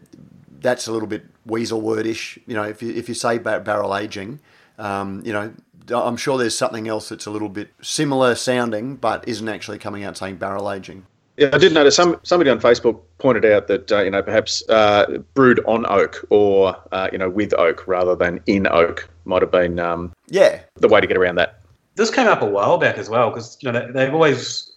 that's 0.60 0.88
a 0.88 0.92
little 0.92 1.08
bit 1.08 1.26
weasel 1.46 1.82
wordish. 1.82 2.38
You 2.48 2.56
know, 2.56 2.64
if 2.64 2.82
you, 2.82 2.94
if 2.94 3.08
you 3.10 3.16
say 3.16 3.38
barrel 3.38 3.96
aging, 3.96 4.40
um, 4.78 5.22
you 5.26 5.34
know, 5.34 5.54
I'm 5.94 6.18
sure 6.18 6.38
there's 6.38 6.58
something 6.58 6.88
else 6.88 7.10
that's 7.10 7.26
a 7.26 7.32
little 7.32 7.50
bit 7.50 7.70
similar 7.82 8.36
sounding, 8.36 8.96
but 8.96 9.28
isn't 9.28 9.48
actually 9.48 9.78
coming 9.78 10.04
out 10.04 10.18
saying 10.18 10.38
barrel 10.38 10.72
aging. 10.72 11.06
Yeah, 11.38 11.50
I 11.52 11.58
did 11.58 11.74
notice 11.74 11.96
some 11.96 12.18
somebody 12.24 12.50
on 12.50 12.62
Facebook 12.62 13.02
pointed 13.18 13.44
out 13.44 13.68
that 13.68 13.92
uh, 13.92 14.02
you 14.02 14.10
know 14.10 14.24
perhaps 14.24 14.64
uh, 14.70 15.18
brewed 15.34 15.60
on 15.66 15.86
oak 15.90 16.26
or 16.30 16.76
uh, 16.94 17.10
you 17.12 17.18
know 17.18 17.30
with 17.30 17.54
oak 17.56 17.86
rather 17.88 18.16
than 18.16 18.40
in 18.46 18.68
oak 18.68 19.10
might 19.26 19.42
have 19.42 19.52
been 19.52 19.78
um, 19.78 20.14
yeah 20.28 20.62
the 20.76 20.88
way 20.88 21.02
to 21.02 21.08
get 21.08 21.18
around 21.18 21.36
that. 21.36 21.60
This 21.96 22.10
came 22.10 22.28
up 22.28 22.42
a 22.42 22.46
while 22.46 22.78
back 22.78 22.98
as 22.98 23.10
well 23.10 23.30
because 23.32 23.58
you 23.60 23.70
know 23.70 23.92
they've 23.92 24.14
always 24.14 24.72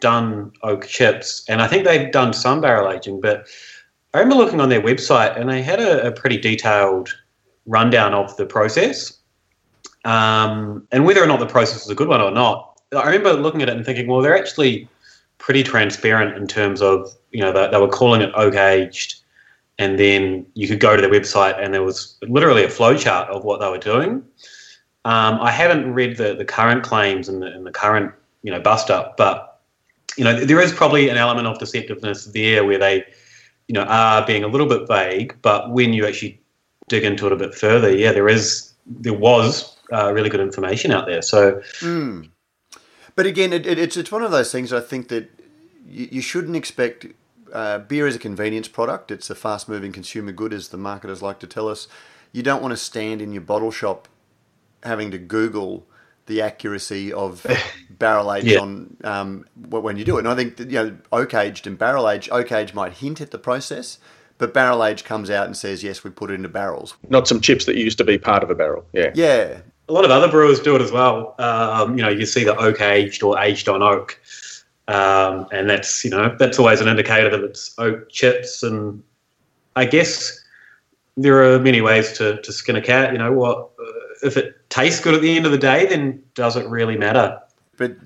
done 0.00 0.52
oak 0.62 0.86
chips, 0.86 1.44
and 1.48 1.62
I 1.62 1.66
think 1.66 1.84
they've 1.84 2.12
done 2.12 2.32
some 2.32 2.60
barrel 2.60 2.90
aging. 2.90 3.20
But 3.20 3.46
I 4.12 4.18
remember 4.18 4.42
looking 4.44 4.60
on 4.60 4.68
their 4.68 4.82
website, 4.82 5.38
and 5.38 5.48
they 5.48 5.62
had 5.62 5.80
a, 5.80 6.08
a 6.08 6.12
pretty 6.12 6.36
detailed 6.36 7.14
rundown 7.66 8.14
of 8.14 8.36
the 8.36 8.46
process, 8.46 9.18
um, 10.04 10.86
and 10.92 11.04
whether 11.04 11.22
or 11.22 11.26
not 11.26 11.40
the 11.40 11.46
process 11.46 11.84
was 11.84 11.90
a 11.90 11.94
good 11.94 12.08
one 12.08 12.20
or 12.20 12.30
not. 12.30 12.80
I 12.92 13.06
remember 13.06 13.32
looking 13.32 13.62
at 13.62 13.68
it 13.68 13.76
and 13.76 13.84
thinking, 13.84 14.06
well, 14.06 14.20
they're 14.20 14.36
actually 14.36 14.88
pretty 15.38 15.62
transparent 15.62 16.36
in 16.36 16.46
terms 16.46 16.80
of 16.80 17.10
you 17.32 17.40
know 17.40 17.52
they, 17.52 17.68
they 17.68 17.78
were 17.78 17.88
calling 17.88 18.20
it 18.20 18.30
oak 18.34 18.54
aged, 18.54 19.16
and 19.78 19.98
then 19.98 20.46
you 20.54 20.68
could 20.68 20.80
go 20.80 20.96
to 20.96 21.02
their 21.02 21.10
website 21.10 21.62
and 21.62 21.74
there 21.74 21.82
was 21.82 22.16
literally 22.22 22.64
a 22.64 22.68
flowchart 22.68 23.28
of 23.28 23.44
what 23.44 23.60
they 23.60 23.68
were 23.68 23.78
doing. 23.78 24.22
Um, 25.06 25.38
I 25.40 25.50
haven't 25.50 25.92
read 25.92 26.16
the, 26.16 26.34
the 26.34 26.44
current 26.46 26.82
claims 26.82 27.28
and 27.28 27.42
the, 27.42 27.46
and 27.46 27.66
the 27.66 27.72
current 27.72 28.12
you 28.42 28.50
know 28.50 28.60
bust 28.60 28.90
up, 28.90 29.16
but 29.16 29.53
you 30.16 30.24
know 30.24 30.44
there 30.44 30.60
is 30.60 30.72
probably 30.72 31.08
an 31.08 31.16
element 31.16 31.46
of 31.46 31.58
deceptiveness 31.58 32.32
there 32.32 32.64
where 32.64 32.78
they 32.78 33.04
you 33.68 33.72
know 33.74 33.82
are 33.82 34.26
being 34.26 34.44
a 34.44 34.48
little 34.48 34.66
bit 34.66 34.86
vague, 34.88 35.36
but 35.42 35.70
when 35.70 35.92
you 35.92 36.06
actually 36.06 36.40
dig 36.88 37.04
into 37.04 37.26
it 37.26 37.32
a 37.32 37.36
bit 37.36 37.54
further, 37.54 37.94
yeah, 37.94 38.12
there 38.12 38.28
is 38.28 38.72
there 38.86 39.14
was 39.14 39.76
uh, 39.92 40.12
really 40.12 40.28
good 40.28 40.40
information 40.40 40.90
out 40.90 41.06
there. 41.06 41.22
So. 41.22 41.60
Mm. 41.80 42.30
But 43.16 43.26
again, 43.26 43.52
it, 43.52 43.64
it, 43.64 43.78
it's 43.78 43.96
it's 43.96 44.10
one 44.10 44.22
of 44.22 44.32
those 44.32 44.50
things. 44.50 44.72
I 44.72 44.80
think 44.80 45.08
that 45.08 45.30
you, 45.86 46.08
you 46.12 46.20
shouldn't 46.20 46.56
expect 46.56 47.06
uh, 47.52 47.78
beer 47.78 48.06
is 48.06 48.16
a 48.16 48.18
convenience 48.18 48.66
product. 48.66 49.10
It's 49.12 49.30
a 49.30 49.34
fast 49.34 49.68
moving 49.68 49.92
consumer 49.92 50.32
good, 50.32 50.52
as 50.52 50.68
the 50.68 50.76
marketers 50.76 51.22
like 51.22 51.38
to 51.38 51.46
tell 51.46 51.68
us. 51.68 51.86
You 52.32 52.42
don't 52.42 52.60
want 52.60 52.72
to 52.72 52.76
stand 52.76 53.22
in 53.22 53.32
your 53.32 53.42
bottle 53.42 53.70
shop 53.70 54.08
having 54.82 55.12
to 55.12 55.18
Google 55.18 55.86
the 56.26 56.42
accuracy 56.42 57.12
of 57.12 57.46
barrel 57.90 58.32
aged 58.32 58.46
yeah. 58.46 58.58
on 58.58 58.96
um, 59.04 59.44
when 59.68 59.96
you 59.96 60.04
do 60.04 60.16
it. 60.16 60.20
And 60.20 60.28
I 60.28 60.34
think 60.34 60.56
that, 60.56 60.70
you 60.70 60.78
know 60.78 60.96
oak 61.12 61.34
aged 61.34 61.66
and 61.66 61.78
barrel 61.78 62.08
aged. 62.08 62.30
Oak 62.32 62.52
aged 62.52 62.74
might 62.74 62.94
hint 62.94 63.20
at 63.20 63.30
the 63.30 63.38
process, 63.38 63.98
but 64.38 64.54
barrel 64.54 64.84
aged 64.84 65.04
comes 65.04 65.30
out 65.30 65.46
and 65.46 65.56
says 65.56 65.82
yes, 65.82 66.04
we 66.04 66.10
put 66.10 66.30
it 66.30 66.34
into 66.34 66.48
barrels. 66.48 66.94
Not 67.08 67.28
some 67.28 67.40
chips 67.40 67.64
that 67.66 67.76
used 67.76 67.98
to 67.98 68.04
be 68.04 68.18
part 68.18 68.42
of 68.42 68.50
a 68.50 68.54
barrel. 68.54 68.84
Yeah. 68.92 69.10
Yeah. 69.14 69.60
A 69.88 69.92
lot 69.92 70.04
of 70.04 70.10
other 70.10 70.30
brewers 70.30 70.60
do 70.60 70.74
it 70.74 70.80
as 70.80 70.90
well. 70.90 71.34
Um, 71.38 71.98
you 71.98 72.02
know, 72.02 72.08
you 72.08 72.24
see 72.24 72.44
the 72.44 72.56
oak 72.56 72.80
aged 72.80 73.22
or 73.22 73.38
aged 73.38 73.68
on 73.68 73.82
oak. 73.82 74.18
Um, 74.86 75.46
and 75.50 75.68
that's 75.68 76.04
you 76.04 76.10
know 76.10 76.34
that's 76.38 76.58
always 76.58 76.80
an 76.80 76.88
indicator 76.88 77.30
that 77.30 77.42
it's 77.42 77.74
oak 77.78 78.10
chips. 78.10 78.62
And 78.62 79.02
I 79.76 79.86
guess 79.86 80.42
there 81.16 81.42
are 81.44 81.58
many 81.58 81.80
ways 81.80 82.12
to, 82.18 82.40
to 82.42 82.52
skin 82.52 82.76
a 82.76 82.82
cat. 82.82 83.12
You 83.12 83.18
know 83.18 83.32
what? 83.32 83.70
Uh, 83.78 84.26
if 84.26 84.36
it 84.36 84.63
tastes 84.74 85.00
good 85.00 85.14
at 85.14 85.22
the 85.22 85.36
end 85.36 85.46
of 85.46 85.52
the 85.52 85.58
day, 85.58 85.86
then 85.86 86.22
does 86.34 86.56
it 86.56 86.66
really 86.66 86.96
matter? 86.96 87.40
But 87.76 87.96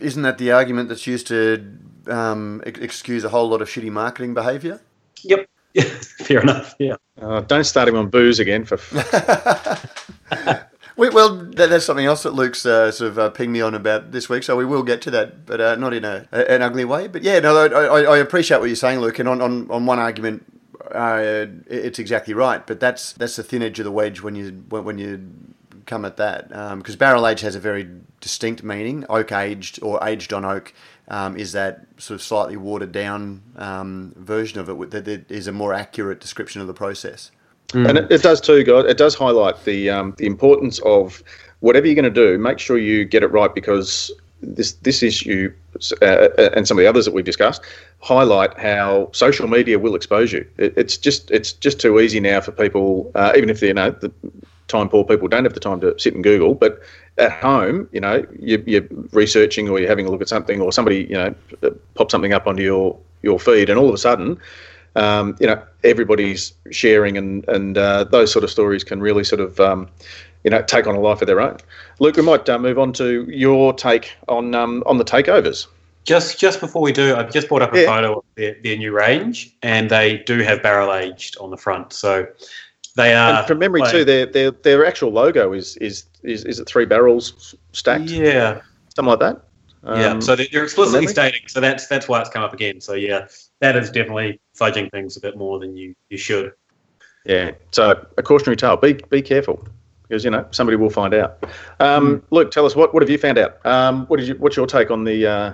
isn't 0.00 0.22
that 0.22 0.38
the 0.38 0.52
argument 0.52 0.88
that's 0.90 1.06
used 1.06 1.26
to 1.28 1.78
um, 2.06 2.62
excuse 2.66 3.24
a 3.24 3.30
whole 3.30 3.48
lot 3.48 3.62
of 3.62 3.68
shitty 3.68 3.90
marketing 3.90 4.34
behaviour? 4.34 4.80
Yep. 5.22 5.48
Fair 5.80 6.40
enough. 6.40 6.74
Yeah. 6.78 6.96
Uh, 7.20 7.40
don't 7.40 7.64
start 7.64 7.88
him 7.88 7.96
on 7.96 8.08
booze 8.08 8.38
again 8.38 8.64
for. 8.64 8.78
We, 10.96 11.08
well, 11.08 11.34
that, 11.34 11.70
that's 11.70 11.86
something 11.86 12.04
else 12.04 12.24
that 12.24 12.34
Luke's 12.34 12.66
uh, 12.66 12.92
sort 12.92 13.12
of 13.12 13.18
uh, 13.18 13.30
pinged 13.30 13.54
me 13.54 13.62
on 13.62 13.74
about 13.74 14.12
this 14.12 14.28
week, 14.28 14.42
so 14.42 14.54
we 14.54 14.66
will 14.66 14.82
get 14.82 15.00
to 15.02 15.10
that, 15.12 15.46
but 15.46 15.58
uh, 15.58 15.76
not 15.76 15.94
in 15.94 16.04
a, 16.04 16.28
an 16.30 16.60
ugly 16.60 16.84
way. 16.84 17.08
But 17.08 17.22
yeah, 17.22 17.38
no, 17.38 17.56
I, 17.56 18.02
I, 18.02 18.18
appreciate 18.18 18.58
what 18.58 18.66
you're 18.66 18.76
saying, 18.76 19.00
Luke. 19.00 19.18
And 19.18 19.26
on, 19.26 19.40
on, 19.40 19.70
on 19.70 19.86
one 19.86 19.98
argument, 19.98 20.44
uh, 20.92 21.46
it's 21.68 21.98
exactly 21.98 22.34
right. 22.34 22.66
But 22.66 22.80
that's 22.80 23.14
that's 23.14 23.36
the 23.36 23.42
thin 23.42 23.62
edge 23.62 23.78
of 23.78 23.86
the 23.86 23.90
wedge 23.90 24.20
when 24.20 24.34
you 24.34 24.62
when, 24.68 24.84
when 24.84 24.98
you 24.98 25.26
come 25.90 26.04
at 26.04 26.16
that, 26.16 26.48
because 26.48 26.94
um, 26.94 26.98
barrel 26.98 27.26
aged 27.26 27.42
has 27.42 27.56
a 27.56 27.60
very 27.60 27.88
distinct 28.20 28.62
meaning. 28.62 29.04
Oak 29.08 29.32
aged 29.32 29.82
or 29.82 30.02
aged 30.06 30.32
on 30.32 30.44
oak 30.44 30.72
um, 31.08 31.36
is 31.36 31.52
that 31.52 31.84
sort 31.98 32.14
of 32.14 32.22
slightly 32.22 32.56
watered 32.56 32.92
down 32.92 33.42
um, 33.56 34.14
version 34.16 34.60
of 34.60 34.68
it 34.68 34.90
that 34.92 35.30
is 35.30 35.48
a 35.48 35.52
more 35.52 35.74
accurate 35.74 36.20
description 36.20 36.60
of 36.60 36.68
the 36.68 36.74
process. 36.74 37.32
Mm. 37.70 37.88
And 37.88 37.98
it, 37.98 38.10
it, 38.10 38.22
does 38.22 38.40
too, 38.40 38.62
guys. 38.64 38.84
It 38.86 38.96
does 38.96 39.14
highlight 39.14 39.64
the 39.64 39.90
um, 39.90 40.14
the 40.16 40.26
importance 40.26 40.78
of 40.80 41.22
whatever 41.60 41.86
you're 41.86 42.00
going 42.00 42.12
to 42.12 42.26
do. 42.28 42.38
Make 42.38 42.58
sure 42.58 42.78
you 42.78 43.04
get 43.04 43.22
it 43.22 43.28
right 43.28 43.52
because 43.54 44.12
this 44.42 44.72
this 44.72 45.02
issue 45.02 45.52
uh, 46.00 46.04
uh, 46.04 46.50
and 46.54 46.66
some 46.66 46.78
of 46.78 46.82
the 46.82 46.88
others 46.88 47.04
that 47.04 47.14
we've 47.14 47.24
discussed 47.24 47.62
highlight 48.00 48.58
how 48.58 49.10
social 49.12 49.46
media 49.46 49.78
will 49.78 49.94
expose 49.94 50.32
you. 50.32 50.46
It, 50.56 50.74
it's 50.76 50.96
just 50.96 51.30
it's 51.30 51.52
just 51.52 51.80
too 51.80 52.00
easy 52.00 52.20
now 52.20 52.40
for 52.40 52.52
people, 52.52 53.10
uh, 53.14 53.32
even 53.36 53.50
if 53.50 53.60
they 53.60 53.68
you 53.68 53.74
know 53.74 53.90
the 53.90 54.12
time 54.70 54.88
poor 54.88 55.04
people 55.04 55.28
don't 55.28 55.44
have 55.44 55.54
the 55.54 55.60
time 55.60 55.80
to 55.80 55.98
sit 55.98 56.14
and 56.14 56.24
Google, 56.24 56.54
but 56.54 56.80
at 57.18 57.32
home, 57.32 57.88
you 57.92 58.00
know, 58.00 58.24
you, 58.38 58.62
you're 58.66 58.86
researching 59.12 59.68
or 59.68 59.78
you're 59.78 59.88
having 59.88 60.06
a 60.06 60.10
look 60.10 60.22
at 60.22 60.28
something, 60.28 60.60
or 60.60 60.72
somebody 60.72 61.04
you 61.04 61.14
know 61.14 61.34
pop 61.94 62.10
something 62.10 62.32
up 62.32 62.46
onto 62.46 62.62
your 62.62 62.98
your 63.22 63.38
feed, 63.38 63.68
and 63.68 63.78
all 63.78 63.88
of 63.88 63.94
a 63.94 63.98
sudden 63.98 64.40
um, 64.96 65.36
you 65.40 65.46
know, 65.46 65.62
everybody's 65.84 66.52
sharing, 66.70 67.16
and 67.16 67.46
and 67.48 67.78
uh, 67.78 68.04
those 68.04 68.32
sort 68.32 68.44
of 68.44 68.50
stories 68.50 68.84
can 68.84 69.00
really 69.00 69.24
sort 69.24 69.40
of 69.40 69.60
um, 69.60 69.88
you 70.44 70.50
know 70.50 70.62
take 70.62 70.86
on 70.86 70.94
a 70.94 71.00
life 71.00 71.20
of 71.20 71.26
their 71.26 71.40
own. 71.40 71.58
Luke, 71.98 72.16
we 72.16 72.22
might 72.22 72.48
uh, 72.48 72.58
move 72.58 72.78
on 72.78 72.92
to 72.94 73.24
your 73.30 73.72
take 73.72 74.16
on 74.28 74.54
um, 74.54 74.82
on 74.86 74.98
the 74.98 75.04
takeovers. 75.04 75.66
Just 76.04 76.40
just 76.40 76.60
before 76.60 76.82
we 76.82 76.92
do, 76.92 77.14
I've 77.14 77.32
just 77.32 77.48
brought 77.48 77.62
up 77.62 77.72
a 77.74 77.80
yeah. 77.80 77.86
photo 77.86 78.18
of 78.18 78.24
their, 78.34 78.56
their 78.62 78.76
new 78.76 78.92
range, 78.92 79.54
and 79.62 79.90
they 79.90 80.18
do 80.18 80.38
have 80.40 80.62
barrel 80.62 80.92
aged 80.92 81.36
on 81.38 81.50
the 81.50 81.58
front. 81.58 81.92
So 81.92 82.26
they 83.00 83.14
are. 83.14 83.38
And 83.38 83.46
from 83.46 83.58
memory 83.58 83.82
too, 83.90 84.04
their 84.04 84.26
their 84.26 84.50
their 84.50 84.86
actual 84.86 85.10
logo 85.10 85.52
is 85.52 85.76
is 85.78 86.04
is 86.22 86.44
is 86.44 86.60
it 86.60 86.68
three 86.68 86.86
barrels 86.86 87.54
stacked? 87.72 88.10
Yeah, 88.10 88.60
something 88.94 89.10
like 89.10 89.20
that. 89.20 89.42
yeah, 89.84 90.06
um, 90.08 90.20
so 90.20 90.36
they're 90.36 90.64
explicitly 90.64 91.06
stating. 91.06 91.42
So 91.46 91.60
that's 91.60 91.86
that's 91.86 92.08
why 92.08 92.20
it's 92.20 92.30
come 92.30 92.42
up 92.42 92.52
again. 92.52 92.80
So 92.80 92.94
yeah, 92.94 93.28
that 93.60 93.76
is 93.76 93.90
definitely 93.90 94.40
fudging 94.58 94.90
things 94.90 95.16
a 95.16 95.20
bit 95.20 95.36
more 95.36 95.58
than 95.58 95.76
you, 95.76 95.94
you 96.08 96.18
should. 96.18 96.52
Yeah. 97.24 97.52
So 97.72 98.06
a 98.16 98.22
cautionary 98.22 98.56
tale: 98.56 98.76
be 98.76 98.94
be 98.94 99.22
careful 99.22 99.66
because 100.10 100.24
you 100.24 100.30
know 100.30 100.46
somebody 100.50 100.76
will 100.76 100.90
find 100.90 101.14
out. 101.14 101.44
Um, 101.78 102.16
mm. 102.18 102.22
Luke, 102.30 102.50
tell 102.50 102.66
us 102.66 102.74
what 102.74 102.92
what 102.92 103.02
have 103.02 103.10
you 103.10 103.18
found 103.18 103.38
out? 103.38 103.64
Um, 103.64 104.06
what 104.06 104.18
did 104.18 104.28
you? 104.28 104.34
What's 104.34 104.56
your 104.56 104.66
take 104.66 104.90
on 104.90 105.04
the 105.04 105.26
uh, 105.26 105.52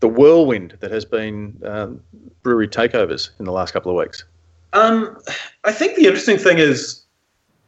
the 0.00 0.08
whirlwind 0.08 0.76
that 0.80 0.90
has 0.90 1.04
been 1.04 1.60
um, 1.64 2.00
brewery 2.42 2.68
takeovers 2.68 3.30
in 3.38 3.44
the 3.44 3.52
last 3.52 3.72
couple 3.72 3.90
of 3.90 3.96
weeks? 3.96 4.24
Um, 4.72 5.18
I 5.64 5.72
think 5.72 5.96
the 5.96 6.06
interesting 6.06 6.38
thing 6.38 6.58
is 6.58 7.02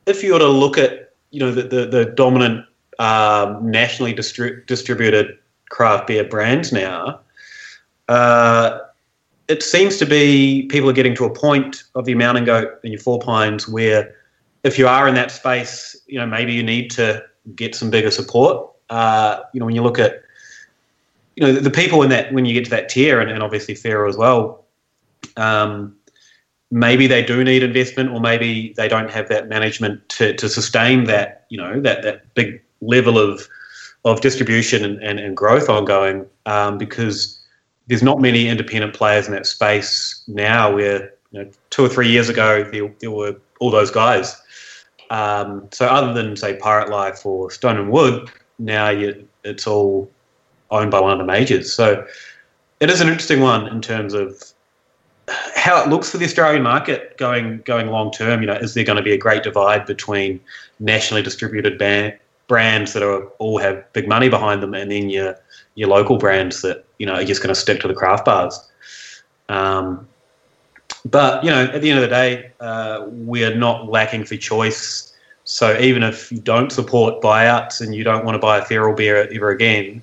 if 0.07 0.23
you 0.23 0.33
were 0.33 0.39
to 0.39 0.49
look 0.49 0.79
at 0.79 1.13
you 1.31 1.41
know 1.41 1.53
the 1.53 1.63
the, 1.63 1.87
the 1.87 2.05
dominant 2.05 2.65
um, 2.99 3.71
nationally 3.71 4.15
distri- 4.15 4.67
distributed 4.67 5.39
craft 5.71 6.09
beer 6.09 6.25
brands 6.25 6.73
now. 6.73 7.21
Uh, 8.09 8.81
it 9.49 9.63
seems 9.63 9.97
to 9.99 10.07
be 10.07 10.67
people 10.67 10.91
are 10.91 10.95
getting 10.95 11.15
to 11.15 11.25
a 11.25 11.33
point 11.33 11.85
of 11.95 12.09
your 12.09 12.19
mountain 12.19 12.45
goat 12.45 12.79
and 12.83 12.93
your 12.93 13.01
four 13.01 13.19
pines 13.19 13.69
where 13.69 14.15
if 14.65 14.79
you 14.79 14.87
are 14.87 15.09
in 15.09 15.15
that 15.15 15.31
space, 15.31 15.97
you 16.07 16.19
know, 16.19 16.27
maybe 16.27 16.53
you 16.53 16.63
need 16.63 16.91
to 16.91 17.25
get 17.55 17.75
some 17.75 17.91
bigger 17.91 18.11
support. 18.11 18.71
Uh, 18.91 19.41
you 19.53 19.61
know, 19.61 19.67
when 19.67 19.75
you 19.75 19.83
look 19.83 19.99
at, 19.99 20.23
you 21.37 21.47
know, 21.47 21.53
the, 21.53 21.61
the, 21.61 21.71
people 21.71 22.03
in 22.03 22.11
that, 22.11 22.33
when 22.33 22.45
you 22.45 22.53
get 22.53 22.65
to 22.65 22.71
that 22.71 22.89
tier 22.89 23.21
and, 23.21 23.31
and 23.31 23.43
obviously 23.43 23.75
Feral 23.75 24.09
as 24.09 24.17
well, 24.17 24.65
um, 25.37 25.95
maybe 26.71 27.07
they 27.07 27.23
do 27.23 27.43
need 27.43 27.63
investment, 27.63 28.11
or 28.11 28.21
maybe 28.21 28.75
they 28.77 28.89
don't 28.89 29.11
have 29.11 29.29
that 29.29 29.49
management 29.49 30.09
to, 30.11 30.35
to 30.35 30.49
sustain 30.49 31.05
that 31.05 31.47
you 31.49 31.59
know 31.59 31.81
that 31.81 32.03
that 32.03 32.35
big 32.35 32.61
level 32.81 33.19
of 33.19 33.49
of 34.05 34.21
distribution 34.21 34.85
and, 34.85 35.03
and, 35.03 35.19
and 35.19 35.37
growth 35.37 35.69
ongoing 35.69 36.25
um, 36.47 36.79
because 36.79 37.39
there's 37.89 38.03
not 38.03 38.21
many 38.21 38.49
independent 38.49 38.95
players 38.95 39.27
in 39.27 39.33
that 39.33 39.47
space 39.47 40.23
now 40.29 40.73
where 40.73 41.13
you 41.33 41.43
know, 41.43 41.51
two 41.71 41.85
or 41.85 41.89
three 41.89 42.09
years 42.09 42.29
ago 42.29 42.69
there, 42.71 42.93
there 43.01 43.11
were 43.11 43.37
all 43.61 43.71
those 43.71 43.91
guys. 43.91 44.41
Um, 45.11 45.69
so 45.73 45.87
other 45.87 46.13
than 46.13 46.37
say 46.37 46.57
Pirate 46.57 46.91
Life 46.91 47.25
or 47.25 47.51
Stone 47.51 47.79
and 47.79 47.91
Wood, 47.91 48.31
now 48.59 48.91
you, 48.91 49.27
it's 49.45 49.67
all 49.67 50.11
owned 50.71 50.91
by 50.91 51.01
one 51.01 51.13
of 51.13 51.19
the 51.19 51.25
majors. 51.25 51.73
So 51.73 52.07
it 52.81 52.91
is 52.91 53.01
an 53.01 53.09
interesting 53.09 53.41
one 53.41 53.67
in 53.69 53.81
terms 53.81 54.15
of 54.15 54.43
how 55.55 55.83
it 55.83 55.89
looks 55.89 56.11
for 56.11 56.19
the 56.19 56.25
Australian 56.25 56.63
market 56.63 57.17
going 57.19 57.59
going 57.65 57.89
long 57.89 58.11
term. 58.11 58.41
You 58.41 58.47
know, 58.47 58.55
is 58.55 58.75
there 58.75 58.85
going 58.85 58.97
to 58.97 59.03
be 59.03 59.13
a 59.13 59.19
great 59.19 59.43
divide 59.43 59.87
between 59.87 60.41
nationally 60.81 61.23
distributed 61.23 61.79
brands 62.47 62.93
that 62.95 63.03
are 63.03 63.25
all 63.39 63.59
have 63.59 63.93
big 63.93 64.09
money 64.09 64.29
behind 64.29 64.63
them, 64.63 64.75
and 64.75 64.91
then 64.91 65.11
your 65.11 65.37
your 65.75 65.89
local 65.89 66.17
brands 66.17 66.63
that 66.63 66.85
you 66.99 67.07
know 67.07 67.15
are 67.15 67.25
just 67.25 67.43
going 67.43 67.55
to 67.55 67.61
stick 67.61 67.81
to 67.81 67.89
the 67.89 67.95
craft 67.95 68.25
bars? 68.25 68.59
Um, 69.49 70.07
but 71.05 71.45
you 71.45 71.51
know, 71.51 71.65
at 71.65 71.81
the 71.83 71.91
end 71.91 71.99
of 71.99 72.03
the 72.03 72.15
day, 72.15 72.51
uh, 72.61 73.07
we're 73.09 73.55
not 73.55 73.89
lacking 73.89 74.25
for 74.25 74.37
choice. 74.37 75.15
So 75.45 75.79
even 75.79 76.03
if 76.03 76.31
you 76.31 76.41
don't 76.41 76.71
support 76.71 77.23
buyouts 77.23 77.81
and 77.81 77.95
you 77.95 78.05
don't 78.05 78.25
want 78.25 78.35
to 78.35 78.39
buy 78.39 78.59
a 78.59 78.65
feral 78.65 78.95
beer 78.95 79.29
ever 79.33 79.49
again, 79.49 80.03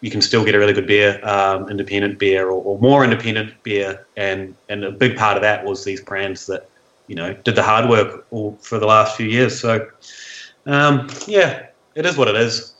you 0.00 0.10
can 0.10 0.20
still 0.20 0.44
get 0.44 0.54
a 0.54 0.58
really 0.58 0.72
good 0.72 0.86
beer, 0.86 1.20
um, 1.24 1.68
independent 1.68 2.18
beer, 2.18 2.46
or, 2.46 2.62
or, 2.62 2.78
more 2.78 3.02
independent 3.02 3.54
beer. 3.62 4.06
And 4.16 4.54
and 4.68 4.84
a 4.84 4.90
big 4.90 5.16
part 5.16 5.36
of 5.36 5.42
that 5.42 5.64
was 5.64 5.84
these 5.84 6.00
brands 6.00 6.46
that 6.46 6.68
you 7.06 7.16
know 7.16 7.32
did 7.32 7.54
the 7.54 7.62
hard 7.62 7.88
work 7.88 8.26
all, 8.30 8.56
for 8.60 8.78
the 8.78 8.86
last 8.86 9.16
few 9.16 9.26
years. 9.26 9.58
So 9.58 9.88
um, 10.66 11.08
yeah, 11.26 11.66
it 11.94 12.06
is 12.06 12.16
what 12.16 12.28
it 12.28 12.36
is. 12.36 12.74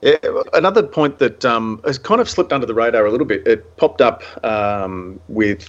Yeah, 0.00 0.16
another 0.52 0.84
point 0.84 1.18
that 1.18 1.44
um, 1.44 1.80
has 1.84 1.98
kind 1.98 2.20
of 2.20 2.28
slipped 2.28 2.52
under 2.52 2.66
the 2.66 2.74
radar 2.74 3.04
a 3.04 3.10
little 3.10 3.26
bit. 3.26 3.46
It 3.46 3.76
popped 3.76 4.00
up 4.00 4.22
um, 4.44 5.20
with 5.28 5.68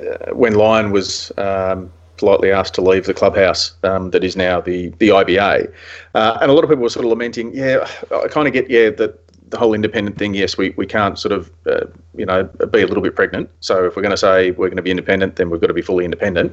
uh, 0.00 0.34
when 0.34 0.54
Lion 0.54 0.90
was 0.90 1.30
um, 1.38 1.90
politely 2.16 2.50
asked 2.50 2.74
to 2.74 2.80
leave 2.80 3.06
the 3.06 3.14
clubhouse 3.14 3.72
um, 3.84 4.10
that 4.10 4.24
is 4.24 4.36
now 4.36 4.60
the 4.60 4.88
the 4.98 5.10
IBA, 5.10 5.72
uh, 6.14 6.38
and 6.40 6.50
a 6.50 6.54
lot 6.54 6.64
of 6.64 6.70
people 6.70 6.82
were 6.82 6.88
sort 6.88 7.04
of 7.04 7.10
lamenting. 7.10 7.54
Yeah, 7.54 7.88
I 8.10 8.26
kind 8.28 8.48
of 8.48 8.52
get 8.52 8.68
yeah 8.68 8.90
that 8.90 9.21
the 9.52 9.58
whole 9.58 9.74
independent 9.74 10.18
thing, 10.18 10.34
yes, 10.34 10.58
we, 10.58 10.70
we 10.70 10.86
can't 10.86 11.18
sort 11.18 11.30
of, 11.30 11.50
uh, 11.66 11.86
you 12.16 12.26
know, 12.26 12.44
be 12.44 12.82
a 12.82 12.86
little 12.86 13.02
bit 13.02 13.14
pregnant. 13.14 13.48
So 13.60 13.84
if 13.84 13.94
we're 13.94 14.02
going 14.02 14.10
to 14.10 14.16
say 14.16 14.50
we're 14.50 14.68
going 14.68 14.76
to 14.76 14.82
be 14.82 14.90
independent, 14.90 15.36
then 15.36 15.50
we've 15.50 15.60
got 15.60 15.68
to 15.68 15.74
be 15.74 15.82
fully 15.82 16.04
independent. 16.04 16.52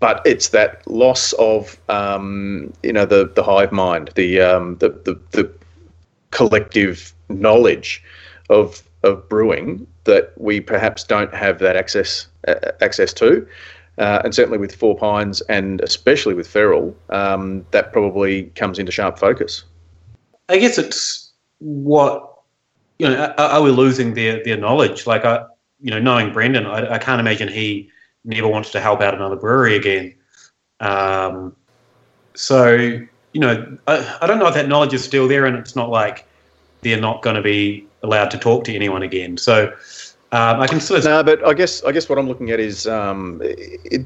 But 0.00 0.22
it's 0.24 0.48
that 0.48 0.86
loss 0.90 1.34
of, 1.34 1.78
um, 1.88 2.72
you 2.82 2.92
know, 2.92 3.06
the, 3.06 3.30
the 3.34 3.42
hive 3.42 3.70
mind, 3.70 4.10
the, 4.14 4.40
um, 4.40 4.76
the, 4.78 4.88
the, 4.88 5.20
the 5.32 5.50
collective 6.30 7.12
knowledge 7.28 8.02
of, 8.50 8.82
of 9.02 9.28
brewing 9.28 9.86
that 10.04 10.32
we 10.36 10.60
perhaps 10.60 11.04
don't 11.04 11.34
have 11.34 11.58
that 11.58 11.76
access 11.76 12.28
uh, 12.48 12.54
access 12.80 13.12
to. 13.12 13.46
Uh, 13.98 14.20
and 14.24 14.34
certainly 14.34 14.58
with 14.58 14.74
Four 14.74 14.96
Pines 14.96 15.40
and 15.42 15.80
especially 15.80 16.34
with 16.34 16.46
Feral, 16.46 16.94
um, 17.10 17.64
that 17.70 17.92
probably 17.92 18.44
comes 18.54 18.78
into 18.78 18.92
sharp 18.92 19.18
focus. 19.18 19.64
I 20.48 20.58
guess 20.58 20.78
it's 20.78 21.25
what 21.58 22.42
you 22.98 23.08
know 23.08 23.34
are, 23.38 23.48
are, 23.50 23.62
we 23.62 23.70
losing 23.70 24.14
their 24.14 24.42
their 24.44 24.56
knowledge? 24.56 25.06
Like 25.06 25.24
i 25.24 25.44
you 25.80 25.90
know 25.90 25.98
knowing 25.98 26.32
brendan 26.32 26.64
I, 26.66 26.94
I, 26.94 26.98
can't 26.98 27.20
imagine 27.20 27.48
he 27.48 27.90
never 28.24 28.48
wants 28.48 28.70
to 28.72 28.80
help 28.80 29.02
out 29.02 29.14
another 29.14 29.36
brewery 29.36 29.76
again. 29.76 30.14
Um, 30.80 31.54
so 32.34 32.74
you 32.74 33.40
know 33.40 33.78
I, 33.86 34.18
I 34.22 34.26
don't 34.26 34.38
know 34.38 34.46
if 34.46 34.54
that 34.54 34.68
knowledge 34.68 34.94
is 34.94 35.04
still 35.04 35.28
there 35.28 35.46
and 35.46 35.56
it's 35.56 35.76
not 35.76 35.90
like 35.90 36.26
they're 36.82 37.00
not 37.00 37.22
going 37.22 37.36
to 37.36 37.42
be 37.42 37.86
allowed 38.02 38.30
to 38.30 38.38
talk 38.38 38.64
to 38.64 38.74
anyone 38.74 39.02
again. 39.02 39.36
So 39.36 39.72
um, 40.32 40.60
I 40.60 40.66
can 40.66 40.80
sort 40.80 41.00
of 41.00 41.04
no, 41.04 41.22
but 41.22 41.46
I 41.46 41.54
guess 41.54 41.82
I 41.84 41.92
guess 41.92 42.08
what 42.08 42.18
I'm 42.18 42.28
looking 42.28 42.50
at 42.50 42.60
is 42.60 42.86
um, 42.86 43.42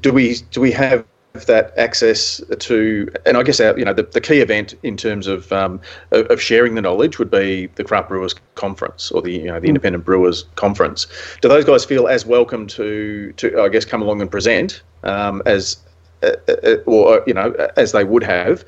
do 0.01 0.13
we 0.13 0.37
do 0.51 0.61
we 0.61 0.73
have 0.73 1.05
that 1.33 1.73
access 1.77 2.41
to, 2.59 3.09
and 3.25 3.37
I 3.37 3.43
guess 3.43 3.61
our, 3.61 3.79
you 3.79 3.85
know 3.85 3.93
the, 3.93 4.03
the 4.03 4.21
key 4.21 4.41
event 4.41 4.75
in 4.83 4.97
terms 4.97 5.27
of 5.27 5.53
um, 5.53 5.81
of 6.11 6.41
sharing 6.41 6.75
the 6.75 6.83
knowledge 6.83 7.19
would 7.19 7.31
be 7.31 7.67
the 7.77 7.85
Craft 7.85 8.09
Brewers 8.09 8.35
Conference 8.57 9.11
or 9.13 9.23
the 9.23 9.33
you 9.33 9.47
know 9.47 9.61
the 9.61 9.67
mm. 9.67 9.71
Independent 9.71 10.05
Brewers 10.05 10.45
Conference. 10.57 11.07
Do 11.41 11.49
those 11.49 11.65
guys 11.65 11.85
feel 11.85 12.09
as 12.09 12.27
welcome 12.27 12.67
to 12.69 13.33
to 13.37 13.61
I 13.61 13.69
guess 13.69 13.85
come 13.85 14.03
along 14.03 14.21
and 14.21 14.31
present 14.31 14.83
um, 15.05 15.43
as 15.47 15.79
uh, 16.23 16.33
uh, 16.49 16.77
or 16.87 17.23
you 17.27 17.35
know 17.35 17.55
as 17.77 17.93
they 17.93 18.05
would 18.05 18.25
have 18.25 18.65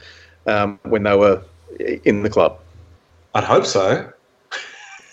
um, 0.47 0.79
when 0.85 1.03
they 1.03 1.17
were 1.17 1.43
in 2.05 2.23
the 2.23 2.31
club? 2.31 2.59
I'd 3.35 3.45
hope 3.45 3.67
so. 3.67 4.13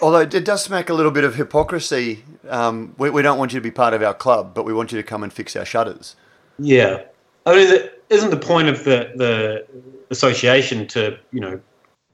Although 0.01 0.19
it 0.19 0.45
does 0.45 0.63
smack 0.63 0.89
a 0.89 0.93
little 0.93 1.11
bit 1.11 1.23
of 1.25 1.35
hypocrisy. 1.35 2.23
Um, 2.47 2.95
we, 2.97 3.09
we 3.09 3.21
don't 3.21 3.37
want 3.37 3.51
you 3.51 3.59
to 3.59 3.63
be 3.63 3.71
part 3.71 3.93
of 3.93 4.01
our 4.01 4.13
club, 4.13 4.53
but 4.53 4.63
we 4.63 4.71
want 4.71 4.93
you 4.93 4.97
to 4.97 5.03
come 5.03 5.23
and 5.23 5.33
fix 5.33 5.57
our 5.57 5.65
shutters. 5.65 6.15
Yeah, 6.57 7.03
I 7.49 7.55
mean, 7.55 7.89
isn't 8.09 8.29
the 8.29 8.37
point 8.37 8.67
of 8.67 8.83
the 8.83 9.11
the 9.15 9.65
association 10.11 10.87
to 10.87 11.17
you 11.31 11.39
know 11.39 11.59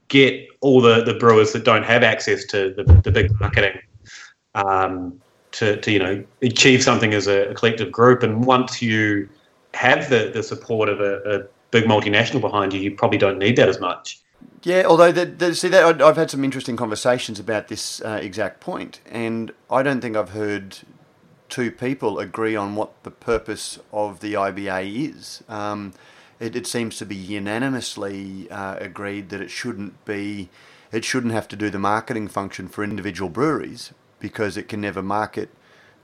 get 0.08 0.48
all 0.60 0.80
the, 0.80 1.02
the 1.02 1.14
brewers 1.14 1.52
that 1.52 1.64
don't 1.64 1.82
have 1.82 2.02
access 2.02 2.44
to 2.46 2.72
the, 2.74 2.84
the 3.02 3.10
big 3.10 3.28
marketing 3.40 3.78
um, 4.54 5.20
to, 5.52 5.80
to 5.80 5.90
you 5.90 5.98
know 5.98 6.24
achieve 6.42 6.82
something 6.82 7.12
as 7.12 7.26
a, 7.26 7.48
a, 7.50 7.54
collective 7.54 7.92
group? 7.92 8.22
And 8.22 8.44
once 8.44 8.80
you 8.80 9.28
have 9.74 10.08
the, 10.08 10.30
the 10.32 10.42
support 10.42 10.88
of 10.88 11.00
a, 11.00 11.16
a, 11.24 11.42
big 11.72 11.84
multinational 11.84 12.40
behind 12.40 12.72
you 12.72 12.80
you 12.80 12.94
probably 12.94 13.18
don't 13.18 13.38
need 13.38 13.56
that 13.56 13.68
as 13.68 13.80
much. 13.80 14.20
Yeah 14.62 14.84
although 14.86 15.10
the, 15.10 15.26
the, 15.26 15.54
see 15.54 15.68
that 15.68 16.00
I've 16.00 16.16
had 16.16 16.30
some 16.30 16.44
interesting 16.44 16.76
conversations 16.76 17.40
about 17.40 17.66
this 17.66 18.00
uh, 18.02 18.20
exact 18.22 18.60
point 18.60 19.00
and 19.10 19.52
I 19.68 19.82
don't 19.82 20.00
think 20.00 20.16
I've 20.16 20.30
heard 20.30 20.78
two 21.48 21.70
people 21.70 22.18
agree 22.18 22.56
on 22.56 22.74
what 22.74 23.02
the 23.02 23.10
purpose 23.10 23.78
of 23.92 24.20
the 24.20 24.34
IBA 24.34 25.10
is. 25.10 25.42
Um, 25.48 25.92
it, 26.38 26.54
it, 26.54 26.66
seems 26.66 26.98
to 26.98 27.06
be 27.06 27.16
unanimously 27.16 28.50
uh, 28.50 28.76
agreed 28.78 29.30
that 29.30 29.40
it 29.40 29.50
shouldn't 29.50 30.04
be, 30.04 30.50
it 30.92 31.04
shouldn't 31.04 31.32
have 31.32 31.48
to 31.48 31.56
do 31.56 31.70
the 31.70 31.78
marketing 31.78 32.28
function 32.28 32.68
for 32.68 32.84
individual 32.84 33.30
breweries 33.30 33.92
because 34.20 34.56
it 34.56 34.68
can 34.68 34.80
never 34.80 35.02
market 35.02 35.48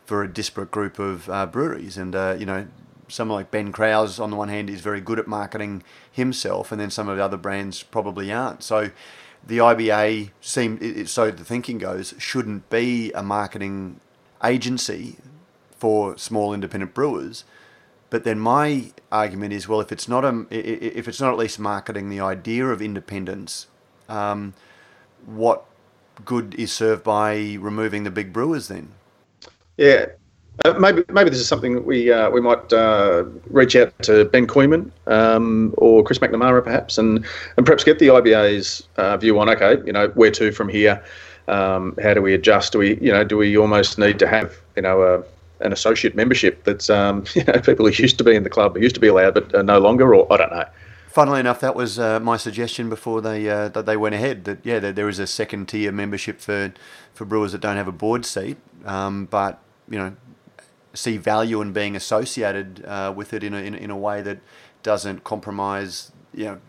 for 0.07 0.23
a 0.23 0.33
disparate 0.33 0.71
group 0.71 0.99
of 0.99 1.29
uh, 1.29 1.47
breweries. 1.47 1.97
And 1.97 2.15
uh, 2.15 2.37
you 2.39 2.47
know, 2.47 2.67
someone 3.09 3.39
like 3.41 3.51
Ben 3.51 3.73
Kraus, 3.73 4.19
on 4.19 4.31
the 4.31 4.37
one 4.37 4.49
hand, 4.49 4.71
is 4.71 4.81
very 4.81 5.01
good 5.01 5.19
at 5.19 5.27
marketing 5.27 5.83
himself, 6.11 6.73
and 6.73 6.81
then 6.81 6.91
some 6.91 7.09
of 7.09 7.17
the 7.17 7.25
other 7.25 7.37
brands 7.37 7.83
probably 7.83 8.33
aren't. 8.33 8.63
So 8.63 8.91
the 9.47 9.59
IBA 9.59 10.31
seem 10.41 11.07
so 11.07 11.31
the 11.31 11.45
thinking 11.45 11.79
goes 11.79 12.15
shouldn't 12.19 12.71
be 12.71 13.13
a 13.13 13.23
marketing 13.23 14.01
agency 14.43 15.17
for 15.83 16.17
small 16.17 16.55
independent 16.55 16.95
brewers. 16.95 17.43
But 18.09 18.23
then 18.23 18.39
my 18.39 18.93
argument 19.11 19.53
is, 19.53 19.67
well, 19.67 19.81
if 19.81 19.91
it's 19.91 20.07
not 20.07 20.25
a, 20.25 20.47
if 20.49 21.09
it's 21.09 21.21
not 21.21 21.33
at 21.33 21.39
least 21.39 21.59
marketing 21.59 22.09
the 22.09 22.21
idea 22.21 22.67
of 22.67 22.81
independence, 22.81 23.67
um, 24.09 24.55
what 25.27 25.65
good 26.25 26.55
is 26.55 26.71
served 26.73 27.03
by 27.03 27.57
removing 27.59 28.05
the 28.05 28.13
big 28.13 28.33
brewers 28.33 28.69
then? 28.69 28.93
Yeah, 29.77 30.07
uh, 30.65 30.75
maybe 30.75 31.03
maybe 31.11 31.31
this 31.31 31.41
is 31.41 31.49
something 31.49 31.75
that 31.75 31.85
we 31.85 32.13
uh, 32.13 32.31
we 32.31 32.41
might 32.41 32.73
uh, 32.73 33.25
reach 33.51 33.75
out 33.75 33.93
to 34.03 34.27
Ben 34.27 34.47
Kooyman 34.47 34.89
um, 35.09 35.75
or 35.79 36.05
Chris 36.05 36.21
McNamara 36.21 36.63
perhaps, 36.63 36.97
and 36.97 37.27
and 37.57 37.67
perhaps 37.67 37.83
get 37.83 37.99
the 37.99 38.07
IBA's 38.07 38.87
uh, 38.99 39.17
view 39.17 39.41
on 39.41 39.51
okay, 39.51 39.79
you 39.85 39.93
know, 39.93 40.07
where 40.11 40.31
to 40.31 40.53
from 40.53 40.69
here. 40.69 41.03
Um, 41.49 41.97
how 42.01 42.15
do 42.15 42.23
we 42.23 42.35
adjust? 42.35 42.71
Do 42.71 42.79
we 42.79 43.01
you 43.01 43.11
know 43.11 43.25
do 43.25 43.37
we 43.37 43.57
almost 43.57 43.99
need 43.99 44.21
to 44.21 44.29
have 44.29 44.55
you 44.77 44.83
know 44.83 45.03
a 45.03 45.25
an 45.65 45.73
associate 45.73 46.15
membership 46.15 46.65
that's 46.65 46.91
um, 46.91 47.25
you 47.35 47.45
know 47.45 47.55
people 47.61 47.87
who 47.87 48.03
used 48.03 48.19
to 48.19 48.25
be 48.25 48.35
in 48.35 48.43
the 48.43 48.51
club, 48.51 48.77
who 48.77 48.83
used 48.83 48.95
to 48.95 49.01
be 49.01 49.09
allowed 49.09 49.35
but 49.35 49.55
are 49.55 49.63
no 49.63 49.79
longer, 49.79 50.15
or 50.15 50.31
I 50.33 50.37
don't 50.37 50.53
know. 50.53 50.67
Funnily 51.09 51.41
enough, 51.41 51.61
that 51.61 51.75
was 51.75 51.99
uh, 51.99 52.21
my 52.21 52.39
suggestion 52.39 52.89
before 52.89 53.21
they 53.21 53.49
uh, 53.49 53.69
that 53.69 53.87
they 53.87 53.97
went 53.97 54.15
ahead. 54.15 54.45
That 54.45 54.59
yeah, 54.65 54.79
there, 54.79 54.93
there 54.93 55.09
is 55.09 55.19
a 55.19 55.27
second 55.27 55.69
tier 55.69 55.93
membership 55.93 56.41
for 56.41 56.73
for 57.13 57.25
brewers 57.25 57.53
that 57.53 57.61
don't 57.61 57.77
have 57.77 57.89
a 57.89 57.93
board 57.93 58.25
seat, 58.25 58.57
um, 58.87 59.27
but 59.27 59.61
you 59.89 59.99
know 59.99 60.17
see 60.95 61.17
value 61.17 61.61
in 61.63 61.73
being 61.73 61.97
associated 61.97 62.85
uh, 62.87 63.13
with 63.15 63.33
it 63.33 63.43
in 63.43 63.55
a, 63.55 63.59
in, 63.59 63.75
in 63.75 63.91
a 63.91 63.97
way 63.97 64.21
that 64.21 64.39
doesn't 64.83 65.25
compromise 65.25 66.13
you 66.35 66.45
know 66.45 66.61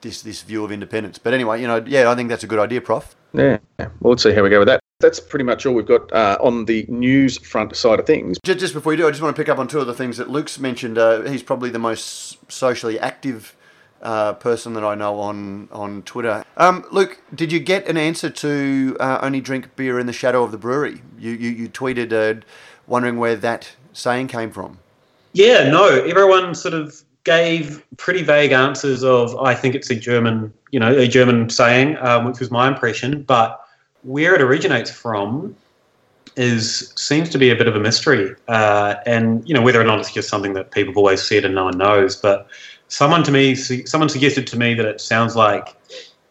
this 0.00 0.22
this 0.22 0.42
view 0.42 0.64
of 0.64 0.72
independence. 0.72 1.18
But 1.18 1.34
anyway, 1.34 1.60
you 1.60 1.66
know, 1.66 1.82
yeah, 1.86 2.10
I 2.10 2.14
think 2.14 2.28
that's 2.28 2.44
a 2.44 2.46
good 2.46 2.58
idea, 2.58 2.80
Prof. 2.80 3.14
Yeah, 3.32 3.58
well, 3.78 4.10
let's 4.10 4.22
see 4.22 4.32
how 4.32 4.42
we 4.42 4.50
go 4.50 4.60
with 4.60 4.68
that. 4.68 4.80
That's 5.00 5.20
pretty 5.20 5.44
much 5.44 5.64
all 5.64 5.74
we've 5.74 5.86
got 5.86 6.12
uh, 6.12 6.38
on 6.40 6.64
the 6.64 6.84
news 6.88 7.38
front 7.38 7.76
side 7.76 8.00
of 8.00 8.06
things. 8.06 8.36
Just, 8.42 8.58
just, 8.58 8.74
before 8.74 8.92
you 8.92 8.96
do, 8.96 9.06
I 9.06 9.10
just 9.10 9.22
want 9.22 9.36
to 9.36 9.40
pick 9.40 9.48
up 9.48 9.56
on 9.56 9.68
two 9.68 9.78
of 9.78 9.86
the 9.86 9.94
things 9.94 10.16
that 10.16 10.28
Luke's 10.28 10.58
mentioned. 10.58 10.98
Uh, 10.98 11.22
he's 11.22 11.44
probably 11.44 11.70
the 11.70 11.78
most 11.78 12.50
socially 12.50 12.98
active 12.98 13.54
uh, 14.02 14.32
person 14.32 14.72
that 14.72 14.82
I 14.82 14.96
know 14.96 15.20
on 15.20 15.68
on 15.70 16.02
Twitter. 16.02 16.44
Um, 16.56 16.84
Luke, 16.90 17.20
did 17.32 17.52
you 17.52 17.60
get 17.60 17.86
an 17.86 17.96
answer 17.96 18.28
to 18.28 18.96
uh, 18.98 19.20
only 19.22 19.40
drink 19.40 19.76
beer 19.76 20.00
in 20.00 20.06
the 20.06 20.12
shadow 20.12 20.42
of 20.42 20.50
the 20.50 20.58
brewery? 20.58 21.00
You 21.16 21.30
you, 21.30 21.50
you 21.50 21.68
tweeted 21.68 22.12
uh, 22.12 22.40
wondering 22.88 23.18
where 23.18 23.36
that 23.36 23.70
saying 23.92 24.26
came 24.26 24.50
from. 24.50 24.80
Yeah, 25.32 25.70
no, 25.70 25.86
everyone 25.86 26.56
sort 26.56 26.74
of 26.74 27.00
gave 27.22 27.84
pretty 27.98 28.24
vague 28.24 28.50
answers 28.50 29.04
of 29.04 29.36
I 29.36 29.54
think 29.54 29.76
it's 29.76 29.90
a 29.90 29.94
German, 29.94 30.52
you 30.72 30.80
know, 30.80 30.92
a 30.92 31.06
German 31.06 31.50
saying, 31.50 31.96
um, 31.98 32.24
which 32.24 32.40
was 32.40 32.50
my 32.50 32.66
impression. 32.66 33.22
But 33.22 33.60
where 34.02 34.34
it 34.34 34.40
originates 34.40 34.90
from 34.90 35.56
is 36.36 36.92
seems 36.96 37.28
to 37.30 37.38
be 37.38 37.50
a 37.50 37.56
bit 37.56 37.66
of 37.66 37.74
a 37.74 37.80
mystery, 37.80 38.34
uh, 38.46 38.94
and 39.06 39.46
you 39.48 39.54
know 39.54 39.62
whether 39.62 39.80
or 39.80 39.84
not 39.84 39.98
it's 39.98 40.12
just 40.12 40.28
something 40.28 40.52
that 40.52 40.70
people 40.70 40.92
have 40.92 40.98
always 40.98 41.22
said 41.22 41.44
and 41.44 41.54
no 41.54 41.64
one 41.64 41.76
knows. 41.76 42.16
But 42.16 42.46
someone 42.88 43.22
to 43.24 43.32
me, 43.32 43.54
someone 43.54 44.08
suggested 44.08 44.46
to 44.48 44.58
me 44.58 44.74
that 44.74 44.86
it 44.86 45.00
sounds 45.00 45.34
like 45.34 45.74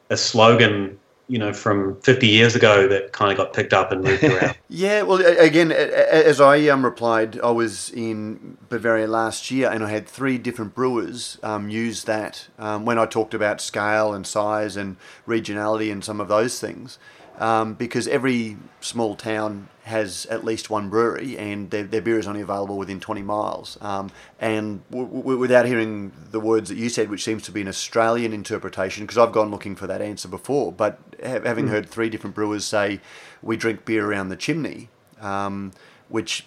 a 0.10 0.18
slogan 0.18 0.98
you 1.30 1.38
know, 1.38 1.52
from 1.52 2.00
50 2.02 2.26
years 2.26 2.56
ago 2.56 2.88
that 2.88 3.12
kind 3.12 3.32
of 3.32 3.38
got 3.38 3.54
picked 3.54 3.74
up 3.74 3.92
and 3.92 4.02
moved 4.02 4.24
around. 4.24 4.58
yeah, 4.70 5.02
well, 5.02 5.20
again, 5.26 5.74
as 5.74 6.40
I 6.40 6.68
um, 6.70 6.86
replied, 6.86 7.38
I 7.42 7.52
was 7.52 7.90
in 7.90 8.58
Bavaria 8.70 9.08
last 9.08 9.52
year 9.52 9.70
and 9.70 9.84
I 9.84 9.90
had 9.90 10.08
three 10.08 10.38
different 10.38 10.74
brewers 10.74 11.38
um, 11.44 11.70
use 11.70 12.06
that 12.06 12.48
um, 12.58 12.86
when 12.86 12.98
I 12.98 13.06
talked 13.06 13.34
about 13.34 13.60
scale 13.60 14.14
and 14.14 14.26
size 14.26 14.78
and 14.78 14.96
regionality 15.28 15.92
and 15.92 16.04
some 16.04 16.22
of 16.22 16.30
those 16.30 16.62
things 16.62 16.98
um, 17.38 17.74
because 17.76 18.08
every 18.08 18.58
small 18.82 19.16
town 19.16 19.70
has 19.84 20.26
at 20.26 20.44
least 20.44 20.70
one 20.70 20.90
brewery 20.90 21.38
and 21.38 21.70
their, 21.72 21.84
their 21.84 22.02
beer 22.02 22.20
is 22.20 22.28
only 22.28 22.42
available 22.42 22.78
within 22.78 23.00
20 23.00 23.22
miles. 23.22 23.78
Um, 23.80 24.12
and 24.40 24.82
w- 24.92 25.08
w- 25.08 25.38
without 25.38 25.66
hearing 25.66 26.12
the 26.32 26.42
words 26.42 26.68
that 26.70 26.78
you 26.78 26.90
said, 26.90 27.10
which 27.10 27.24
seems 27.24 27.44
to 27.44 27.52
be 27.52 27.62
an 27.62 27.70
Australian 27.70 28.34
interpretation, 28.34 29.06
because 29.06 29.18
I've 29.18 29.32
gone 29.32 29.50
looking 29.50 29.76
for 29.76 29.88
that 29.88 30.02
answer 30.02 30.28
before, 30.28 30.74
but 30.74 31.00
ha- 31.24 31.40
having 31.44 31.68
mm. 31.68 31.70
heard 31.70 31.90
three 31.90 32.10
different 32.10 32.36
brewers 32.36 32.66
say, 32.66 33.00
we 33.42 33.56
drink 33.56 33.86
beer 33.86 34.06
around 34.06 34.30
the 34.30 34.36
chimney, 34.36 34.90
um, 35.22 35.72
which 36.10 36.46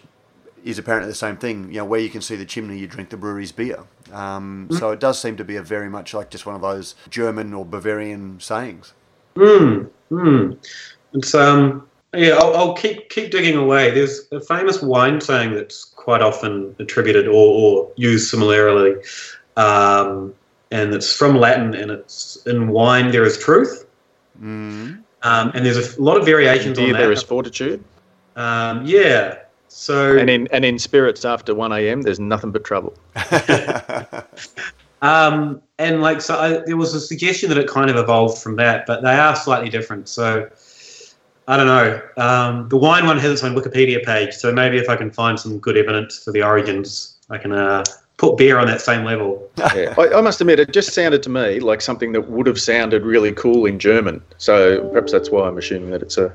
is 0.62 0.78
apparently 0.78 1.11
the 1.11 1.16
same 1.16 1.38
thing. 1.38 1.68
You 1.68 1.78
know, 1.78 1.84
where 1.86 2.01
you 2.01 2.11
can 2.11 2.20
see 2.20 2.36
the 2.36 2.45
chimney, 2.45 2.78
you 2.78 2.86
drink 2.86 3.09
the 3.09 3.16
brewery's 3.16 3.53
beer. 3.53 3.84
Um, 4.12 4.68
mm. 4.70 4.78
So 4.78 4.91
it 4.91 5.01
does 5.01 5.18
seem 5.20 5.36
to 5.38 5.45
be 5.45 5.57
a 5.57 5.62
very 5.62 5.88
much 5.88 6.12
like 6.12 6.30
just 6.30 6.45
one 6.45 6.57
of 6.57 6.61
those 6.61 6.95
German 7.09 7.55
or 7.55 7.64
Bavarian 7.64 8.41
sayings. 8.41 8.93
Hmm. 9.36 9.84
Hmm. 10.11 10.52
It's 11.14 11.34
um. 11.34 11.86
Yeah, 12.12 12.38
I'll, 12.40 12.56
I'll, 12.56 12.74
keep 12.74 13.08
keep 13.08 13.30
digging 13.30 13.56
away. 13.56 13.92
There's 13.92 14.26
a 14.32 14.40
famous 14.40 14.82
wine 14.82 15.20
saying 15.20 15.54
that's 15.54 15.84
quite 15.84 16.22
often 16.22 16.74
attributed 16.80 17.28
or, 17.28 17.32
or 17.34 17.92
used 17.94 18.28
similarly, 18.28 18.96
um, 19.56 20.34
and 20.72 20.92
it's 20.92 21.14
from 21.14 21.36
Latin, 21.36 21.72
and 21.72 21.92
it's 21.92 22.44
in 22.46 22.66
wine 22.66 23.12
there 23.12 23.22
is 23.22 23.38
truth, 23.38 23.86
mm. 24.42 25.00
um, 25.22 25.52
and 25.54 25.64
there's 25.64 25.96
a 25.96 26.02
lot 26.02 26.16
of 26.16 26.24
variations 26.24 26.78
in 26.78 26.86
on 26.86 26.92
that. 26.94 26.98
There 26.98 27.12
is 27.12 27.22
fortitude. 27.22 27.84
Um, 28.34 28.84
yeah. 28.84 29.38
So 29.68 30.18
and 30.18 30.28
in 30.28 30.48
and 30.48 30.64
in 30.64 30.80
spirits 30.80 31.24
after 31.24 31.54
one 31.54 31.70
a.m. 31.70 32.02
there's 32.02 32.18
nothing 32.18 32.50
but 32.50 32.64
trouble. 32.64 32.92
Um, 35.02 35.62
and 35.81 36.03
like, 36.03 36.20
so 36.20 36.39
I, 36.39 36.62
there 36.66 36.76
was 36.76 36.95
a 36.95 37.01
suggestion 37.01 37.49
that 37.49 37.59
it 37.59 37.66
kind 37.66 37.91
of 37.91 37.97
evolved 37.97 38.43
from 38.43 38.57
that, 38.57 38.87
but 38.87 39.03
they 39.03 39.14
are 39.14 39.35
slightly 39.35 39.70
different. 39.70 40.09
So 40.09 40.49
I 41.49 41.57
don't 41.57 41.66
know. 41.66 42.03
Um, 42.16 42.68
the 42.68 42.76
wine 42.76 43.07
one 43.07 43.18
has 43.18 43.33
its 43.33 43.43
own 43.43 43.57
Wikipedia 43.57 44.05
page, 44.05 44.35
so 44.35 44.53
maybe 44.53 44.76
if 44.76 44.89
I 44.89 44.97
can 44.97 45.11
find 45.11 45.41
some 45.41 45.59
good 45.59 45.76
evidence 45.76 46.22
for 46.22 46.33
the 46.33 46.43
origins, 46.43 47.16
I 47.31 47.39
can 47.39 47.53
uh, 47.53 47.83
put 48.18 48.37
beer 48.37 48.59
on 48.59 48.66
that 48.66 48.83
same 48.83 49.05
level. 49.05 49.51
yeah. 49.74 49.95
I, 49.99 50.18
I, 50.18 50.20
must 50.20 50.41
admit, 50.43 50.61
it 50.61 50.72
just 50.72 50.93
sounded 50.93 51.22
to 51.22 51.31
me 51.31 51.61
like 51.61 51.81
something 51.81 52.12
that 52.12 52.28
would 52.28 52.47
have 52.47 52.61
sounded 52.61 53.03
really 53.03 53.33
cool 53.33 53.64
in 53.64 53.78
German. 53.78 54.22
So 54.37 54.87
perhaps 54.91 55.12
that's 55.12 55.31
why 55.31 55.49
I'm 55.49 55.57
assuming 55.57 55.91
that 55.91 56.03
it's 56.03 56.18
a 56.18 56.35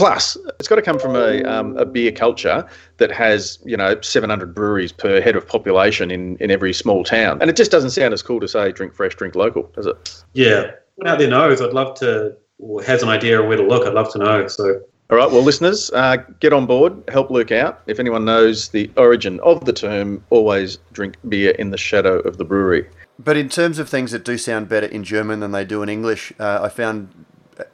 Plus, 0.00 0.34
it's 0.58 0.66
got 0.66 0.76
to 0.76 0.82
come 0.82 0.98
from 0.98 1.14
a, 1.14 1.42
um, 1.42 1.76
a 1.76 1.84
beer 1.84 2.10
culture 2.10 2.66
that 2.96 3.12
has, 3.12 3.58
you 3.66 3.76
know, 3.76 4.00
700 4.00 4.54
breweries 4.54 4.92
per 4.92 5.20
head 5.20 5.36
of 5.36 5.46
population 5.46 6.10
in, 6.10 6.38
in 6.38 6.50
every 6.50 6.72
small 6.72 7.04
town. 7.04 7.36
And 7.42 7.50
it 7.50 7.56
just 7.56 7.70
doesn't 7.70 7.90
sound 7.90 8.14
as 8.14 8.22
cool 8.22 8.40
to 8.40 8.48
say 8.48 8.72
drink 8.72 8.94
fresh, 8.94 9.14
drink 9.14 9.34
local, 9.34 9.64
does 9.74 9.84
it? 9.84 10.24
Yeah. 10.32 10.70
Out 11.04 11.18
there 11.18 11.28
knows, 11.28 11.60
I'd 11.60 11.74
love 11.74 11.98
to, 11.98 12.34
or 12.58 12.82
has 12.82 13.02
an 13.02 13.10
idea 13.10 13.42
of 13.42 13.46
where 13.46 13.58
to 13.58 13.62
look, 13.62 13.86
I'd 13.86 13.92
love 13.92 14.10
to 14.12 14.18
know. 14.18 14.48
So. 14.48 14.80
All 15.10 15.18
right, 15.18 15.30
well, 15.30 15.42
listeners, 15.42 15.90
uh, 15.90 16.16
get 16.38 16.54
on 16.54 16.64
board, 16.64 16.96
help 17.08 17.30
Luke 17.30 17.52
out. 17.52 17.82
If 17.86 18.00
anyone 18.00 18.24
knows 18.24 18.70
the 18.70 18.90
origin 18.96 19.38
of 19.40 19.66
the 19.66 19.72
term, 19.74 20.24
always 20.30 20.78
drink 20.94 21.16
beer 21.28 21.50
in 21.50 21.72
the 21.72 21.76
shadow 21.76 22.20
of 22.20 22.38
the 22.38 22.44
brewery. 22.46 22.88
But 23.18 23.36
in 23.36 23.50
terms 23.50 23.78
of 23.78 23.86
things 23.86 24.12
that 24.12 24.24
do 24.24 24.38
sound 24.38 24.70
better 24.70 24.86
in 24.86 25.04
German 25.04 25.40
than 25.40 25.52
they 25.52 25.66
do 25.66 25.82
in 25.82 25.90
English, 25.90 26.32
uh, 26.38 26.60
I 26.62 26.70
found 26.70 27.12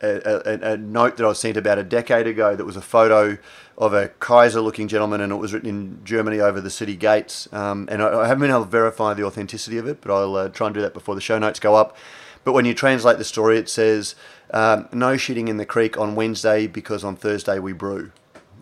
a, 0.02 0.70
a, 0.70 0.72
a, 0.72 0.76
note 0.76 1.16
that 1.16 1.24
I 1.24 1.28
was 1.28 1.38
sent 1.38 1.56
about 1.56 1.78
a 1.78 1.82
decade 1.82 2.26
ago 2.26 2.56
that 2.56 2.64
was 2.64 2.76
a 2.76 2.80
photo 2.80 3.38
of 3.78 3.92
a 3.92 4.08
Kaiser 4.08 4.60
looking 4.60 4.88
gentleman 4.88 5.20
and 5.20 5.32
it 5.32 5.36
was 5.36 5.52
written 5.52 5.68
in 5.68 6.00
Germany 6.04 6.40
over 6.40 6.60
the 6.60 6.70
city 6.70 6.96
gates. 6.96 7.52
Um, 7.52 7.88
and 7.90 8.02
I, 8.02 8.20
I, 8.20 8.26
haven't 8.26 8.40
been 8.42 8.50
able 8.50 8.64
to 8.64 8.70
verify 8.70 9.14
the 9.14 9.24
authenticity 9.24 9.78
of 9.78 9.86
it, 9.86 10.00
but 10.00 10.14
I'll 10.14 10.36
uh, 10.36 10.48
try 10.48 10.66
and 10.68 10.74
do 10.74 10.80
that 10.80 10.94
before 10.94 11.14
the 11.14 11.20
show 11.20 11.38
notes 11.38 11.60
go 11.60 11.74
up. 11.74 11.96
But 12.44 12.52
when 12.52 12.64
you 12.64 12.74
translate 12.74 13.18
the 13.18 13.24
story, 13.24 13.58
it 13.58 13.68
says, 13.68 14.14
um, 14.52 14.88
No 14.92 15.14
shitting 15.14 15.48
in 15.48 15.56
the 15.56 15.66
creek 15.66 15.98
on 15.98 16.14
Wednesday 16.14 16.66
because 16.66 17.04
on 17.04 17.16
Thursday 17.16 17.58
we 17.58 17.72
brew. 17.72 18.12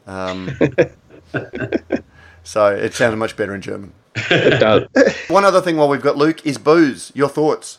Um, 0.07 0.51
so 2.43 2.75
it 2.75 2.95
sounded 2.95 3.17
much 3.17 3.37
better 3.37 3.55
in 3.55 3.61
German. 3.61 3.93
It 4.17 4.61
does. 4.61 4.89
One 5.29 5.45
other 5.45 5.61
thing 5.61 5.77
while 5.77 5.89
we've 5.89 6.03
got 6.03 6.17
Luke 6.17 6.45
is 6.47 6.59
booze. 6.59 7.13
Your 7.15 7.29
thoughts? 7.29 7.79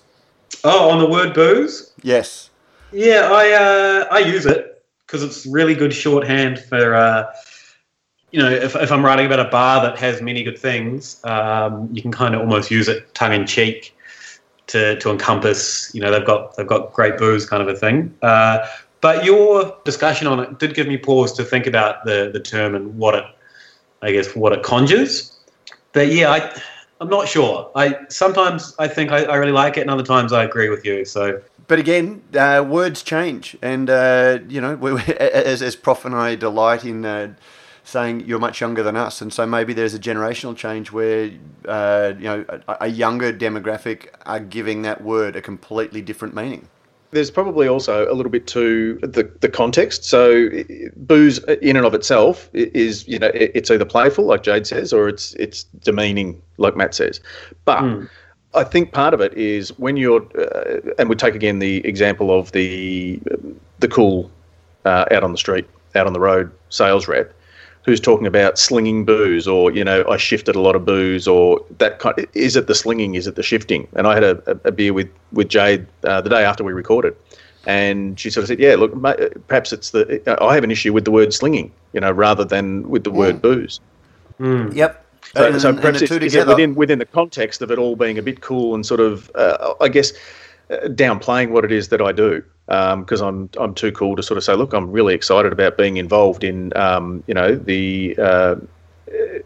Oh, 0.64 0.90
on 0.90 1.00
the 1.00 1.08
word 1.08 1.34
booze? 1.34 1.92
Yes. 2.02 2.50
Yeah, 2.92 3.30
I 3.32 3.52
uh, 3.52 4.08
I 4.12 4.20
use 4.20 4.46
it 4.46 4.84
because 5.06 5.24
it's 5.24 5.46
really 5.46 5.76
good 5.76 5.94
shorthand 5.94 6.60
for 6.60 6.96
uh, 6.96 7.34
you 8.32 8.40
know 8.40 8.50
if, 8.50 8.76
if 8.76 8.92
I'm 8.92 9.04
writing 9.04 9.26
about 9.26 9.40
a 9.40 9.50
bar 9.50 9.82
that 9.82 9.98
has 10.00 10.22
many 10.22 10.44
good 10.44 10.58
things, 10.58 11.24
um, 11.26 11.90
you 11.92 12.02
can 12.02 12.12
kind 12.12 12.36
of 12.36 12.42
almost 12.42 12.72
use 12.72 12.88
it 12.88 13.14
tongue 13.14 13.34
in 13.34 13.46
cheek 13.46 13.96
to 14.68 14.98
to 15.00 15.10
encompass 15.12 15.94
you 15.94 16.02
know 16.02 16.12
they've 16.12 16.26
got 16.26 16.56
they've 16.56 16.68
got 16.68 16.94
great 16.94 17.18
booze 17.18 17.48
kind 17.48 17.62
of 17.62 17.68
a 17.68 17.76
thing. 17.76 18.16
Uh, 18.22 18.66
but 19.02 19.26
your 19.26 19.78
discussion 19.84 20.28
on 20.28 20.40
it 20.40 20.58
did 20.60 20.74
give 20.74 20.88
me 20.88 20.98
pause 20.98 21.34
to 21.34 21.44
think 21.44 21.68
about 21.68 22.06
the 22.06 22.30
the 22.32 22.40
term 22.40 22.76
and 22.76 22.98
what 22.98 23.16
it 23.16 23.26
I 24.02 24.12
guess 24.12 24.36
what 24.36 24.54
it 24.54 24.64
conjures. 24.64 25.38
But 25.94 26.12
yeah, 26.12 26.32
I. 26.32 26.62
I'm 27.02 27.10
not 27.10 27.28
sure. 27.28 27.70
I 27.76 28.00
sometimes 28.08 28.74
I 28.80 28.88
think 28.88 29.12
I, 29.12 29.26
I 29.26 29.36
really 29.36 29.52
like 29.52 29.76
it, 29.76 29.82
and 29.82 29.90
other 29.90 30.02
times 30.02 30.32
I 30.32 30.46
agree 30.46 30.70
with 30.70 30.86
you. 30.86 31.04
So 31.04 31.42
but 31.68 31.80
again, 31.80 32.22
uh, 32.38 32.64
words 32.68 33.02
change, 33.02 33.58
and 33.62 33.90
uh, 33.90 34.40
you 34.48 34.62
know, 34.62 34.76
we, 34.76 35.02
as, 35.20 35.62
as 35.62 35.76
Prof 35.76 36.06
and 36.06 36.16
I 36.16 36.36
delight 36.36 36.86
in 36.86 37.06
uh, 37.06 37.34
saying 37.84 38.22
you're 38.28 38.40
much 38.40 38.62
younger 38.62 38.84
than 38.84 38.96
us, 38.96 39.22
and 39.22 39.34
so 39.34 39.46
maybe 39.46 39.74
there's 39.74 39.94
a 39.94 40.00
generational 40.00 40.56
change 40.56 40.92
where 40.92 41.32
uh, 41.68 42.14
you 42.18 42.26
know 42.26 42.46
a, 42.50 42.78
a, 42.82 42.88
younger 42.88 43.34
demographic 43.34 44.08
are 44.26 44.40
giving 44.40 44.84
that 44.84 45.04
word 45.04 45.36
a 45.36 45.42
completely 45.42 46.02
different 46.02 46.36
meaning. 46.36 46.68
There's 47.12 47.32
probably 47.32 47.68
also 47.68 48.12
a 48.12 48.14
little 48.14 48.32
bit 48.32 48.46
to 48.48 49.00
the, 49.02 49.32
the 49.40 49.48
context. 49.48 50.04
So, 50.04 50.50
booze 50.98 51.40
in 51.62 51.78
and 51.78 51.86
of 51.86 51.94
itself 51.94 52.50
is 52.54 53.08
you 53.08 53.18
know 53.18 53.32
it's 53.34 53.72
either 53.72 53.86
playful, 53.86 54.26
like 54.26 54.44
Jade 54.44 54.68
says, 54.68 54.94
or 54.94 55.08
it's 55.08 55.34
it's 55.36 55.64
demeaning, 55.64 56.42
like 56.58 56.76
Matt 56.76 56.94
says, 56.94 57.20
but. 57.64 57.82
Mm 57.82 58.10
I 58.56 58.64
think 58.64 58.92
part 58.92 59.14
of 59.14 59.22
it 59.22 59.34
is 59.34 59.78
when 59.78 59.98
you're, 59.98 60.26
uh, 60.38 60.94
and 60.98 61.10
we 61.10 61.16
take 61.16 61.36
again 61.36 61.60
the 61.60 61.86
example 61.86 62.38
of 62.38 62.52
the 62.54 63.20
the 63.80 63.88
cool 63.88 64.32
uh, 64.86 65.06
out 65.12 65.24
on 65.24 65.32
the 65.32 65.38
street, 65.38 65.68
out 65.96 66.08
on 66.08 66.14
the 66.14 66.20
road 66.20 66.52
sales 66.70 67.08
rep, 67.08 67.34
who's 67.84 68.00
talking 68.00 68.26
about 68.26 68.58
slinging 68.58 69.06
booze, 69.06 69.48
or 69.48 69.72
you 69.72 69.84
know, 69.84 70.06
I 70.10 70.18
shifted 70.18 70.56
a 70.56 70.62
lot 70.62 70.76
of 70.76 70.86
booze, 70.86 71.28
or 71.28 71.64
that 71.78 72.00
kind. 72.00 72.18
Of, 72.18 72.26
is 72.34 72.56
it 72.56 72.68
the 72.68 72.76
slinging? 72.76 73.16
Is 73.16 73.28
it 73.28 73.36
the 73.36 73.44
shifting? 73.44 73.88
And 73.94 74.08
I 74.08 74.16
had 74.16 74.24
a, 74.24 74.60
a 74.64 74.72
beer 74.72 74.94
with 74.94 75.10
with 75.34 75.50
Jade 75.50 75.86
uh, 76.04 76.22
the 76.22 76.30
day 76.30 76.44
after 76.44 76.64
we 76.64 76.74
recorded, 76.74 77.16
and 77.68 78.20
she 78.20 78.30
sort 78.30 78.44
of 78.44 78.48
said, 78.48 78.60
"Yeah, 78.60 78.76
look, 78.76 78.94
perhaps 79.48 79.74
it's 79.74 79.92
the 79.92 80.22
I 80.42 80.56
have 80.56 80.64
an 80.64 80.72
issue 80.72 80.94
with 80.94 81.06
the 81.06 81.12
word 81.12 81.34
slinging, 81.34 81.72
you 81.94 82.00
know, 82.00 82.12
rather 82.12 82.46
than 82.46 82.90
with 82.90 83.04
the 83.04 83.12
word 83.12 83.42
booze." 83.42 83.80
Mm. 84.40 84.74
Yep. 84.76 85.05
So, 85.34 85.48
and, 85.48 85.62
so 85.62 85.74
perhaps 85.74 86.02
it's, 86.02 86.12
is 86.12 86.36
it 86.36 86.48
within 86.48 86.76
within 86.76 87.00
the 87.00 87.06
context 87.06 87.62
of 87.62 87.72
it 87.72 87.78
all 87.78 87.96
being 87.96 88.18
a 88.18 88.22
bit 88.22 88.42
cool 88.42 88.76
and 88.76 88.86
sort 88.86 89.00
of, 89.00 89.32
uh, 89.36 89.74
I 89.82 89.90
guess, 89.90 90.14
uh, 90.70 90.76
downplaying 90.88 91.50
what 91.50 91.66
it 91.66 91.72
is 91.72 91.90
that 91.90 92.02
I 92.02 92.12
do 92.12 92.44
because 92.68 93.22
um, 93.22 93.50
I'm 93.58 93.64
I'm 93.64 93.74
too 93.76 93.92
cool 93.92 94.16
to 94.16 94.24
sort 94.24 94.38
of 94.38 94.44
say, 94.44 94.54
look, 94.56 94.74
I'm 94.74 94.92
really 94.92 95.14
excited 95.14 95.52
about 95.52 95.78
being 95.78 95.98
involved 95.98 96.44
in 96.44 96.76
um, 96.76 97.24
you 97.28 97.34
know 97.34 97.56
the 97.56 98.16
uh, 98.18 98.56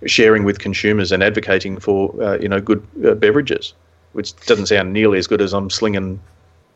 sharing 0.05 0.43
with 0.43 0.59
consumers 0.59 1.11
and 1.11 1.21
advocating 1.21 1.79
for 1.79 2.21
uh, 2.23 2.37
you 2.39 2.47
know 2.47 2.61
good 2.61 2.85
uh, 3.05 3.15
beverages, 3.15 3.73
which 4.13 4.35
doesn't 4.45 4.67
sound 4.67 4.93
nearly 4.93 5.17
as 5.17 5.27
good 5.27 5.41
as 5.41 5.53
I'm 5.53 5.69
slinging 5.69 6.19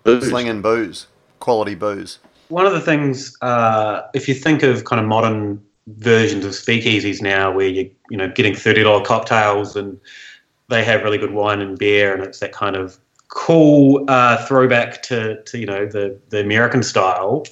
booze. 0.04 0.30
Slinging 0.30 0.62
booze, 0.62 1.08
quality 1.39 1.76
booze. 1.76 2.20
One 2.49 2.66
of 2.66 2.74
the 2.74 2.82
things, 2.82 3.38
uh, 3.41 4.01
if 4.14 4.28
you 4.28 4.36
think 4.36 4.64
of 4.64 4.84
kind 4.84 4.99
of 4.99 5.08
modern 5.08 5.64
versions 5.88 6.45
of 6.45 6.51
speakeasies 6.53 7.21
now 7.21 7.51
where 7.51 7.67
you 7.67 7.89
you 8.09 8.17
know 8.17 8.29
getting 8.29 8.55
thirty 8.55 8.84
dollar 8.84 9.03
cocktails 9.03 9.75
and 9.75 9.99
they 10.69 10.84
have 10.84 11.03
really 11.03 11.17
good 11.17 11.34
wine 11.34 11.59
and 11.61 11.77
beer 11.77 12.13
and 12.13 12.23
it's 12.23 12.39
that 12.39 12.51
kind 12.53 12.75
of 12.75 12.97
cool 13.27 14.05
uh, 14.07 14.45
throwback 14.45 15.01
to, 15.03 15.41
to 15.43 15.57
you 15.57 15.65
know 15.65 15.86
the 15.86 16.17
the 16.29 16.39
American 16.39 16.84
style. 16.84 17.45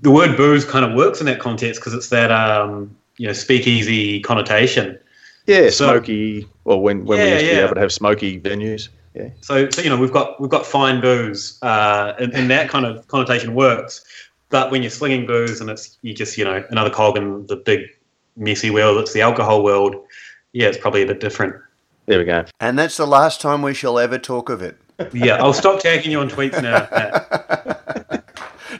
The 0.00 0.10
word 0.10 0.36
booze 0.36 0.64
kind 0.64 0.84
of 0.84 0.94
works 0.94 1.20
in 1.20 1.26
that 1.26 1.40
context 1.40 1.80
because 1.80 1.92
it's 1.92 2.08
that 2.08 2.30
um, 2.30 2.96
you 3.18 3.26
know 3.26 3.32
speakeasy 3.32 4.20
connotation. 4.20 4.98
Yeah, 5.46 5.68
So- 5.68 5.86
smoky. 5.86 6.48
Well, 6.64 6.80
when 6.80 7.04
when 7.04 7.18
we 7.18 7.24
Yeah, 7.26 7.32
used 7.34 7.44
to 7.44 7.50
be 7.50 7.60
able 7.60 7.74
to 7.74 7.80
have 7.80 7.92
smoky 7.92 8.40
venues. 8.40 8.88
Yeah. 9.14 9.28
So, 9.42 9.68
so 9.70 9.82
you 9.82 9.90
know, 9.90 9.96
we've 9.98 10.10
got 10.12 10.40
we've 10.40 10.50
got 10.50 10.64
fine 10.66 11.00
booze, 11.00 11.58
uh, 11.62 12.14
and, 12.18 12.32
and 12.34 12.50
that 12.50 12.68
kind 12.70 12.84
of 12.86 13.06
connotation 13.08 13.54
works. 13.54 14.02
But 14.54 14.70
when 14.70 14.84
you're 14.84 14.90
slinging 14.90 15.26
booze 15.26 15.60
and 15.60 15.68
it's 15.68 15.98
you 16.02 16.14
just 16.14 16.38
you 16.38 16.44
know 16.44 16.64
another 16.70 16.88
cog 16.88 17.16
in 17.16 17.44
the 17.48 17.56
big 17.56 17.88
messy 18.36 18.70
wheel 18.70 18.94
that's 18.94 19.12
the 19.12 19.20
alcohol 19.20 19.64
world, 19.64 19.96
yeah, 20.52 20.68
it's 20.68 20.78
probably 20.78 21.02
a 21.02 21.06
bit 21.06 21.18
different. 21.18 21.56
There 22.06 22.20
we 22.20 22.24
go. 22.24 22.44
And 22.60 22.78
that's 22.78 22.96
the 22.96 23.04
last 23.04 23.40
time 23.40 23.62
we 23.62 23.74
shall 23.74 23.98
ever 23.98 24.16
talk 24.16 24.50
of 24.50 24.62
it. 24.62 24.76
Yeah, 25.12 25.42
I'll 25.42 25.54
stop 25.54 25.80
tagging 25.80 26.12
you 26.12 26.20
on 26.20 26.30
tweets 26.30 26.62
now. 26.62 26.86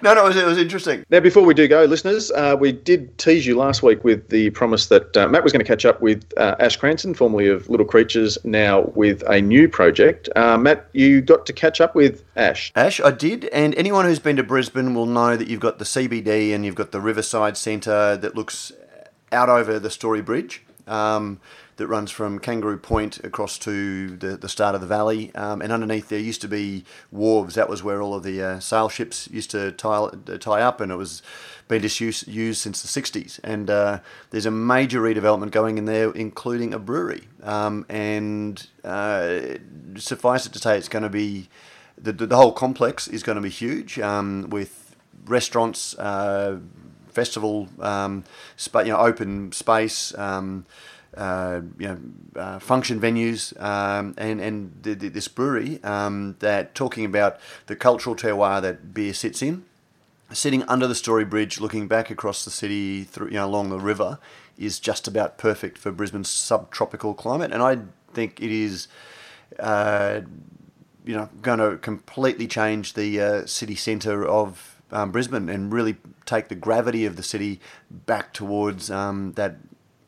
No, 0.05 0.13
no, 0.13 0.27
it 0.27 0.29
was, 0.29 0.37
it 0.37 0.45
was 0.45 0.59
interesting. 0.59 1.03
Now, 1.09 1.21
before 1.21 1.47
we 1.47 1.55
do 1.55 1.67
go, 1.67 1.85
listeners, 1.85 2.31
uh, 2.33 2.55
we 2.61 2.73
did 2.73 3.17
tease 3.17 3.47
you 3.47 3.57
last 3.57 3.83
week 3.83 4.05
with 4.05 4.29
the 4.29 4.51
promise 4.51 4.89
that 4.89 5.17
uh, 5.17 5.29
Matt 5.29 5.43
was 5.43 5.51
going 5.51 5.65
to 5.65 5.67
catch 5.67 5.87
up 5.87 6.03
with 6.03 6.31
uh, 6.37 6.57
Ash 6.61 6.77
Cranston, 6.77 7.15
formerly 7.15 7.49
of 7.49 7.71
Little 7.71 7.87
Creatures, 7.87 8.37
now 8.45 8.83
with 8.95 9.23
a 9.27 9.41
new 9.41 9.67
project. 9.67 10.29
Uh, 10.37 10.59
Matt, 10.59 10.91
you 10.93 11.23
got 11.23 11.47
to 11.47 11.55
catch 11.55 11.81
up 11.81 11.95
with 11.95 12.23
Ash. 12.37 12.71
Ash, 12.77 13.01
I 13.01 13.13
did, 13.13 13.47
and 13.47 13.75
anyone 13.77 14.05
who's 14.05 14.19
been 14.19 14.37
to 14.37 14.43
Brisbane 14.43 14.93
will 14.93 15.07
know 15.07 15.39
that 15.39 15.49
you've 15.49 15.61
got 15.61 15.79
the 15.79 15.87
CBD 15.87 16.55
and 16.55 16.67
you've 16.67 16.75
got 16.75 16.93
the 16.93 17.01
Riverside 17.01 17.57
Centre 17.57 18.15
that 18.15 18.35
looks 18.35 18.73
out 19.33 19.49
over 19.49 19.79
the 19.79 19.91
Story 19.91 20.21
Bridge. 20.21 20.63
Um, 20.87 21.41
that 21.77 21.87
runs 21.87 22.11
from 22.11 22.39
Kangaroo 22.39 22.79
Point 22.79 23.19
across 23.25 23.59
to 23.61 24.17
the, 24.17 24.37
the 24.37 24.49
start 24.49 24.75
of 24.75 24.81
the 24.81 24.87
valley, 24.87 25.35
um, 25.35 25.61
and 25.61 25.73
underneath 25.73 26.09
there 26.09 26.19
used 26.19 26.41
to 26.43 26.49
be 26.49 26.85
wharves. 27.13 27.55
That 27.55 27.69
was 27.69 27.83
where 27.83 28.01
all 28.01 28.15
of 28.15 28.23
the 28.23 28.43
uh, 28.43 28.61
sail 28.61 28.89
ships 28.89 29.29
used 29.31 29.51
to 29.53 29.73
tie, 29.73 29.97
uh, 29.97 30.39
tie 30.39 30.63
up, 30.63 30.81
and 30.81 30.93
it 30.93 30.97
was 30.97 31.23
been 31.67 31.83
disused 31.83 32.29
used 32.29 32.61
since 32.61 32.83
the 32.83 33.01
60s. 33.01 33.41
And 33.43 33.71
uh, 33.71 34.01
there's 34.31 34.47
a 34.47 34.51
major 34.51 35.01
redevelopment 35.01 35.51
going 35.51 35.79
in 35.79 35.87
there, 35.87 36.11
including 36.11 36.75
a 36.75 36.79
brewery. 36.79 37.29
Um, 37.43 37.87
and 37.89 38.67
uh, 38.85 39.41
suffice 39.97 40.47
it 40.47 40.53
to 40.53 40.59
say, 40.59 40.77
it's 40.77 40.89
going 40.89 41.03
to 41.03 41.09
be 41.09 41.49
the, 41.97 42.13
the, 42.13 42.27
the 42.27 42.37
whole 42.37 42.53
complex 42.53 43.09
is 43.09 43.23
going 43.23 43.37
to 43.37 43.43
be 43.43 43.51
huge 43.51 43.99
um, 43.99 44.49
with 44.51 44.97
restaurants, 45.27 45.97
uh, 45.99 46.59
festival, 47.09 47.69
um, 47.81 48.25
you 48.77 48.85
know, 48.85 48.99
open 48.99 49.53
space. 49.53 50.17
Um, 50.19 50.67
uh, 51.17 51.61
you 51.79 51.89
know, 51.89 51.99
uh, 52.37 52.59
function 52.59 53.01
venues, 53.01 53.59
um, 53.63 54.15
and 54.19 54.41
and 54.41 54.83
this 54.83 55.29
brewery 55.29 55.83
um, 55.83 56.37
that 56.41 56.75
talking 56.75 57.05
about 57.05 57.39
the 57.67 57.77
cultural 57.77 58.17
terroir 58.17 58.61
that 58.63 58.95
beer 58.95 59.15
sits 59.15 59.43
in, 59.43 59.65
sitting 60.33 60.63
under 60.65 60.87
the 60.87 60.95
Story 60.95 61.25
Bridge, 61.25 61.61
looking 61.61 61.89
back 61.89 62.11
across 62.11 62.45
the 62.45 62.51
city 62.51 63.05
through 63.05 63.29
you 63.29 63.35
know 63.35 63.47
along 63.47 63.71
the 63.71 63.79
river, 63.79 64.19
is 64.59 64.79
just 64.79 65.07
about 65.07 65.39
perfect 65.39 65.79
for 65.79 65.93
Brisbane's 65.93 66.31
subtropical 66.31 67.15
climate, 67.15 67.53
and 67.53 67.63
I 67.63 67.79
think 68.13 68.41
it 68.41 68.51
is. 68.51 68.89
Uh, 69.59 70.23
you 71.05 71.15
know, 71.15 71.29
going 71.43 71.59
to 71.59 71.77
completely 71.77 72.47
change 72.47 72.95
the 72.95 73.21
uh, 73.21 73.47
city 73.47 73.75
centre 73.75 74.27
of 74.27 74.81
um, 74.91 75.11
Brisbane 75.11 75.51
and 75.51 75.73
really 75.73 75.97
take 76.25 76.49
the 76.49 76.55
gravity 76.55 77.05
of 77.05 77.17
the 77.17 77.23
city 77.23 77.61
back 77.91 78.33
towards 78.33 78.91
um, 78.91 79.33
that 79.33 79.57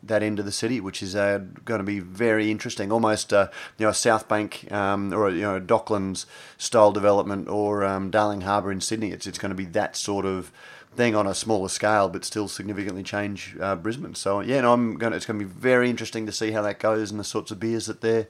that 0.09 0.22
end 0.22 0.38
of 0.38 0.44
the 0.44 0.52
city, 0.52 0.80
which 0.80 1.02
is 1.02 1.14
uh, 1.14 1.40
going 1.64 1.78
to 1.78 1.84
be 1.84 2.00
very 2.00 2.50
interesting. 2.50 2.92
Almost, 2.92 3.32
uh, 3.32 3.48
you 3.78 3.86
know, 3.86 3.92
South 3.92 4.28
Bank 4.28 4.70
um, 4.70 5.12
or 5.12 5.30
you 5.30 5.42
know, 5.42 5.61
Docklands 5.61 6.26
style 6.59 6.92
development 6.92 7.48
or 7.48 7.84
um, 7.84 8.11
Darling 8.11 8.42
Harbour 8.42 8.72
in 8.72 8.80
Sydney. 8.80 9.11
It's 9.11 9.26
it's 9.26 9.38
going 9.38 9.50
to 9.50 9.57
be 9.57 9.66
that 9.66 9.96
sort 9.96 10.24
of 10.24 10.50
thing 10.94 11.14
on 11.14 11.26
a 11.26 11.34
smaller 11.34 11.68
scale, 11.68 12.09
but 12.09 12.24
still 12.24 12.48
significantly 12.48 13.02
change 13.02 13.57
uh, 13.61 13.76
Brisbane. 13.76 14.14
So 14.14 14.40
yeah, 14.40 14.62
no, 14.62 14.72
I'm 14.72 14.96
going. 14.96 15.12
To, 15.12 15.16
it's 15.16 15.26
going 15.26 15.38
to 15.38 15.44
be 15.44 15.50
very 15.50 15.90
interesting 15.90 16.26
to 16.26 16.32
see 16.32 16.50
how 16.50 16.62
that 16.62 16.78
goes 16.78 17.11
and 17.11 17.20
the 17.20 17.24
sorts 17.24 17.50
of 17.50 17.61
beers 17.61 17.86
that 17.86 18.00
they're 18.00 18.28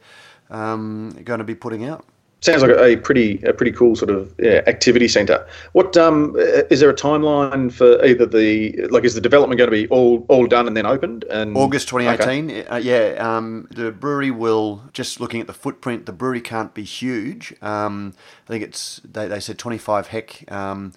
um, 0.51 1.11
going 1.25 1.39
to 1.39 1.45
be 1.45 1.55
putting 1.55 1.85
out. 1.85 2.05
Sounds 2.41 2.63
like 2.63 2.71
a 2.71 2.97
pretty 2.99 3.43
a 3.45 3.55
pretty 3.55 3.73
cool 3.73 3.97
sort 3.97 4.11
of 4.11 4.35
yeah, 4.39 4.63
activity 4.67 5.09
centre. 5.09 5.45
What 5.73 5.97
um, 5.97 6.35
is 6.37 6.81
there 6.81 6.91
a 6.91 6.95
timeline 6.95 7.73
for 7.73 8.05
either 8.05 8.27
the 8.27 8.87
like 8.91 9.05
is 9.05 9.15
the 9.15 9.23
development 9.23 9.59
going 9.59 9.71
to 9.71 9.77
be 9.77 9.89
all 9.89 10.27
all 10.29 10.47
done 10.47 10.67
and 10.67 10.77
then 10.77 10.85
opened? 10.85 11.25
And 11.25 11.57
August 11.57 11.89
2018. 11.89 12.67
Uh, 12.71 12.77
yeah, 12.77 13.15
um, 13.19 13.69
the 13.71 13.91
brewery 13.91 14.31
will 14.31 14.83
just 14.93 15.19
looking 15.19 15.41
at 15.41 15.47
the 15.47 15.55
footprint. 15.55 16.05
The 16.05 16.13
brewery 16.13 16.43
can't 16.43 16.75
be 16.75 16.85
huge. 16.85 17.55
Um, 17.63 18.13
I 18.47 18.53
think 18.53 18.65
it's 18.65 19.01
they, 19.03 19.27
they 19.29 19.41
said 19.41 19.59
25 19.59 20.09
hec 20.09 20.45
um, 20.53 20.93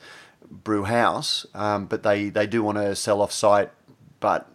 brew 0.51 0.83
house, 0.83 1.45
um, 1.55 1.85
but 1.85 2.03
they 2.03 2.29
they 2.29 2.47
do 2.47 2.63
want 2.63 2.79
to 2.79 2.95
sell 2.97 3.21
off 3.21 3.31
site. 3.31 3.71
But 4.19 4.45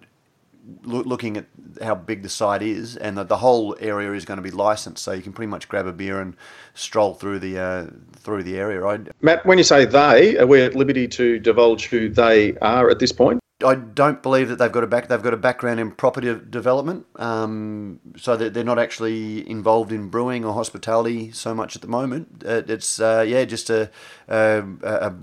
looking 0.82 1.36
at 1.36 1.46
how 1.82 1.94
big 1.94 2.22
the 2.22 2.28
site 2.28 2.62
is, 2.62 2.96
and 2.96 3.16
the, 3.18 3.24
the 3.24 3.36
whole 3.36 3.76
area 3.80 4.12
is 4.12 4.24
going 4.24 4.36
to 4.36 4.42
be 4.42 4.50
licensed, 4.50 5.02
so 5.02 5.12
you 5.12 5.22
can 5.22 5.32
pretty 5.32 5.50
much 5.50 5.68
grab 5.68 5.86
a 5.86 5.92
beer 5.92 6.20
and 6.20 6.36
stroll 6.74 7.14
through 7.14 7.38
the 7.38 7.58
uh, 7.58 7.86
through 8.16 8.42
the 8.42 8.58
area. 8.58 8.84
I, 8.84 9.00
Matt, 9.20 9.44
when 9.44 9.58
you 9.58 9.64
say 9.64 9.84
they, 9.84 10.38
are 10.38 10.46
we 10.46 10.62
at 10.62 10.74
liberty 10.74 11.08
to 11.08 11.38
divulge 11.38 11.86
who 11.86 12.08
they 12.08 12.56
are 12.58 12.90
at 12.90 12.98
this 12.98 13.12
point? 13.12 13.40
I 13.64 13.76
don't 13.76 14.22
believe 14.22 14.48
that 14.48 14.56
they've 14.56 14.72
got 14.72 14.84
a 14.84 14.86
back. 14.86 15.08
They've 15.08 15.22
got 15.22 15.34
a 15.34 15.38
background 15.38 15.80
in 15.80 15.92
property 15.92 16.34
development, 16.50 17.06
um, 17.16 18.00
so 18.16 18.36
that 18.36 18.52
they're 18.52 18.64
not 18.64 18.78
actually 18.78 19.48
involved 19.48 19.92
in 19.92 20.08
brewing 20.08 20.44
or 20.44 20.52
hospitality 20.52 21.30
so 21.32 21.54
much 21.54 21.76
at 21.76 21.82
the 21.82 21.88
moment. 21.88 22.42
Uh, 22.44 22.62
it's 22.66 23.00
uh, 23.00 23.24
yeah, 23.26 23.44
just 23.44 23.70
a, 23.70 23.90
a, 24.28 24.64
a 24.82 25.14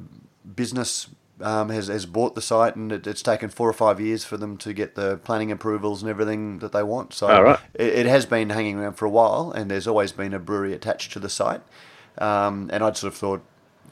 business 0.55 1.07
um, 1.43 1.69
has 1.69 1.87
has 1.87 2.05
bought 2.05 2.35
the 2.35 2.41
site, 2.41 2.75
and 2.75 2.91
it, 2.91 3.07
it's 3.07 3.21
taken 3.21 3.49
four 3.49 3.69
or 3.69 3.73
five 3.73 3.99
years 3.99 4.23
for 4.23 4.37
them 4.37 4.57
to 4.57 4.73
get 4.73 4.95
the 4.95 5.17
planning 5.17 5.51
approvals 5.51 6.01
and 6.01 6.09
everything 6.09 6.59
that 6.59 6.71
they 6.71 6.83
want. 6.83 7.13
So 7.13 7.27
right. 7.41 7.59
it, 7.73 7.87
it 7.87 8.05
has 8.05 8.25
been 8.25 8.49
hanging 8.49 8.79
around 8.79 8.93
for 8.93 9.05
a 9.05 9.09
while, 9.09 9.51
and 9.51 9.69
there's 9.69 9.87
always 9.87 10.11
been 10.11 10.33
a 10.33 10.39
brewery 10.39 10.73
attached 10.73 11.11
to 11.13 11.19
the 11.19 11.29
site. 11.29 11.61
Um, 12.17 12.69
and 12.73 12.83
I'd 12.83 12.97
sort 12.97 13.13
of 13.13 13.19
thought 13.19 13.41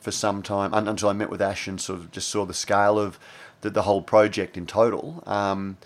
for 0.02 0.12
some 0.12 0.42
time 0.42 0.74
until 0.74 1.10
I 1.10 1.14
met 1.14 1.30
with 1.30 1.42
Ash 1.42 1.68
and 1.68 1.80
sort 1.80 2.00
of 2.00 2.12
just 2.12 2.30
saw 2.30 2.46
the 2.46 2.54
scale 2.54 2.98
of 2.98 3.20
the, 3.62 3.70
the 3.70 3.84
whole 3.84 4.02
project 4.02 4.58
in 4.58 4.66
total. 4.66 5.24
Um, 5.26 5.78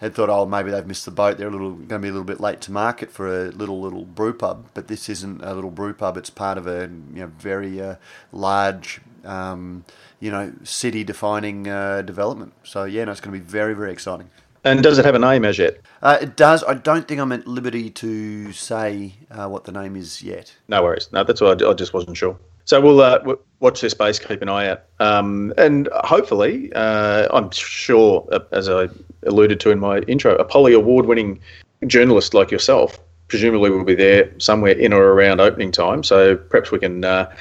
had 0.00 0.14
thought, 0.14 0.30
oh, 0.30 0.46
maybe 0.46 0.70
they've 0.70 0.86
missed 0.86 1.04
the 1.04 1.10
boat. 1.10 1.36
They're 1.36 1.48
a 1.48 1.50
little 1.50 1.72
going 1.72 1.88
to 1.88 1.98
be 1.98 2.08
a 2.08 2.12
little 2.12 2.24
bit 2.24 2.40
late 2.40 2.62
to 2.62 2.72
market 2.72 3.10
for 3.10 3.28
a 3.28 3.50
little 3.50 3.80
little 3.80 4.06
brew 4.06 4.32
pub, 4.32 4.66
but 4.72 4.88
this 4.88 5.10
isn't 5.10 5.42
a 5.42 5.52
little 5.52 5.70
brew 5.70 5.92
pub. 5.92 6.16
It's 6.16 6.30
part 6.30 6.56
of 6.56 6.66
a 6.66 6.90
you 7.12 7.20
know 7.20 7.26
very 7.38 7.80
uh, 7.80 7.96
large 8.32 9.02
um, 9.24 9.84
you 10.20 10.30
know 10.30 10.52
city 10.62 11.04
defining 11.04 11.68
uh, 11.68 12.02
development. 12.02 12.52
So 12.62 12.84
yeah, 12.84 13.04
no, 13.04 13.12
it's 13.12 13.20
going 13.20 13.34
to 13.34 13.40
be 13.40 13.44
very 13.44 13.74
very 13.74 13.92
exciting. 13.92 14.30
And 14.62 14.82
does 14.82 14.98
it 14.98 15.06
have 15.06 15.14
a 15.14 15.18
name 15.18 15.46
as 15.46 15.58
yet? 15.58 15.78
Uh, 16.02 16.18
it 16.20 16.36
does. 16.36 16.62
I 16.64 16.74
don't 16.74 17.08
think 17.08 17.18
I'm 17.18 17.32
at 17.32 17.46
liberty 17.46 17.88
to 17.90 18.52
say 18.52 19.14
uh, 19.30 19.48
what 19.48 19.64
the 19.64 19.72
name 19.72 19.96
is 19.96 20.22
yet. 20.22 20.54
No 20.68 20.82
worries. 20.82 21.08
No, 21.12 21.24
that's 21.24 21.40
what 21.40 21.62
I, 21.62 21.70
I 21.70 21.72
just 21.72 21.94
wasn't 21.94 22.16
sure. 22.16 22.38
So 22.66 22.78
we'll 22.78 23.00
uh, 23.00 23.18
w- 23.18 23.38
watch 23.60 23.80
this 23.80 23.92
space, 23.92 24.18
keep 24.18 24.42
an 24.42 24.50
eye 24.50 24.68
out, 24.68 24.82
um, 25.00 25.52
and 25.56 25.88
hopefully, 26.04 26.70
uh, 26.74 27.26
I'm 27.32 27.50
sure, 27.50 28.28
uh, 28.30 28.40
as 28.52 28.68
I 28.68 28.88
alluded 29.24 29.60
to 29.60 29.70
in 29.70 29.80
my 29.80 30.00
intro, 30.00 30.36
a 30.36 30.44
Polly 30.44 30.74
Award-winning 30.74 31.40
journalist 31.86 32.34
like 32.34 32.50
yourself 32.50 33.00
presumably 33.28 33.70
will 33.70 33.84
be 33.84 33.94
there 33.94 34.30
somewhere 34.38 34.72
in 34.72 34.92
or 34.92 35.02
around 35.12 35.40
opening 35.40 35.72
time. 35.72 36.02
So 36.04 36.36
perhaps 36.36 36.70
we 36.70 36.78
can 36.78 37.04
uh, 37.04 37.34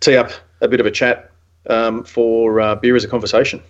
tee 0.00 0.16
up 0.16 0.30
a 0.60 0.68
bit 0.68 0.80
of 0.80 0.86
a 0.86 0.90
chat 0.90 1.30
um, 1.68 2.04
for 2.04 2.60
uh, 2.60 2.74
beer 2.76 2.96
as 2.96 3.04
a 3.04 3.08
conversation. 3.08 3.62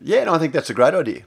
Yeah, 0.00 0.24
no, 0.24 0.34
I 0.34 0.38
think 0.38 0.52
that's 0.52 0.70
a 0.70 0.74
great 0.74 0.94
idea. 0.94 1.22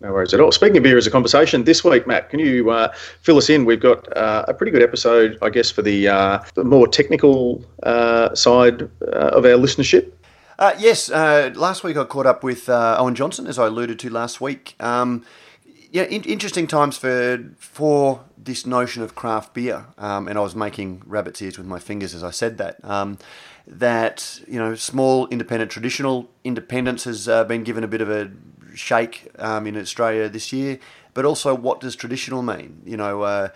No 0.00 0.12
worries 0.12 0.34
at 0.34 0.40
all. 0.40 0.50
Speaking 0.50 0.78
of 0.78 0.82
beer 0.82 0.98
as 0.98 1.06
a 1.06 1.10
conversation, 1.10 1.62
this 1.62 1.84
week, 1.84 2.08
Matt, 2.08 2.28
can 2.28 2.40
you 2.40 2.70
uh, 2.70 2.92
fill 3.20 3.38
us 3.38 3.48
in? 3.48 3.64
We've 3.64 3.80
got 3.80 4.14
uh, 4.16 4.44
a 4.48 4.54
pretty 4.54 4.72
good 4.72 4.82
episode, 4.82 5.38
I 5.42 5.48
guess, 5.48 5.70
for 5.70 5.82
the, 5.82 6.08
uh, 6.08 6.42
the 6.54 6.64
more 6.64 6.88
technical 6.88 7.64
uh, 7.84 8.34
side 8.34 8.82
uh, 8.82 9.30
of 9.32 9.44
our 9.44 9.52
listenership. 9.52 10.10
Uh, 10.58 10.74
yes, 10.76 11.08
uh, 11.10 11.52
last 11.54 11.84
week 11.84 11.96
I 11.96 12.04
caught 12.04 12.26
up 12.26 12.42
with 12.42 12.68
uh, 12.68 12.96
Owen 12.98 13.14
Johnson, 13.14 13.46
as 13.46 13.58
I 13.58 13.66
alluded 13.66 13.98
to 14.00 14.10
last 14.10 14.40
week. 14.40 14.74
Um, 14.80 15.24
yeah, 15.92 16.04
in- 16.04 16.24
interesting 16.24 16.66
times 16.66 16.96
for 16.96 17.44
for 17.58 18.24
this 18.36 18.66
notion 18.66 19.02
of 19.02 19.14
craft 19.14 19.54
beer, 19.54 19.86
um, 19.98 20.26
and 20.26 20.38
I 20.38 20.40
was 20.40 20.56
making 20.56 21.02
rabbit's 21.06 21.40
ears 21.42 21.58
with 21.58 21.66
my 21.66 21.78
fingers 21.78 22.14
as 22.14 22.24
I 22.24 22.30
said 22.30 22.58
that. 22.58 22.82
Um, 22.84 23.18
that 23.66 24.40
you 24.46 24.58
know, 24.58 24.74
small, 24.74 25.26
independent, 25.28 25.70
traditional 25.70 26.30
independence 26.44 27.04
has 27.04 27.28
uh, 27.28 27.44
been 27.44 27.62
given 27.62 27.84
a 27.84 27.88
bit 27.88 28.00
of 28.00 28.10
a 28.10 28.30
shake 28.74 29.30
um, 29.38 29.66
in 29.66 29.76
Australia 29.76 30.28
this 30.28 30.52
year. 30.52 30.78
But 31.14 31.24
also, 31.24 31.54
what 31.54 31.80
does 31.80 31.94
traditional 31.94 32.42
mean? 32.42 32.82
You 32.84 32.96
know, 32.96 33.22
uh, 33.22 33.48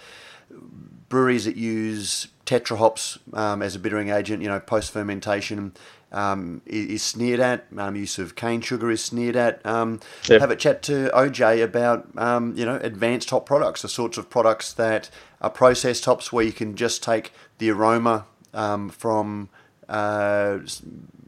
breweries 1.09 1.44
that 1.46 1.57
use 1.57 2.28
tetra 2.44 2.76
hops 2.76 3.18
um, 3.32 3.62
as 3.62 3.74
a 3.74 3.78
bittering 3.78 4.11
agent, 4.11 4.42
you 4.42 4.48
know, 4.48 4.61
post 4.61 4.92
fermentation, 4.92 5.72
um, 6.12 6.62
is, 6.66 6.86
is 6.86 7.02
sneered 7.02 7.40
at. 7.40 7.66
Um, 7.76 7.96
use 7.96 8.18
of 8.18 8.36
cane 8.36 8.61
sugar 8.61 8.90
is 8.90 9.02
sneered 9.02 9.36
at. 9.36 9.64
Um. 9.66 10.00
Have 10.40 10.50
a 10.50 10.57
chat 10.57 10.82
to 10.84 11.11
OJ 11.14 11.62
about, 11.64 12.07
um, 12.16 12.54
you 12.57 12.64
know, 12.64 12.76
advanced 12.76 13.30
hop 13.30 13.46
products, 13.46 13.82
the 13.82 13.88
sorts 13.88 14.18
of 14.18 14.30
products 14.30 14.72
that 14.74 15.11
are 15.40 15.50
processed 15.50 16.04
hops 16.04 16.32
where 16.32 16.44
you 16.44 16.52
can 16.52 16.76
just 16.76 17.02
take 17.02 17.32
the 17.59 17.70
aroma 17.70 18.26
um, 18.54 18.88
from 18.88 19.48
uh, 19.89 20.59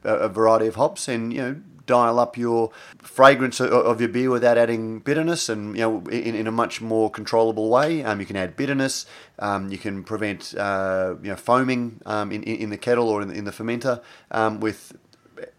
a, 0.05 0.29
variety 0.29 0.67
of 0.67 0.77
hops 0.77 1.09
and, 1.09 1.33
you 1.33 1.41
know, 1.41 1.57
dial 1.89 2.21
up 2.21 2.37
your 2.37 2.71
fragrance 2.99 3.59
of, 3.59 3.73
of 3.73 4.01
your 4.01 4.11
beer 4.11 4.31
without 4.31 4.57
adding 4.57 5.01
bitterness, 5.01 5.49
and 5.49 5.75
you 5.75 5.83
know 5.83 5.99
in, 6.11 6.37
in 6.37 6.47
a 6.47 6.53
much 6.53 6.81
more 6.81 7.11
controllable 7.11 7.69
way. 7.69 8.05
Um, 8.05 8.21
you 8.21 8.27
can 8.27 8.37
add 8.37 8.57
bitterness. 8.57 9.07
Um, 9.41 9.73
you 9.73 9.79
can 9.79 10.05
prevent 10.05 10.55
uh, 10.57 11.17
you 11.23 11.31
know 11.31 11.37
foaming 11.37 12.01
um, 12.07 12.31
in, 12.31 12.45
in 12.45 12.71
the 12.71 12.79
kettle 12.79 13.09
or 13.09 13.23
in, 13.23 13.31
in 13.33 13.45
the 13.45 13.51
fermenter 13.51 14.03
um, 14.31 14.61
with 14.61 14.93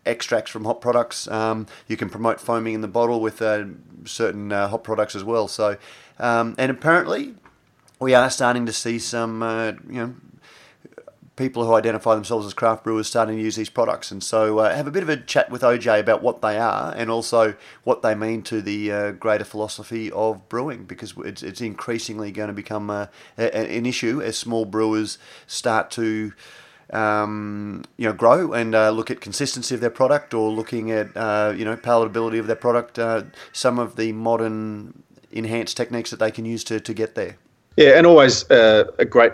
extracts 0.06 0.52
from 0.52 0.66
hop 0.66 0.82
products. 0.82 1.28
Um, 1.28 1.68
you 1.88 1.98
can 1.98 2.10
promote 2.10 2.40
foaming 2.40 2.74
in 2.74 2.82
the 2.82 2.88
bottle 2.88 3.20
with 3.20 3.42
uh, 3.42 3.66
certain 4.06 4.52
uh, 4.52 4.70
hop 4.70 4.84
products 4.84 5.16
as 5.16 5.24
well. 5.24 5.48
So, 5.48 5.78
um, 6.20 6.56
and 6.58 6.72
apparently, 6.72 7.36
we 8.00 8.14
are 8.14 8.30
starting 8.30 8.66
to 8.66 8.74
see 8.74 9.00
some, 9.00 9.44
uh, 9.44 9.74
you 9.88 10.06
know, 10.06 10.16
people 11.40 11.66
who 11.66 11.74
identify 11.74 12.14
themselves 12.14 12.46
as 12.46 12.54
craft 12.54 12.84
brewers 12.84 13.08
starting 13.08 13.38
to 13.38 13.42
use 13.42 13.56
these 13.56 13.70
products. 13.70 14.12
And 14.12 14.22
so, 14.22 14.60
uh, 14.60 14.76
have 14.76 14.86
a 14.86 14.92
bit 14.92 15.02
of 15.02 15.10
a 15.10 15.18
chat 15.18 15.50
with 15.50 15.62
OJ 15.62 16.00
about 16.00 16.22
what 16.22 16.42
they 16.42 16.60
are 16.60 16.94
and 16.96 17.10
also 17.10 17.56
what 17.86 18.02
they 18.02 18.14
mean 18.14 18.44
to 18.44 18.62
the 18.62 18.92
uh, 18.92 19.12
greater 19.12 19.46
philosophy 19.46 20.12
of 20.12 20.48
brewing, 20.50 20.84
because 20.84 21.14
it's, 21.20 21.42
it's 21.42 21.62
increasingly 21.62 22.32
going 22.32 22.50
to 22.50 22.54
become 22.54 22.90
uh, 22.90 23.08
a, 23.38 23.56
an 23.56 23.86
issue 23.86 24.22
as 24.22 24.38
small 24.38 24.66
brewers 24.66 25.18
start 25.48 25.90
to 25.92 26.34
um, 26.92 27.84
you 27.98 28.06
know, 28.06 28.14
grow 28.14 28.52
and 28.54 28.76
uh, 28.76 28.90
look 28.90 29.10
at 29.10 29.22
consistency 29.22 29.74
of 29.76 29.82
their 29.82 29.90
product 29.90 30.34
or 30.34 30.52
looking 30.52 30.92
at, 30.92 31.16
uh, 31.16 31.54
you 31.56 31.64
know, 31.64 31.78
palatability 31.78 32.40
of 32.40 32.48
their 32.48 32.56
product, 32.56 33.00
uh, 33.00 33.24
some 33.54 33.80
of 33.80 33.96
the 33.96 34.12
modern 34.12 35.04
enhanced 35.32 35.78
techniques 35.78 36.10
that 36.10 36.20
they 36.20 36.32
can 36.32 36.46
use 36.46 36.64
to, 36.66 36.80
to 36.80 36.94
get 36.94 37.16
there. 37.16 37.38
Yeah, 37.78 37.98
and 37.98 38.06
always 38.06 38.50
uh, 38.52 38.92
a 38.98 39.06
great 39.06 39.34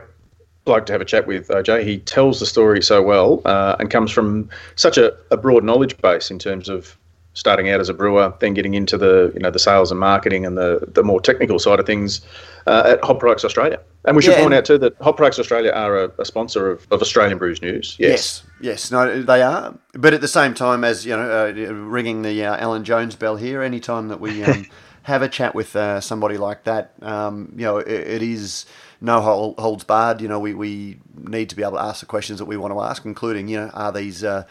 bloke 0.65 0.85
to 0.87 0.91
have 0.91 1.01
a 1.01 1.05
chat 1.05 1.27
with, 1.27 1.47
OJ. 1.47 1.83
He 1.83 1.99
tells 1.99 2.39
the 2.39 2.45
story 2.45 2.81
so 2.81 3.01
well 3.01 3.41
uh, 3.45 3.75
and 3.79 3.89
comes 3.89 4.11
from 4.11 4.49
such 4.75 4.97
a, 4.97 5.15
a 5.31 5.37
broad 5.37 5.63
knowledge 5.63 5.97
base 5.97 6.29
in 6.29 6.39
terms 6.39 6.67
of 6.67 6.97
starting 7.35 7.69
out 7.69 7.79
as 7.79 7.89
a 7.89 7.93
brewer, 7.93 8.33
then 8.39 8.53
getting 8.53 8.73
into 8.73 8.97
the 8.97 9.31
you 9.35 9.41
know 9.41 9.51
the 9.51 9.59
sales 9.59 9.91
and 9.91 9.99
marketing 9.99 10.45
and 10.45 10.57
the 10.57 10.85
the 10.93 11.03
more 11.03 11.21
technical 11.21 11.59
side 11.59 11.79
of 11.79 11.85
things 11.85 12.21
uh, 12.65 12.83
at 12.97 13.03
Hop 13.03 13.19
Products 13.19 13.45
Australia. 13.45 13.79
And 14.05 14.15
we 14.15 14.21
should 14.21 14.33
yeah, 14.33 14.41
point 14.41 14.53
out 14.53 14.65
too 14.65 14.77
that 14.79 14.95
Hop 15.01 15.17
Products 15.17 15.37
Australia 15.37 15.71
are 15.71 16.05
a, 16.05 16.11
a 16.17 16.25
sponsor 16.25 16.71
of, 16.71 16.87
of 16.91 17.01
Australian 17.01 17.37
Brews 17.37 17.61
News. 17.61 17.95
Yes. 17.99 18.43
yes, 18.59 18.89
yes, 18.89 18.91
no, 18.91 19.21
they 19.21 19.41
are. 19.41 19.77
But 19.93 20.13
at 20.13 20.21
the 20.21 20.27
same 20.27 20.53
time, 20.53 20.83
as 20.83 21.05
you 21.05 21.15
know, 21.15 21.47
uh, 21.47 21.73
ringing 21.73 22.21
the 22.21 22.45
uh, 22.45 22.55
Alan 22.57 22.83
Jones 22.83 23.15
bell 23.15 23.35
here, 23.35 23.61
any 23.61 23.79
time 23.79 24.07
that 24.07 24.19
we 24.19 24.43
um, 24.43 24.65
have 25.03 25.21
a 25.21 25.29
chat 25.29 25.53
with 25.53 25.75
uh, 25.75 25.99
somebody 26.01 26.37
like 26.37 26.63
that, 26.63 26.93
um, 27.01 27.51
you 27.55 27.63
know, 27.63 27.77
it, 27.77 27.87
it 27.87 28.23
is 28.23 28.65
no 29.01 29.21
holds 29.57 29.83
barred. 29.83 30.21
You 30.21 30.27
know, 30.27 30.39
we, 30.39 30.53
we 30.53 30.97
need 31.17 31.49
to 31.49 31.55
be 31.55 31.61
able 31.61 31.73
to 31.73 31.81
ask 31.81 31.99
the 31.99 32.05
questions 32.05 32.39
that 32.39 32.45
we 32.45 32.57
want 32.57 32.73
to 32.73 32.81
ask, 32.81 33.05
including, 33.05 33.47
you 33.47 33.57
know, 33.57 33.69
are 33.73 33.91
these 33.91 34.23
uh, 34.23 34.43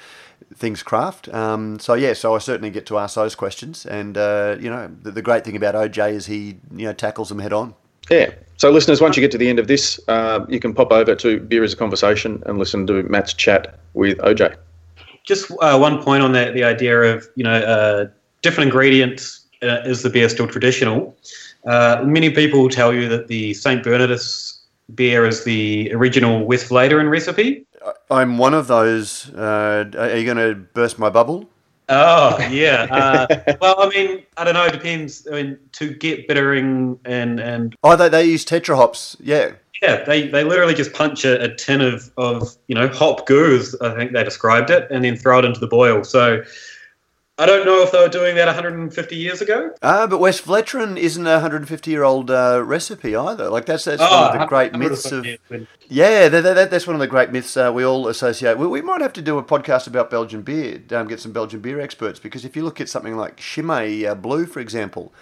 things 0.54 0.82
craft. 0.82 1.28
Um, 1.28 1.78
so 1.78 1.94
yeah, 1.94 2.12
so 2.12 2.34
I 2.34 2.38
certainly 2.38 2.70
get 2.70 2.86
to 2.86 2.98
ask 2.98 3.14
those 3.14 3.34
questions, 3.34 3.86
and 3.86 4.16
uh, 4.16 4.56
you 4.60 4.70
know, 4.70 4.90
the, 5.02 5.10
the, 5.10 5.22
great 5.22 5.44
thing 5.44 5.56
about 5.56 5.74
OJ 5.74 6.12
is 6.12 6.26
he 6.26 6.58
you 6.74 6.86
know 6.86 6.92
tackles 6.92 7.28
them 7.28 7.38
head 7.38 7.52
on. 7.52 7.74
Yeah. 8.10 8.30
So 8.56 8.70
listeners, 8.70 9.00
once 9.00 9.16
you 9.16 9.20
get 9.20 9.30
to 9.32 9.38
the 9.38 9.48
end 9.48 9.58
of 9.58 9.66
this, 9.66 9.98
uh, 10.08 10.44
you 10.48 10.60
can 10.60 10.74
pop 10.74 10.92
over 10.92 11.14
to 11.16 11.40
Beer 11.40 11.64
as 11.64 11.72
a 11.72 11.76
Conversation 11.76 12.42
and 12.46 12.58
listen 12.58 12.86
to 12.86 13.02
Matt's 13.04 13.34
chat 13.34 13.78
with 13.94 14.18
OJ. 14.18 14.56
Just 15.24 15.50
uh, 15.60 15.78
one 15.78 16.02
point 16.02 16.22
on 16.22 16.32
that: 16.32 16.54
the 16.54 16.64
idea 16.64 17.00
of 17.00 17.26
you 17.34 17.44
know 17.44 17.56
uh, 17.56 18.06
different 18.42 18.68
ingredients 18.68 19.46
uh, 19.62 19.80
is 19.84 20.02
the 20.02 20.10
beer 20.10 20.28
still 20.28 20.46
traditional? 20.46 21.16
Uh, 21.66 22.02
many 22.04 22.30
people 22.30 22.68
tell 22.68 22.92
you 22.92 23.08
that 23.08 23.28
the 23.28 23.54
St. 23.54 23.82
Bernardus 23.84 24.58
beer 24.94 25.26
is 25.26 25.44
the 25.44 25.90
original 25.92 26.46
Westvleteren 26.46 27.10
recipe. 27.10 27.66
I'm 28.10 28.38
one 28.38 28.54
of 28.54 28.66
those. 28.66 29.30
Uh, 29.34 29.90
are 29.96 30.16
you 30.16 30.24
going 30.24 30.36
to 30.36 30.54
burst 30.54 30.98
my 30.98 31.10
bubble? 31.10 31.48
Oh 31.88 32.38
yeah. 32.50 32.86
Uh, 32.90 33.56
well, 33.60 33.80
I 33.80 33.88
mean, 33.88 34.22
I 34.36 34.44
don't 34.44 34.54
know. 34.54 34.64
It 34.64 34.72
depends. 34.72 35.26
I 35.30 35.42
mean, 35.42 35.58
to 35.72 35.92
get 35.94 36.26
bittering 36.26 36.98
and 37.04 37.40
and 37.40 37.76
oh, 37.82 37.96
they 37.96 38.08
they 38.08 38.24
use 38.24 38.44
tetra 38.44 38.76
hops. 38.76 39.16
Yeah. 39.20 39.52
Yeah, 39.82 40.02
they, 40.04 40.28
they 40.28 40.44
literally 40.44 40.72
just 40.72 40.94
punch 40.94 41.26
a, 41.26 41.42
a 41.42 41.54
tin 41.54 41.82
of, 41.82 42.10
of 42.16 42.56
you 42.68 42.74
know 42.74 42.88
hop 42.88 43.26
goose. 43.26 43.74
I 43.82 43.94
think 43.94 44.12
they 44.12 44.24
described 44.24 44.70
it, 44.70 44.90
and 44.90 45.04
then 45.04 45.14
throw 45.14 45.40
it 45.40 45.44
into 45.44 45.60
the 45.60 45.66
boil. 45.66 46.04
So 46.04 46.42
I 47.36 47.46
don't 47.46 47.66
know 47.66 47.82
if 47.82 47.90
they 47.90 47.98
were 47.98 48.08
doing 48.08 48.36
that 48.36 48.46
150 48.46 49.16
years 49.16 49.40
ago. 49.40 49.74
Ah, 49.82 50.06
but 50.06 50.20
Westvleteren 50.20 50.96
isn't 50.96 51.26
a 51.26 51.32
150 51.32 51.90
year 51.90 52.04
old 52.04 52.30
uh, 52.30 52.62
recipe 52.64 53.16
either. 53.16 53.50
Like 53.50 53.66
that's 53.66 53.84
that's 53.84 54.00
oh, 54.00 54.20
one 54.20 54.34
of 54.34 54.40
the 54.40 54.46
great 54.46 54.72
myths 54.78 55.10
of. 55.10 55.26
Yeah, 55.88 56.28
that, 56.28 56.42
that, 56.42 56.70
that's 56.70 56.86
one 56.86 56.94
of 56.94 57.00
the 57.00 57.08
great 57.08 57.32
myths 57.32 57.56
uh, 57.56 57.72
we 57.74 57.84
all 57.84 58.06
associate. 58.06 58.56
We, 58.56 58.68
we, 58.68 58.82
might 58.82 59.00
have 59.00 59.12
to 59.14 59.22
do 59.22 59.36
a 59.38 59.42
podcast 59.42 59.88
about 59.88 60.10
Belgian 60.10 60.42
beer. 60.42 60.80
Um, 60.92 61.08
get 61.08 61.18
some 61.18 61.32
Belgian 61.32 61.58
beer 61.58 61.80
experts 61.80 62.20
because 62.20 62.44
if 62.44 62.54
you 62.54 62.62
look 62.62 62.80
at 62.80 62.88
something 62.88 63.16
like 63.16 63.36
Chimay 63.36 64.04
uh, 64.04 64.14
Blue, 64.14 64.46
for 64.46 64.60
example, 64.60 65.12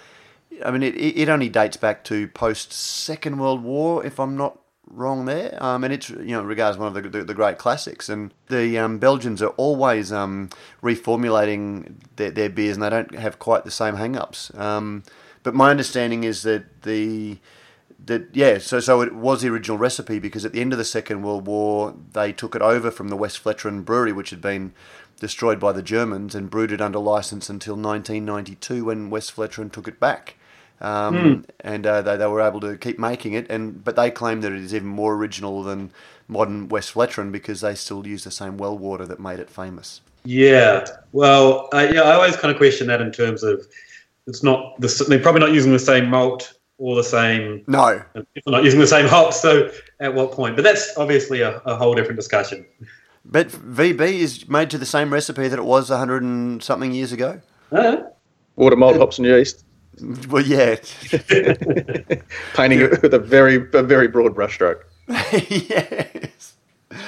I 0.63 0.71
mean 0.71 0.83
it, 0.83 0.95
it 0.95 1.31
only 1.31 1.49
dates 1.49 1.79
back 1.79 2.05
to 2.05 2.29
post 2.29 2.75
Second 2.75 3.39
World 3.39 3.63
War, 3.63 4.05
if 4.05 4.21
I'm 4.21 4.37
not 4.37 4.59
wrong 4.87 5.25
there. 5.25 5.57
Um, 5.63 5.85
and 5.85 5.93
it's 5.93 6.11
you 6.11 6.33
know 6.37 6.43
regards 6.43 6.79
one 6.79 6.89
of 6.89 6.95
the, 6.95 7.09
the, 7.09 7.25
the 7.25 7.35
great 7.35 7.59
classics. 7.59 8.09
And 8.09 8.33
the 8.49 8.79
um, 8.79 8.99
Belgians 8.99 9.43
are 9.43 9.51
always 9.51 10.13
um, 10.13 10.51
reformulating 10.83 11.95
their, 12.17 12.31
their, 12.31 12.51
beers, 12.51 12.77
and 12.77 12.83
they 12.83 12.91
don't 12.91 13.15
have 13.15 13.39
quite 13.39 13.65
the 13.65 13.71
same 13.71 13.97
hang-ups. 13.97 14.53
Um, 14.55 15.05
but 15.43 15.55
my 15.55 15.71
understanding 15.71 16.25
is 16.25 16.43
that 16.43 16.83
the 16.83 17.39
that 18.07 18.29
yeah, 18.33 18.59
so 18.59 18.81
so 18.81 19.01
it 19.01 19.15
was 19.15 19.43
the 19.43 19.49
original 19.49 19.79
recipe 19.79 20.19
because 20.19 20.45
at 20.45 20.53
the 20.53 20.61
end 20.61 20.73
of 20.73 20.79
the 20.79 20.85
Second 20.85 21.23
World 21.23 21.47
War 21.47 21.95
they 22.13 22.33
took 22.33 22.55
it 22.55 22.63
over 22.63 22.91
from 22.91 23.09
the 23.09 23.17
Westvleteren 23.17 23.85
brewery, 23.85 24.13
which 24.13 24.31
had 24.31 24.41
been 24.41 24.73
destroyed 25.21 25.61
by 25.61 25.73
the 25.73 25.83
Germans, 25.83 26.35
and 26.35 26.51
brewed 26.51 26.73
it 26.73 26.81
under 26.81 26.99
license 26.99 27.49
until 27.49 27.75
1992 27.75 28.85
when 28.85 29.11
Westvleteren 29.11 29.71
took 29.71 29.87
it 29.87 30.01
back. 30.01 30.37
Um, 30.83 31.15
mm. 31.15 31.45
And 31.61 31.87
uh, 31.87 32.03
they, 32.03 32.17
they 32.17 32.27
were 32.27 32.41
able 32.41 32.61
to 32.61 32.77
keep 32.77 32.99
making 32.99 33.35
it, 33.35 33.49
and 33.49 33.83
but 33.85 33.95
they 33.95 34.11
claim 34.11 34.41
that 34.41 34.53
it 34.53 34.59
is 34.59 34.75
even 34.75 34.89
more 34.89 35.15
original 35.15 35.63
than 35.63 35.93
modern 36.27 36.69
Westvleteren 36.69 37.31
because 37.31 37.61
they 37.61 37.77
still 37.77 38.07
use 38.07 38.25
the 38.25 38.33
same 38.33 38.59
well 38.59 38.77
water 38.77 39.07
that 39.07 39.21
made 39.21 39.39
it 39.39 39.49
famous. 39.49 40.01
Yeah, 40.25 40.85
well, 41.13 41.69
uh, 41.73 41.89
yeah, 41.93 42.03
I 42.03 42.15
always 42.15 42.37
kind 42.37 42.51
of 42.51 42.57
question 42.59 42.89
that 42.89 43.01
in 43.01 43.13
terms 43.13 43.45
of 43.45 43.65
it's 44.27 44.43
not 44.43 44.81
the, 44.81 45.05
they're 45.09 45.21
probably 45.21 45.41
not 45.41 45.53
using 45.53 45.73
the 45.73 45.79
same 45.79 46.11
malt 46.11 46.53
or 46.79 46.97
the 46.97 47.05
same. 47.05 47.63
No, 47.69 48.03
People 48.35 48.55
are 48.55 48.59
not 48.59 48.65
using 48.65 48.81
the 48.81 48.87
same 48.87 49.07
hops. 49.07 49.41
So 49.41 49.71
at 50.01 50.13
what 50.13 50.33
point? 50.33 50.57
But 50.57 50.63
that's 50.63 50.97
obviously 50.97 51.43
a, 51.43 51.59
a 51.59 51.77
whole 51.77 51.95
different 51.95 52.17
discussion. 52.17 52.67
But 53.25 53.49
VB 53.49 54.01
is 54.01 54.49
made 54.49 54.69
to 54.71 54.79
the 54.79 54.87
same 54.87 55.13
recipe 55.13 55.47
that 55.47 55.59
it 55.59 55.65
was 55.65 55.91
hundred 55.91 56.25
and 56.25 56.61
something 56.61 56.93
years 56.93 57.13
ago. 57.13 57.41
Uh-huh. 57.71 58.03
Water, 58.57 58.77
malt, 58.77 58.97
hops, 58.97 59.19
and 59.19 59.27
yeast. 59.27 59.65
Well, 60.29 60.45
yeah. 60.45 60.77
Painting 62.55 62.81
it 62.81 63.03
with 63.03 63.15
a 63.15 63.19
very, 63.19 63.57
a 63.57 63.83
very 63.83 64.09
broad 64.09 64.35
brushstroke. 64.35 64.83
yes. 65.09 66.55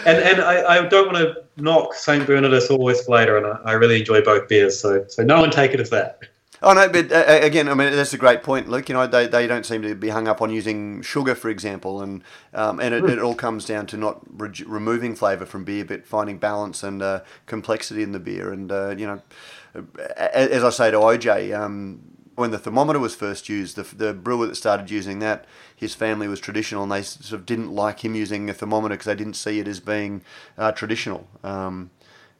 And 0.07 0.19
and 0.19 0.41
I, 0.41 0.79
I 0.79 0.89
don't 0.89 1.13
want 1.13 1.19
to 1.19 1.45
knock 1.57 1.95
St. 1.95 2.27
Bernardus 2.27 2.71
or 2.71 2.79
West 2.79 3.07
Westvleteren, 3.07 3.39
and 3.39 3.47
I, 3.47 3.73
I 3.73 3.73
really 3.73 4.01
enjoy 4.01 4.23
both 4.23 4.49
beers, 4.49 4.79
so 4.79 5.05
so 5.09 5.23
no 5.23 5.41
one 5.41 5.51
take 5.51 5.73
it 5.73 5.81
as 5.81 5.91
that. 5.91 6.21
Oh 6.63 6.73
no, 6.73 6.89
but 6.89 7.13
uh, 7.13 7.17
uh, 7.17 7.41
again, 7.43 7.69
I 7.69 7.75
mean 7.75 7.93
that's 7.93 8.15
a 8.15 8.19
great 8.19 8.43
point, 8.43 8.71
Luke. 8.71 8.89
You 8.89 8.95
know, 8.95 9.07
they, 9.07 9.27
they 9.27 9.47
don't 9.47 9.67
seem 9.67 9.83
to 9.83 9.95
be 9.95 10.09
hung 10.09 10.27
up 10.27 10.41
on 10.41 10.51
using 10.51 11.03
sugar, 11.03 11.35
for 11.35 11.51
example, 11.51 12.01
and 12.01 12.23
um, 12.55 12.81
and 12.81 12.95
it, 12.95 13.05
it, 13.05 13.19
all 13.19 13.35
comes 13.35 13.67
down 13.67 13.87
to 13.89 13.99
not 13.99 14.23
re- 14.41 14.65
removing 14.67 15.15
flavour 15.15 15.45
from 15.45 15.65
beer, 15.65 15.85
but 15.85 16.07
finding 16.07 16.39
balance 16.39 16.83
and 16.83 17.03
uh, 17.03 17.21
complexity 17.45 18.03
in 18.03 18.13
the 18.13 18.19
beer. 18.19 18.51
And 18.51 18.73
uh, 18.73 18.95
you 18.97 19.07
know, 19.07 19.21
as 20.17 20.65
I 20.65 20.71
say 20.71 20.91
to 20.91 20.97
OJ, 20.97 21.59
um, 21.59 22.01
when 22.37 22.51
the 22.51 22.59
thermometer 22.59 22.99
was 22.99 23.15
first 23.15 23.49
used, 23.49 23.77
the, 23.77 23.83
the 23.95 24.13
brewer 24.13 24.47
that 24.47 24.57
started 24.57 24.91
using 24.91 25.19
that, 25.21 25.45
his 25.75 25.95
family 25.95 26.29
was 26.29 26.41
traditional, 26.41 26.83
and 26.83 26.93
they 26.93 27.03
sort 27.03 27.41
of 27.41 27.47
didn't 27.47 27.73
like 27.73 28.05
him 28.05 28.15
using 28.15 28.51
a 28.51 28.55
thermometer 28.55 28.95
because 28.95 29.07
they 29.07 29.15
didn't 29.15 29.35
see 29.35 29.59
it 29.61 29.69
as 29.69 29.81
being 29.81 30.23
uh, 30.59 30.73
traditional. 30.73 31.27
Um, 31.43 31.91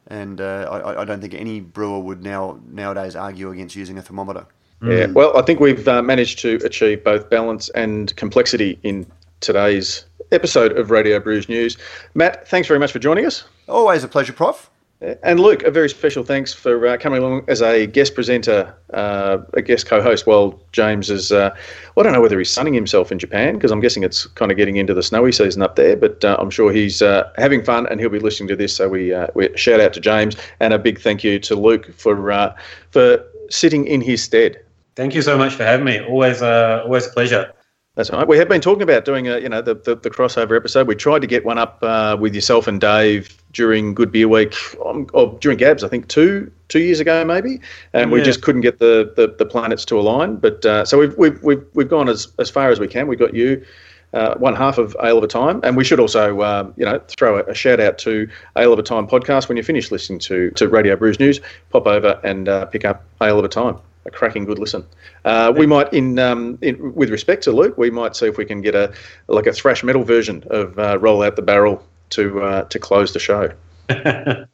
and 0.07 0.39
uh, 0.39 0.67
I, 0.71 1.01
I, 1.01 1.05
don't 1.05 1.19
think 1.19 1.33
any 1.33 1.59
brewer 1.59 1.99
would 1.99 2.21
now 2.21 2.59
nowadays 2.67 3.15
argue 3.15 3.49
against 3.49 3.75
using 3.75 3.97
a 3.97 4.01
thermometer. 4.03 4.45
Yeah, 4.83 5.07
well, 5.07 5.35
I 5.35 5.41
think 5.41 5.59
we've 5.59 5.87
uh, 5.87 6.03
managed 6.03 6.39
to 6.39 6.59
achieve 6.63 7.03
both 7.03 7.29
balance 7.29 7.69
and 7.69 8.15
complexity 8.15 8.77
in 8.83 9.07
today's 9.39 10.05
episode 10.31 10.77
of 10.77 10.91
Radio 10.91 11.19
Brews 11.19 11.49
News. 11.49 11.77
Matt, 12.13 12.47
thanks 12.47 12.67
very 12.67 12.79
much 12.79 12.91
for 12.91 12.99
joining 12.99 13.25
us. 13.25 13.45
Always 13.67 14.03
a 14.03 14.07
pleasure, 14.07 14.33
Prof. 14.33 14.69
And 15.01 15.41
Luke, 15.41 15.63
a 15.63 15.71
very 15.71 15.89
special 15.89 16.23
thanks 16.23 16.53
for 16.53 16.87
uh, 16.87 16.97
coming 16.97 17.21
along 17.21 17.43
as 17.49 17.61
a 17.61 17.85
guest 17.85 18.15
presenter, 18.15 18.73
uh, 18.93 19.39
a 19.53 19.61
guest 19.61 19.87
co-host. 19.87 20.25
While 20.25 20.59
James 20.71 21.09
is, 21.09 21.33
uh, 21.33 21.53
well, 21.95 22.03
I 22.03 22.03
don't 22.03 22.13
know 22.13 22.21
whether 22.21 22.39
he's 22.39 22.49
sunning 22.49 22.73
himself 22.73 23.11
in 23.11 23.19
Japan 23.19 23.55
because 23.55 23.71
I'm 23.71 23.81
guessing 23.81 24.03
it's 24.03 24.25
kind 24.25 24.51
of 24.51 24.57
getting 24.57 24.77
into 24.77 24.93
the 24.93 25.03
snowy 25.03 25.33
season 25.33 25.61
up 25.61 25.75
there. 25.75 25.97
But 25.97 26.23
uh, 26.23 26.37
I'm 26.39 26.49
sure 26.49 26.71
he's 26.71 27.01
uh, 27.01 27.29
having 27.37 27.63
fun 27.63 27.87
and 27.87 27.99
he'll 27.99 28.09
be 28.09 28.19
listening 28.19 28.47
to 28.47 28.55
this. 28.55 28.73
So 28.73 28.87
we, 28.87 29.13
uh, 29.13 29.27
we 29.35 29.49
shout 29.57 29.81
out 29.81 29.91
to 29.93 29.99
James 29.99 30.37
and 30.61 30.73
a 30.73 30.79
big 30.79 31.01
thank 31.01 31.25
you 31.25 31.39
to 31.39 31.55
Luke 31.55 31.93
for 31.93 32.55
for 32.91 33.23
sitting 33.49 33.85
in 33.85 33.99
his 33.99 34.23
stead. 34.23 34.61
Thank 34.95 35.13
you 35.13 35.21
so 35.21 35.37
much 35.37 35.53
for 35.53 35.63
having 35.65 35.85
me. 35.85 35.99
Always, 35.99 36.41
always 36.41 37.05
a 37.05 37.09
pleasure. 37.09 37.51
That's 37.95 38.11
right. 38.11 38.27
We 38.27 38.37
have 38.37 38.49
been 38.49 38.59
talking 38.59 38.81
about 38.81 39.05
doing 39.05 39.29
a, 39.29 39.39
you 39.39 39.47
know, 39.47 39.61
the, 39.61 39.73
the, 39.73 39.95
the 39.95 40.09
crossover 40.09 40.57
episode. 40.57 40.85
We 40.85 40.95
tried 40.95 41.19
to 41.19 41.27
get 41.27 41.45
one 41.45 41.57
up 41.57 41.79
uh, 41.81 42.17
with 42.19 42.35
yourself 42.35 42.67
and 42.67 42.79
Dave 42.79 43.41
during 43.53 43.93
Good 43.93 44.11
Beer 44.11 44.27
Week, 44.27 44.53
um, 44.85 45.07
or 45.13 45.37
during 45.39 45.57
Gabs, 45.57 45.81
I 45.81 45.87
think 45.87 46.09
two 46.09 46.51
two 46.67 46.79
years 46.79 46.99
ago 46.99 47.23
maybe, 47.23 47.61
and 47.93 48.11
we 48.11 48.21
just 48.21 48.41
couldn't 48.41 48.61
get 48.61 48.79
the, 48.79 49.13
the, 49.15 49.33
the 49.37 49.45
planets 49.45 49.85
to 49.85 49.99
align. 49.99 50.35
But 50.35 50.65
uh, 50.65 50.83
so 50.83 50.99
we've, 50.99 51.17
we've 51.17 51.41
we've 51.41 51.63
we've 51.73 51.89
gone 51.89 52.09
as, 52.09 52.27
as 52.37 52.49
far 52.49 52.69
as 52.69 52.79
we 52.81 52.87
can. 52.87 53.07
We've 53.07 53.19
got 53.19 53.33
you. 53.33 53.65
Uh, 54.13 54.33
one 54.37 54.55
half 54.55 54.77
of 54.77 54.95
Ale 55.03 55.17
of 55.17 55.23
a 55.25 55.27
Time, 55.27 55.59
and 55.63 55.75
we 55.75 55.83
should 55.83 55.99
also, 55.99 56.41
um, 56.41 56.73
you 56.77 56.85
know, 56.85 56.99
throw 57.09 57.37
a, 57.37 57.43
a 57.51 57.53
shout 57.53 57.81
out 57.81 57.97
to 57.97 58.29
Ale 58.57 58.71
of 58.71 58.79
a 58.79 58.83
Time 58.83 59.07
podcast. 59.07 59.49
When 59.49 59.57
you 59.57 59.63
finish 59.63 59.91
listening 59.91 60.19
to 60.19 60.51
to 60.51 60.69
Radio 60.69 60.95
Brews 60.95 61.19
News, 61.19 61.41
pop 61.69 61.85
over 61.85 62.19
and 62.23 62.47
uh, 62.47 62.65
pick 62.65 62.85
up 62.85 63.03
Ale 63.21 63.39
of 63.39 63.45
a 63.45 63.49
Time 63.49 63.77
a 64.05 64.11
cracking 64.11 64.45
good 64.45 64.59
listen. 64.59 64.85
Uh, 65.23 65.53
we 65.55 65.65
might, 65.65 65.91
in, 65.93 66.19
um, 66.19 66.57
in 66.61 66.93
with 66.93 67.09
respect 67.09 67.43
to 67.43 67.51
Luke, 67.51 67.77
we 67.77 67.89
might 67.89 68.15
see 68.15 68.27
if 68.27 68.37
we 68.37 68.45
can 68.45 68.61
get 68.61 68.75
a 68.75 68.93
like 69.27 69.47
a 69.47 69.53
thrash 69.53 69.83
metal 69.83 70.03
version 70.03 70.43
of 70.47 70.77
uh, 70.77 70.97
"Roll 70.99 71.23
Out 71.23 71.35
the 71.35 71.41
Barrel" 71.41 71.83
to 72.11 72.41
uh, 72.41 72.63
to 72.65 72.79
close 72.79 73.13
the 73.13 73.19
show. 73.19 73.51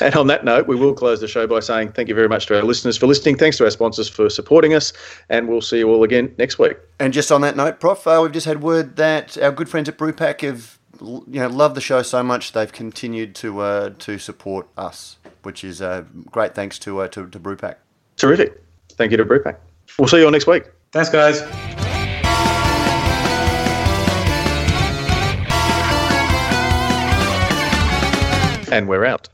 And 0.00 0.14
on 0.16 0.26
that 0.28 0.44
note, 0.44 0.66
we 0.66 0.76
will 0.76 0.94
close 0.94 1.20
the 1.20 1.28
show 1.28 1.46
by 1.46 1.60
saying 1.60 1.92
thank 1.92 2.08
you 2.08 2.14
very 2.14 2.28
much 2.28 2.46
to 2.46 2.56
our 2.56 2.62
listeners 2.62 2.96
for 2.96 3.06
listening. 3.06 3.36
Thanks 3.36 3.56
to 3.58 3.64
our 3.64 3.70
sponsors 3.70 4.08
for 4.08 4.28
supporting 4.28 4.74
us, 4.74 4.92
and 5.28 5.48
we'll 5.48 5.60
see 5.60 5.78
you 5.78 5.88
all 5.88 6.04
again 6.04 6.34
next 6.38 6.58
week. 6.58 6.76
And 6.98 7.12
just 7.12 7.32
on 7.32 7.40
that 7.42 7.56
note, 7.56 7.80
Prof, 7.80 8.06
uh, 8.06 8.20
we've 8.22 8.32
just 8.32 8.46
had 8.46 8.62
word 8.62 8.96
that 8.96 9.38
our 9.38 9.52
good 9.52 9.68
friends 9.68 9.88
at 9.88 9.98
Brewpack 9.98 10.40
have, 10.42 10.78
you 11.00 11.40
know, 11.40 11.48
loved 11.48 11.74
the 11.74 11.80
show 11.80 12.02
so 12.02 12.22
much 12.22 12.52
they've 12.52 12.72
continued 12.72 13.34
to 13.36 13.60
uh, 13.60 13.90
to 14.00 14.18
support 14.18 14.68
us, 14.76 15.16
which 15.42 15.64
is 15.64 15.80
uh, 15.80 16.04
great. 16.30 16.54
Thanks 16.54 16.78
to, 16.80 17.00
uh, 17.00 17.08
to 17.08 17.28
to 17.28 17.40
Brewpack. 17.40 17.76
Terrific. 18.22 18.62
Thank 18.90 19.10
you 19.10 19.16
to 19.16 19.24
Brewpack. 19.24 19.56
We'll 19.98 20.06
see 20.06 20.18
you 20.18 20.26
all 20.26 20.30
next 20.30 20.46
week. 20.46 20.70
Thanks, 20.92 21.10
guys. 21.10 21.42
And 28.70 28.88
we're 28.88 29.04
out. 29.04 29.28